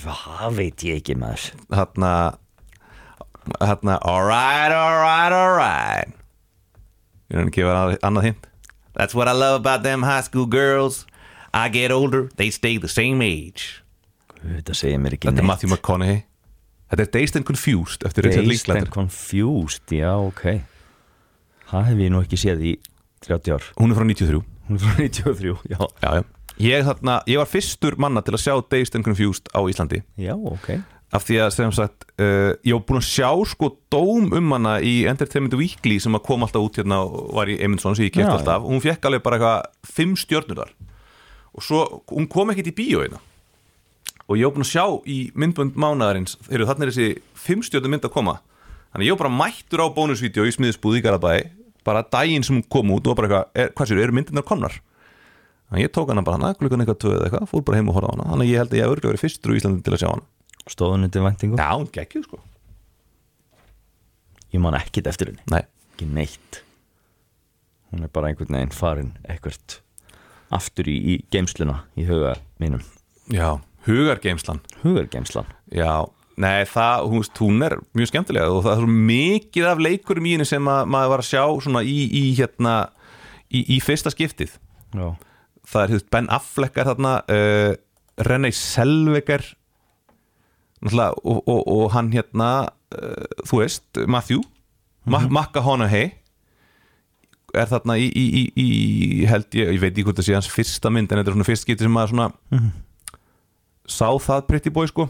Það 0.00 0.54
veit 0.56 0.84
ég 0.86 1.02
ekki 1.02 1.16
maður 1.18 1.50
hérna 1.76 2.12
hérna 3.60 3.98
alright, 4.04 4.72
alright, 4.72 5.32
alright 5.32 6.08
er 7.30 7.38
hann 7.38 7.48
að 7.50 7.54
gefa 7.56 7.74
annað- 7.76 8.00
annað 8.08 8.22
hint. 8.28 8.46
That's 8.96 9.14
what 9.14 9.28
I 9.28 9.32
love 9.32 9.54
about 9.60 9.82
them 9.82 10.02
high 10.02 10.22
school 10.22 10.46
girls. 10.46 11.06
I 11.54 11.68
get 11.68 11.90
older, 11.90 12.28
they 12.36 12.50
stay 12.50 12.78
the 12.78 12.88
same 12.88 13.22
age. 13.24 13.82
Þetta 14.40 14.74
segir 14.74 14.98
mér 15.02 15.16
ekki 15.16 15.28
Þetta 15.30 15.42
er 15.42 15.46
Matthew 15.46 15.68
McConaughey. 15.70 16.22
Þetta 16.90 17.00
er 17.06 17.10
Dazed 17.14 17.36
and 17.36 17.46
Confused 17.46 18.02
eftir 18.06 18.24
Richard 18.26 18.46
Dazed 18.46 18.68
and 18.70 18.76
Linklater 18.78 18.90
Confused, 18.90 19.86
já, 19.94 20.10
ok. 20.26 20.62
Það 21.70 21.84
hef 21.86 21.98
ég 22.02 22.10
nú 22.10 22.22
ekki 22.24 22.38
séð 22.40 22.62
í 22.66 22.72
30 23.22 23.52
ár. 23.54 23.62
Hún 23.78 23.92
er 23.92 23.98
frá 24.00 24.04
93 24.08 24.42
Hún 24.68 24.76
er 24.76 24.82
frá 24.82 24.94
93, 24.98 25.58
já. 25.70 25.78
Já, 26.02 26.14
já. 26.18 26.24
Ég, 26.60 26.84
þarna, 26.84 27.22
ég 27.30 27.38
var 27.40 27.46
fyrstur 27.48 27.96
manna 27.96 28.20
til 28.22 28.34
að 28.34 28.42
sjá 28.42 28.54
Dazed 28.68 28.96
and 28.98 29.04
Confused 29.06 29.46
á 29.54 29.60
Íslandi. 29.70 30.02
Já, 30.18 30.34
ok 30.34 30.80
af 31.10 31.24
því 31.26 31.38
að 31.42 31.54
sem 31.54 31.72
sagt 31.74 32.04
uh, 32.22 32.52
ég 32.66 32.76
var 32.76 32.84
búin 32.86 33.00
að 33.00 33.08
sjá 33.08 33.30
sko 33.50 33.72
dóm 33.90 34.28
um 34.36 34.52
hana 34.54 34.76
í 34.84 35.00
Entertainment 35.10 35.56
Weekly 35.58 35.98
sem 36.02 36.14
að 36.14 36.22
kom 36.28 36.44
alltaf 36.46 36.62
út 36.62 36.78
hérna 36.78 37.00
og 37.02 37.32
var 37.34 37.50
í 37.50 37.56
Eymundsson 37.58 37.96
sem 37.98 38.06
ég 38.06 38.20
Já, 38.20 38.28
alltaf 38.30 38.62
og 38.62 38.70
hún 38.70 38.84
fekk 38.84 39.08
alveg 39.08 39.24
bara 39.24 39.40
eitthvað 39.40 39.96
fimm 39.96 40.14
stjörnur 40.18 40.62
þar. 40.62 40.76
Og 41.50 41.66
svo, 41.66 41.80
hún 42.12 42.30
kom 42.30 42.52
ekkert 42.54 42.70
í 42.70 42.76
bíóina 42.78 43.18
og 44.30 44.38
ég 44.38 44.46
var 44.46 44.54
búin 44.54 44.66
að 44.66 44.70
sjá 44.70 44.84
í 45.10 45.18
myndbönd 45.34 45.74
mánaðarins 45.74 46.36
eru 46.46 46.68
þannig 46.68 46.86
er 46.86 46.92
þessi 46.94 47.42
fimmstjóðu 47.48 47.90
mynd 47.90 48.06
að 48.06 48.14
koma. 48.14 48.36
Þannig 48.94 49.10
ég 49.10 49.16
var 49.16 49.24
bara 49.24 49.38
mættur 49.40 49.82
á 49.82 49.86
bónusvídeó 49.90 50.46
í 50.46 50.54
smiðisbúð 50.54 51.00
í 51.00 51.02
Garabæ 51.02 51.32
bara 51.86 52.06
daginn 52.06 52.46
sem 52.46 52.60
hún 52.60 52.66
kom 52.70 52.92
út 52.94 53.08
og 53.10 53.18
bara 53.18 53.26
eitthvað, 53.26 53.50
er, 53.58 53.72
hvað 53.74 53.90
sér, 53.90 54.02
eru 54.04 54.14
myndirnar 54.14 54.46
komnar? 54.46 54.76
Þannig 55.70 55.88
ég 55.88 55.94
tók 55.94 56.10
hana 56.12 56.22
bara 56.26 56.38
hana, 56.38 56.54
klukkan 56.58 56.84
eitthvað 56.84 57.00
tvöð 57.02 57.24
eitthvað, 57.24 57.46
fór 57.50 57.64
bara 57.66 57.80
heim 57.80 57.90
og 57.90 57.96
horfa 57.96 58.10
á 58.10 58.14
hana. 58.14 58.26
Þannig 58.34 58.50
ég 58.50 58.60
held 58.62 58.70
að 58.74 58.78
ég 58.78 58.84
hef 58.84 58.94
örgulega 58.94 59.12
verið 59.14 59.24
fyrstur 59.24 59.54
í 59.54 59.58
Íslandi 59.58 59.86
til 59.86 59.94
að 59.96 60.02
sjá 60.02 60.10
hana 60.10 60.26
Stóðun 60.68 61.06
undir 61.08 61.24
væntingu 61.24 61.56
Já, 61.56 61.70
hún 61.72 61.88
geggjuð 61.94 62.26
sko. 62.28 62.40
Ég 64.50 64.60
man 64.60 64.76
ekkit 64.76 65.06
eftir 65.06 65.30
henni. 65.30 65.44
Nei, 65.50 65.62
Ekki 66.00 66.08
neitt. 66.08 66.62
Hún 67.90 68.06
er 68.06 68.12
bara 68.12 68.30
einhvern 68.30 68.54
veginn 68.56 68.72
farin 68.72 69.10
eitthvað 69.28 69.80
aftur 70.54 70.88
í, 70.88 70.94
í 70.96 71.14
geimsluna 71.30 71.82
í 71.98 72.06
huga 72.08 72.36
mínum. 72.62 72.80
Já, 73.30 73.60
hugargeimslan 73.86 74.62
Hugargeimslan 74.80 75.46
Já, 75.70 76.08
nei, 76.40 76.64
það, 76.66 77.04
hún, 77.12 77.26
hún 77.38 77.66
er 77.66 77.76
mjög 77.94 78.10
skemmtilega 78.10 78.48
og 78.50 78.64
það 78.64 78.72
er 78.72 78.80
svo 78.80 78.94
mikið 79.10 79.68
af 79.70 79.82
leikurum 79.84 80.26
í 80.26 80.32
henni 80.34 80.48
sem 80.48 80.70
að, 80.72 80.88
maður 80.90 81.12
var 81.12 81.22
að 81.22 81.28
sjá 81.28 81.44
svona 81.66 81.84
í, 81.84 81.98
í 82.08 82.24
hérna 82.38 82.74
í, 83.52 83.62
í 83.76 83.78
fyrsta 83.84 84.10
skiptið. 84.14 84.56
Já. 84.96 85.06
Það 85.70 85.94
er 85.98 86.04
Ben 86.16 86.30
Affleck 86.32 86.80
er 86.80 86.88
þarna 86.90 87.14
uh, 87.28 87.72
Renee 88.26 88.56
Selvegar 88.56 89.44
og, 90.80 91.48
og, 91.48 91.60
og 91.68 91.90
hann 91.92 92.12
hérna 92.12 92.70
uh, 92.96 93.44
þú 93.46 93.60
veist, 93.62 93.84
Matthew 94.06 94.42
Ma 95.10 95.22
McConaughey 95.26 96.10
er 97.56 97.66
þarna 97.66 97.96
í, 97.98 98.06
í, 98.06 98.24
í, 98.30 98.42
í 98.62 98.68
held 99.26 99.48
ég, 99.56 99.72
ég 99.74 99.80
veit 99.82 99.90
ekki 99.92 100.04
hvort 100.06 100.20
það 100.20 100.28
sé 100.28 100.36
hans 100.36 100.50
fyrsta 100.52 100.92
mynd 100.92 101.10
en 101.10 101.18
þetta 101.18 101.32
er 101.32 101.36
svona 101.36 101.48
fyrst 101.48 101.66
skipti 101.66 101.86
sem 101.86 101.94
maður 101.94 102.12
svona 102.12 102.28
sá 103.90 104.06
það 104.22 104.46
pretty 104.46 104.70
boy 104.70 104.86
sko 104.90 105.08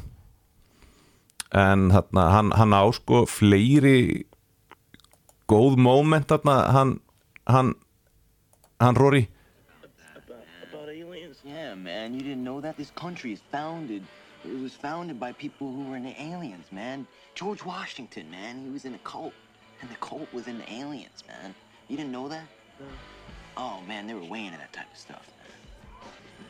en 1.53 1.91
þarna 1.93 2.25
hann, 2.33 2.55
hann 2.57 2.73
á 2.73 2.83
sko 2.97 3.25
fleiri 3.29 4.25
góð 5.51 5.77
moment 5.83 6.31
þarna 6.31 6.57
hann 6.73 6.95
hann, 7.51 7.75
hann 8.81 8.97
Rory 8.97 9.27
About 10.71 10.89
aliens? 10.89 11.43
Yeah, 11.45 11.75
man, 11.75 12.15
you 12.15 12.23
didn't 12.23 12.45
know 12.45 12.61
that? 12.61 12.77
This 12.77 12.93
country 12.95 13.33
is 13.33 13.43
founded. 13.51 14.03
It 14.45 14.61
was 14.63 14.73
founded 14.73 15.21
by 15.21 15.33
people 15.33 15.71
who 15.73 15.85
were 15.91 15.97
into 15.97 16.21
aliens, 16.21 16.67
man. 16.73 17.07
George 17.35 17.65
Washington, 17.65 18.31
man, 18.31 18.63
he 18.65 18.71
was 18.71 18.85
in 18.85 18.95
a 18.95 18.99
cult. 18.99 19.35
And 19.81 19.91
the 19.91 19.97
cult 19.97 20.33
was 20.33 20.47
into 20.47 20.71
aliens, 20.73 21.25
man. 21.29 21.55
You 21.89 21.97
didn't 21.97 22.13
know 22.13 22.29
that? 22.29 22.45
No. 22.79 22.87
Oh, 23.57 23.81
man, 23.87 24.07
they 24.07 24.15
were 24.15 24.25
way 24.25 24.47
into 24.47 24.59
that 24.59 24.73
type 24.73 24.91
of 24.93 24.99
stuff, 24.99 25.27
man. 25.39 25.47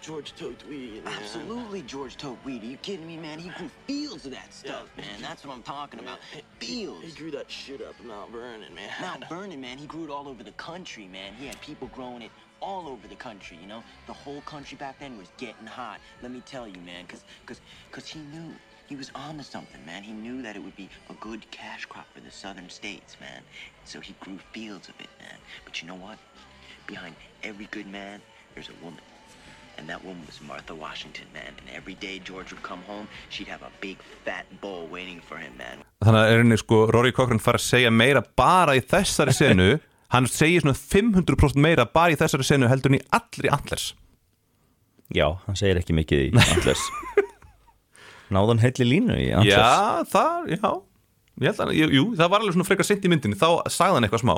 George 0.02 0.32
took 0.32 0.54
weed. 0.68 1.04
man. 1.04 1.14
Absolutely, 1.20 1.82
George 1.82 2.16
took 2.16 2.42
weed. 2.44 2.62
Are 2.62 2.66
you 2.66 2.76
kidding 2.78 3.06
me, 3.06 3.16
man? 3.16 3.38
He 3.38 3.50
grew 3.50 3.68
fields 3.86 4.24
of 4.24 4.32
that 4.32 4.52
stuff, 4.54 4.88
Yeah. 4.96 5.04
man. 5.04 5.20
That's 5.20 5.44
what 5.44 5.54
I'm 5.54 5.62
talking 5.62 6.00
about. 6.00 6.18
Fields. 6.58 7.00
He 7.02 7.08
Fields. 7.08 7.14
grew 7.16 7.30
that 7.32 7.50
shit 7.50 7.82
up 7.82 7.94
in 8.00 8.06
Mount 8.08 8.30
Vernon, 8.30 8.72
man. 8.74 8.90
Mount 9.00 9.24
Vernon, 9.28 9.60
man, 9.60 9.78
he 9.78 9.86
grew 9.86 10.04
it 10.04 10.10
all 10.10 10.28
over 10.28 10.42
the 10.42 10.52
country, 10.52 11.06
man. 11.08 11.34
He 11.38 11.46
had 11.46 11.60
people 11.60 11.88
growing 11.88 12.22
it 12.22 12.30
all 12.60 12.88
over 12.88 13.06
the 13.08 13.16
country, 13.16 13.58
you 13.60 13.66
know? 13.66 13.82
The 14.06 14.12
whole 14.12 14.40
country 14.42 14.76
back 14.76 14.98
then 14.98 15.18
was 15.18 15.28
getting 15.38 15.66
hot. 15.66 16.00
Let 16.22 16.32
me 16.32 16.42
tell 16.46 16.66
you, 16.68 16.80
man, 16.80 17.06
cause, 17.06 17.24
cause, 17.46 17.60
cause 17.90 18.06
he 18.06 18.20
knew. 18.20 18.52
He 18.86 18.96
was 18.96 19.10
onto 19.14 19.44
something, 19.44 19.80
man. 19.86 20.02
He 20.02 20.12
knew 20.12 20.42
that 20.42 20.56
it 20.56 20.62
would 20.64 20.74
be 20.76 20.88
a 21.10 21.14
good 21.14 21.48
cash 21.52 21.86
crop 21.86 22.06
for 22.12 22.20
the 22.20 22.30
southern 22.30 22.68
states, 22.68 23.16
man. 23.20 23.42
So 23.84 24.00
he 24.00 24.14
grew 24.20 24.38
fields 24.52 24.88
of 24.88 24.98
it, 24.98 25.08
man. 25.20 25.38
But 25.64 25.80
you 25.80 25.86
know 25.86 25.94
what? 25.94 26.18
Behind 26.88 27.14
every 27.44 27.68
good 27.70 27.86
man, 27.86 28.20
there's 28.54 28.68
a 28.68 28.84
woman. 28.84 29.00
And 29.78 29.88
that 29.88 30.04
woman 30.04 30.26
was 30.26 30.40
Martha 30.42 30.74
Washington, 30.74 31.26
man. 31.32 31.54
And 31.58 31.70
every 31.74 31.94
day 31.94 32.18
George 32.18 32.50
would 32.52 32.64
come 32.64 32.82
home, 32.82 33.06
she'd 33.28 33.46
have 33.46 33.62
a 33.62 33.70
big 33.80 33.96
fat 34.24 34.44
bowl 34.60 34.88
waiting 34.90 35.20
for 35.20 35.38
him, 35.38 35.52
man. 35.56 35.78
þannig 36.00 36.20
að 36.24 36.30
er 36.32 36.38
henni 36.40 36.56
sko 36.56 36.76
Rory 36.88 37.12
Cochran 37.12 37.40
fara 37.44 37.60
að 37.60 37.66
segja 37.66 37.90
meira 37.92 38.22
bara 38.36 38.74
í 38.76 38.80
þessari 38.80 39.34
senu 39.36 39.66
hann 40.14 40.26
segir 40.30 40.64
svona 40.64 40.76
500% 40.78 41.60
meira 41.62 41.86
bara 41.86 42.14
í 42.14 42.18
þessari 42.20 42.46
senu 42.46 42.70
heldur 42.70 42.92
en 42.94 43.00
í 43.00 43.04
allri 43.14 43.50
allers 43.52 43.90
Já, 45.10 45.26
hann 45.46 45.58
segir 45.58 45.80
ekki 45.80 45.94
mikið 45.96 46.20
í 46.28 46.30
Antlers. 46.38 46.82
Náðan 48.34 48.60
heilli 48.62 48.86
línu 48.86 49.16
í 49.18 49.26
Antlers? 49.34 49.56
Já, 49.56 50.04
það, 50.12 50.52
já. 50.54 50.70
Að, 51.50 51.72
jú, 51.74 52.04
það 52.18 52.30
var 52.30 52.44
alveg 52.44 52.54
svona 52.54 52.66
frekar 52.68 52.86
sent 52.86 53.06
í 53.06 53.10
myndinni 53.10 53.38
þá 53.40 53.48
sagði 53.72 53.96
hann 53.96 54.06
eitthvað 54.06 54.22
smá. 54.22 54.34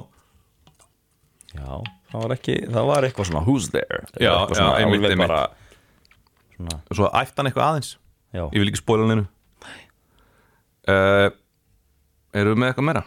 Já, 1.52 1.74
það 2.08 2.24
var 2.24 2.34
ekki, 2.38 2.54
það 2.72 2.88
var 2.88 3.06
eitthvað 3.08 3.28
svona 3.28 3.42
Who's 3.44 3.68
there? 3.74 4.00
Já, 4.16 4.32
já, 4.48 4.64
einmitt, 4.80 5.04
einmitt. 5.10 6.72
og 6.88 6.96
svo 6.96 7.10
ætti 7.20 7.36
hann 7.42 7.50
eitthvað 7.50 7.68
aðeins. 7.68 7.92
Já, 8.32 8.46
ég 8.46 8.62
vil 8.62 8.72
ekki 8.72 8.80
spóla 8.80 9.04
hann 9.04 9.18
einu. 9.18 9.28
Uh, 10.88 11.28
Erum 12.32 12.56
við 12.56 12.62
með 12.62 12.72
eitthvað 12.72 12.88
meira? 12.88 13.04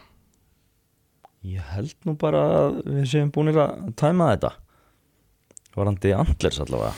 Ég 1.46 1.62
held 1.76 1.94
nú 2.08 2.16
bara 2.18 2.40
að 2.58 2.78
við 2.88 3.04
séum 3.12 3.30
búinir 3.34 3.58
að 3.62 3.90
tæma 4.00 4.32
þetta. 4.32 4.50
Varandi 5.76 6.14
Antlers 6.16 6.58
allavega. 6.64 6.94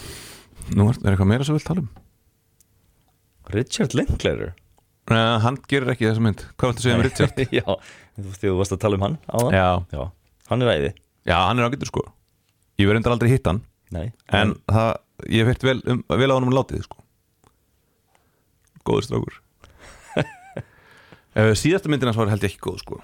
Nú 0.77 0.86
er, 0.91 0.99
er 1.01 1.13
eitthvað 1.13 1.29
meira 1.31 1.47
sem 1.47 1.55
við 1.55 1.60
vilt 1.60 1.67
tala 1.71 1.83
um? 1.83 1.89
Richard 3.51 3.95
Linklater? 3.97 4.53
Uh, 5.07 5.36
Hann 5.43 5.57
gerir 5.71 5.91
ekki 5.91 6.07
þessa 6.07 6.23
mynd. 6.23 6.45
Hvað 6.55 6.71
viltu 6.71 6.86
segja 6.86 6.99
um 6.99 7.03
Richard? 7.03 7.41
Já, 7.57 7.65
þú 7.65 8.27
veist, 8.29 8.45
þú 8.45 8.53
varst 8.62 8.75
að 8.77 8.81
tala 8.86 8.99
um 8.99 9.05
hann 9.07 9.17
á 9.27 9.39
Já, 9.55 9.67
Já, 9.95 10.01
hann 10.51 10.63
er 10.63 10.71
æði. 10.75 10.93
Já, 11.27 11.36
hann 11.49 11.60
er 11.60 11.67
ágættur 11.67 11.91
sko. 11.91 12.05
Ég 12.79 12.88
verði 12.88 13.01
endar 13.01 13.17
aldrei 13.17 13.33
hitt 13.33 13.51
hann. 13.51 13.62
Nei, 13.95 14.05
En 14.36 14.55
það, 14.69 14.93
ég 15.33 15.47
heirt 15.49 15.63
vel, 15.67 15.77
um, 15.91 16.01
vel 16.12 16.31
á 16.31 16.36
honum 16.38 16.55
látið 16.55 16.86
sko. 16.88 17.03
Góður 18.88 19.10
strákur. 19.10 19.39
Uh, 21.36 21.53
Síðasta 21.63 21.91
myndina 21.91 22.15
svo 22.15 22.27
held 22.31 22.43
ég 22.47 22.53
ekki 22.53 22.63
góð 22.63 22.83
sko 22.86 23.03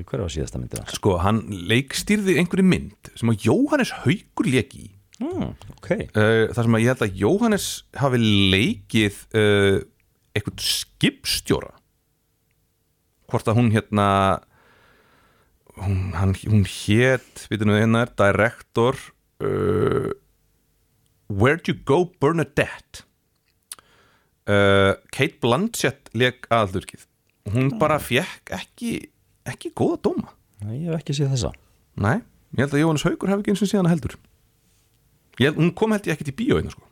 hver 0.00 0.24
var 0.24 0.32
síðasta 0.32 0.60
myndina? 0.60 0.86
Sko, 0.88 1.18
hann 1.20 1.44
leikstýrði 1.68 2.38
einhverju 2.40 2.64
mynd 2.64 3.12
sem 3.18 3.32
að 3.32 3.46
Jóhannes 3.50 3.92
Haugur 4.02 4.48
leki 4.48 4.88
Mm, 5.22 5.52
ok, 5.76 5.90
uh, 6.16 6.48
þar 6.50 6.66
sem 6.66 6.76
að 6.76 6.82
ég 6.82 6.90
held 6.90 7.04
að 7.04 7.18
Jóhannes 7.20 7.66
hafi 8.00 8.18
leikið 8.52 9.18
uh, 9.38 9.76
eitthvað 10.34 10.64
skipstjóra. 10.66 11.70
Hvort 13.30 13.48
að 13.48 13.60
hún 13.60 13.70
hérna 13.74 14.08
hún, 15.78 16.00
hann, 16.16 16.34
hún 16.42 16.66
hét 16.68 17.46
við 17.52 17.66
nú 17.68 17.76
einar, 17.78 18.10
director 18.18 18.98
uh, 19.44 20.10
Where'd 21.32 21.70
You 21.70 21.78
Go 21.86 22.04
Bernadette. 22.20 23.06
Kate 24.42 25.38
Blanchett 25.38 26.08
leik 26.18 26.48
aðalurkið 26.50 27.04
hún 27.50 27.72
bara 27.78 27.98
fekk 28.02 28.50
ekki 28.54 28.90
ekki 29.48 29.72
góða 29.78 29.98
dóma. 30.06 30.32
Nei, 30.62 30.76
ég 30.84 30.90
hef 30.92 31.00
ekki 31.02 31.16
séð 31.18 31.32
þessa. 31.34 31.50
Nei, 32.02 32.18
ég 32.54 32.62
held 32.64 32.74
að 32.76 32.82
Jóhannes 32.84 33.04
Haugur 33.08 33.32
hafi 33.32 33.42
ekki 33.44 33.52
eins 33.54 33.62
og 33.66 33.70
síðan 33.72 33.90
heldur. 33.90 34.14
Ég, 35.40 35.46
held- 35.48 35.58
Hún 35.58 35.72
kom 35.74 35.90
held 35.96 36.06
ég 36.06 36.14
ekkit 36.16 36.32
í 36.32 36.36
bíó 36.42 36.58
einna 36.60 36.70
sko. 36.74 36.84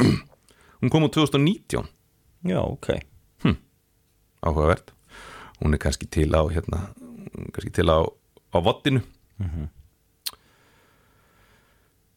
Hún 0.82 0.90
kom 0.92 1.06
úr 1.06 1.12
2019 1.14 1.86
Já, 2.44 2.58
ok. 2.60 2.88
Áhugavert. 4.44 4.90
Hún 5.62 5.72
er 5.72 5.80
kannski 5.80 6.04
til 6.12 6.28
á 6.36 6.42
hérna 6.52 6.90
kannski 7.54 7.70
til 7.72 7.88
á, 7.88 8.04
á 8.04 8.58
vottinu 8.60 9.00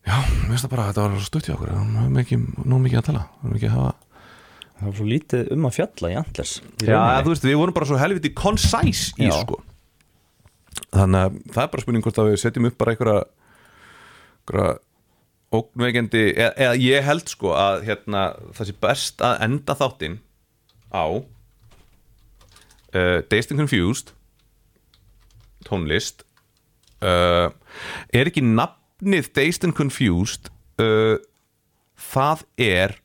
Já, 0.08 0.18
mér 0.24 0.52
finnst 0.56 0.64
það 0.66 0.72
bara 0.74 0.84
að 0.84 0.90
þetta 0.92 1.04
var 1.04 1.16
í 1.48 1.54
okkur. 1.56 1.72
Nú 2.68 2.78
mikið 2.84 3.00
að 3.02 3.08
tala. 3.10 3.24
Hefði 3.44 3.58
ekki 3.60 3.68
að 3.70 3.76
hafa 3.76 3.94
Það 4.78 4.90
var 4.90 4.98
svo 5.00 5.08
lítið 5.10 5.48
um 5.56 5.66
að 5.68 5.78
fjalla 5.80 6.12
í 6.12 6.18
Antlers. 6.20 6.52
Já, 6.86 7.00
þú 7.26 7.32
veist, 7.34 7.48
við 7.48 7.58
vorum 7.58 7.76
bara 7.78 7.90
svo 7.90 7.98
helviti 7.98 8.34
concise 8.38 9.16
í 9.18 9.30
sko. 9.34 9.58
Þannig 10.94 11.24
að 11.24 11.40
það 11.56 11.64
er 11.64 11.72
bara 11.74 11.84
spurning 11.84 12.06
hvort 12.06 12.20
að 12.22 12.30
við 12.30 12.42
setjum 12.44 12.70
upp 12.70 12.78
bara 12.78 12.94
einhverja 12.94 13.24
einhverja 14.48 14.78
ógnveikendi 15.58 16.24
eða, 16.36 16.52
eða 16.60 16.76
ég 16.84 17.06
held 17.08 17.32
sko 17.32 17.54
að 17.56 17.86
hérna, 17.88 18.24
það 18.56 18.70
sé 18.70 18.76
best 18.84 19.24
að 19.24 19.44
enda 19.48 19.76
þáttinn 19.80 20.18
á 20.92 21.06
uh, 22.96 23.20
Dazed 23.32 23.54
and 23.54 23.62
Confused 23.62 24.12
tónlist 25.68 26.26
uh, 27.04 27.50
er 28.12 28.28
ekki 28.30 28.44
nafnið 28.44 29.32
Dazed 29.36 29.68
and 29.68 29.76
Confused 29.78 30.52
uh, 30.84 31.16
það 32.12 32.44
er 32.68 32.98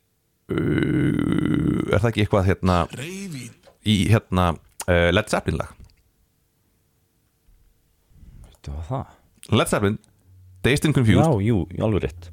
uh, 0.51 1.51
er 1.97 2.03
það 2.03 2.11
ekki 2.12 2.24
eitthvað 2.24 2.49
hérna 2.51 2.76
í 3.82 3.97
hérna 4.12 4.47
uh, 4.55 5.09
Led 5.12 5.32
Zeppelin 5.32 5.61
lag? 5.62 5.72
Þetta 8.53 8.76
var 8.76 8.86
það? 8.90 9.16
Led 9.53 9.72
Zeppelin, 9.72 9.99
Dazed 10.62 10.86
and 10.86 10.97
Confused. 10.97 11.22
Já, 11.22 11.43
jú, 11.43 11.64
alveg 11.82 12.07
rétt. 12.07 12.30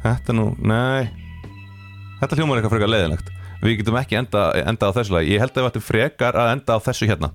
Þetta 0.00 0.32
nú, 0.32 0.46
nei. 0.64 1.10
Þetta 2.20 2.36
hljómar 2.38 2.60
eitthvað 2.60 2.72
frekar 2.74 2.90
leiðilegt 2.90 3.28
Við 3.60 3.74
getum 3.80 3.96
ekki 4.00 4.16
enda, 4.16 4.42
enda 4.68 4.88
á 4.88 4.96
þessu 4.96 5.14
lag 5.14 5.28
Ég 5.28 5.40
held 5.40 5.52
að 5.52 5.62
við 5.62 5.68
ættum 5.70 5.84
frekar 5.84 6.36
að 6.40 6.50
enda 6.54 6.76
á 6.76 6.78
þessu 6.84 7.08
hérna. 7.08 7.30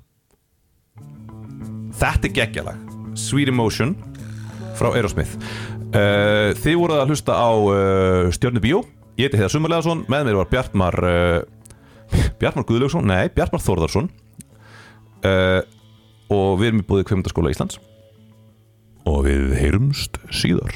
Þetta 1.95 2.27
er 2.27 2.33
geggjalag. 2.39 2.81
Sweet 3.17 3.51
Emotion 3.53 3.93
frá 4.75 4.89
Aerosmith 4.91 5.37
uh, 5.95 6.51
Þið 6.59 6.77
voruð 6.81 7.01
að 7.01 7.13
hlusta 7.13 7.37
á 7.39 7.49
uh, 7.51 8.33
Stjörnu 8.35 8.63
Bíó. 8.63 8.83
Ég 9.15 9.29
heiti 9.29 9.39
Heiðar 9.39 9.53
Sumarleðarsson 9.53 10.01
Með 10.11 10.25
mér 10.27 10.37
var 10.41 10.49
Bjartmar 10.51 10.97
uh, 11.07 11.39
Bjartmar 12.41 12.67
Guðlaugsson, 12.67 13.07
nei, 13.07 13.31
Bjartmar 13.33 13.63
Þórðarsson 13.63 14.11
Og 15.25 16.59
við 16.59 16.67
erum 16.67 16.81
í 16.83 16.85
búið 16.85 17.07
Kveimdaskóla 17.09 17.53
Íslands. 17.53 17.79
Og 19.09 19.23
við 19.25 19.55
heyrumst 19.57 20.19
síðar 20.33 20.73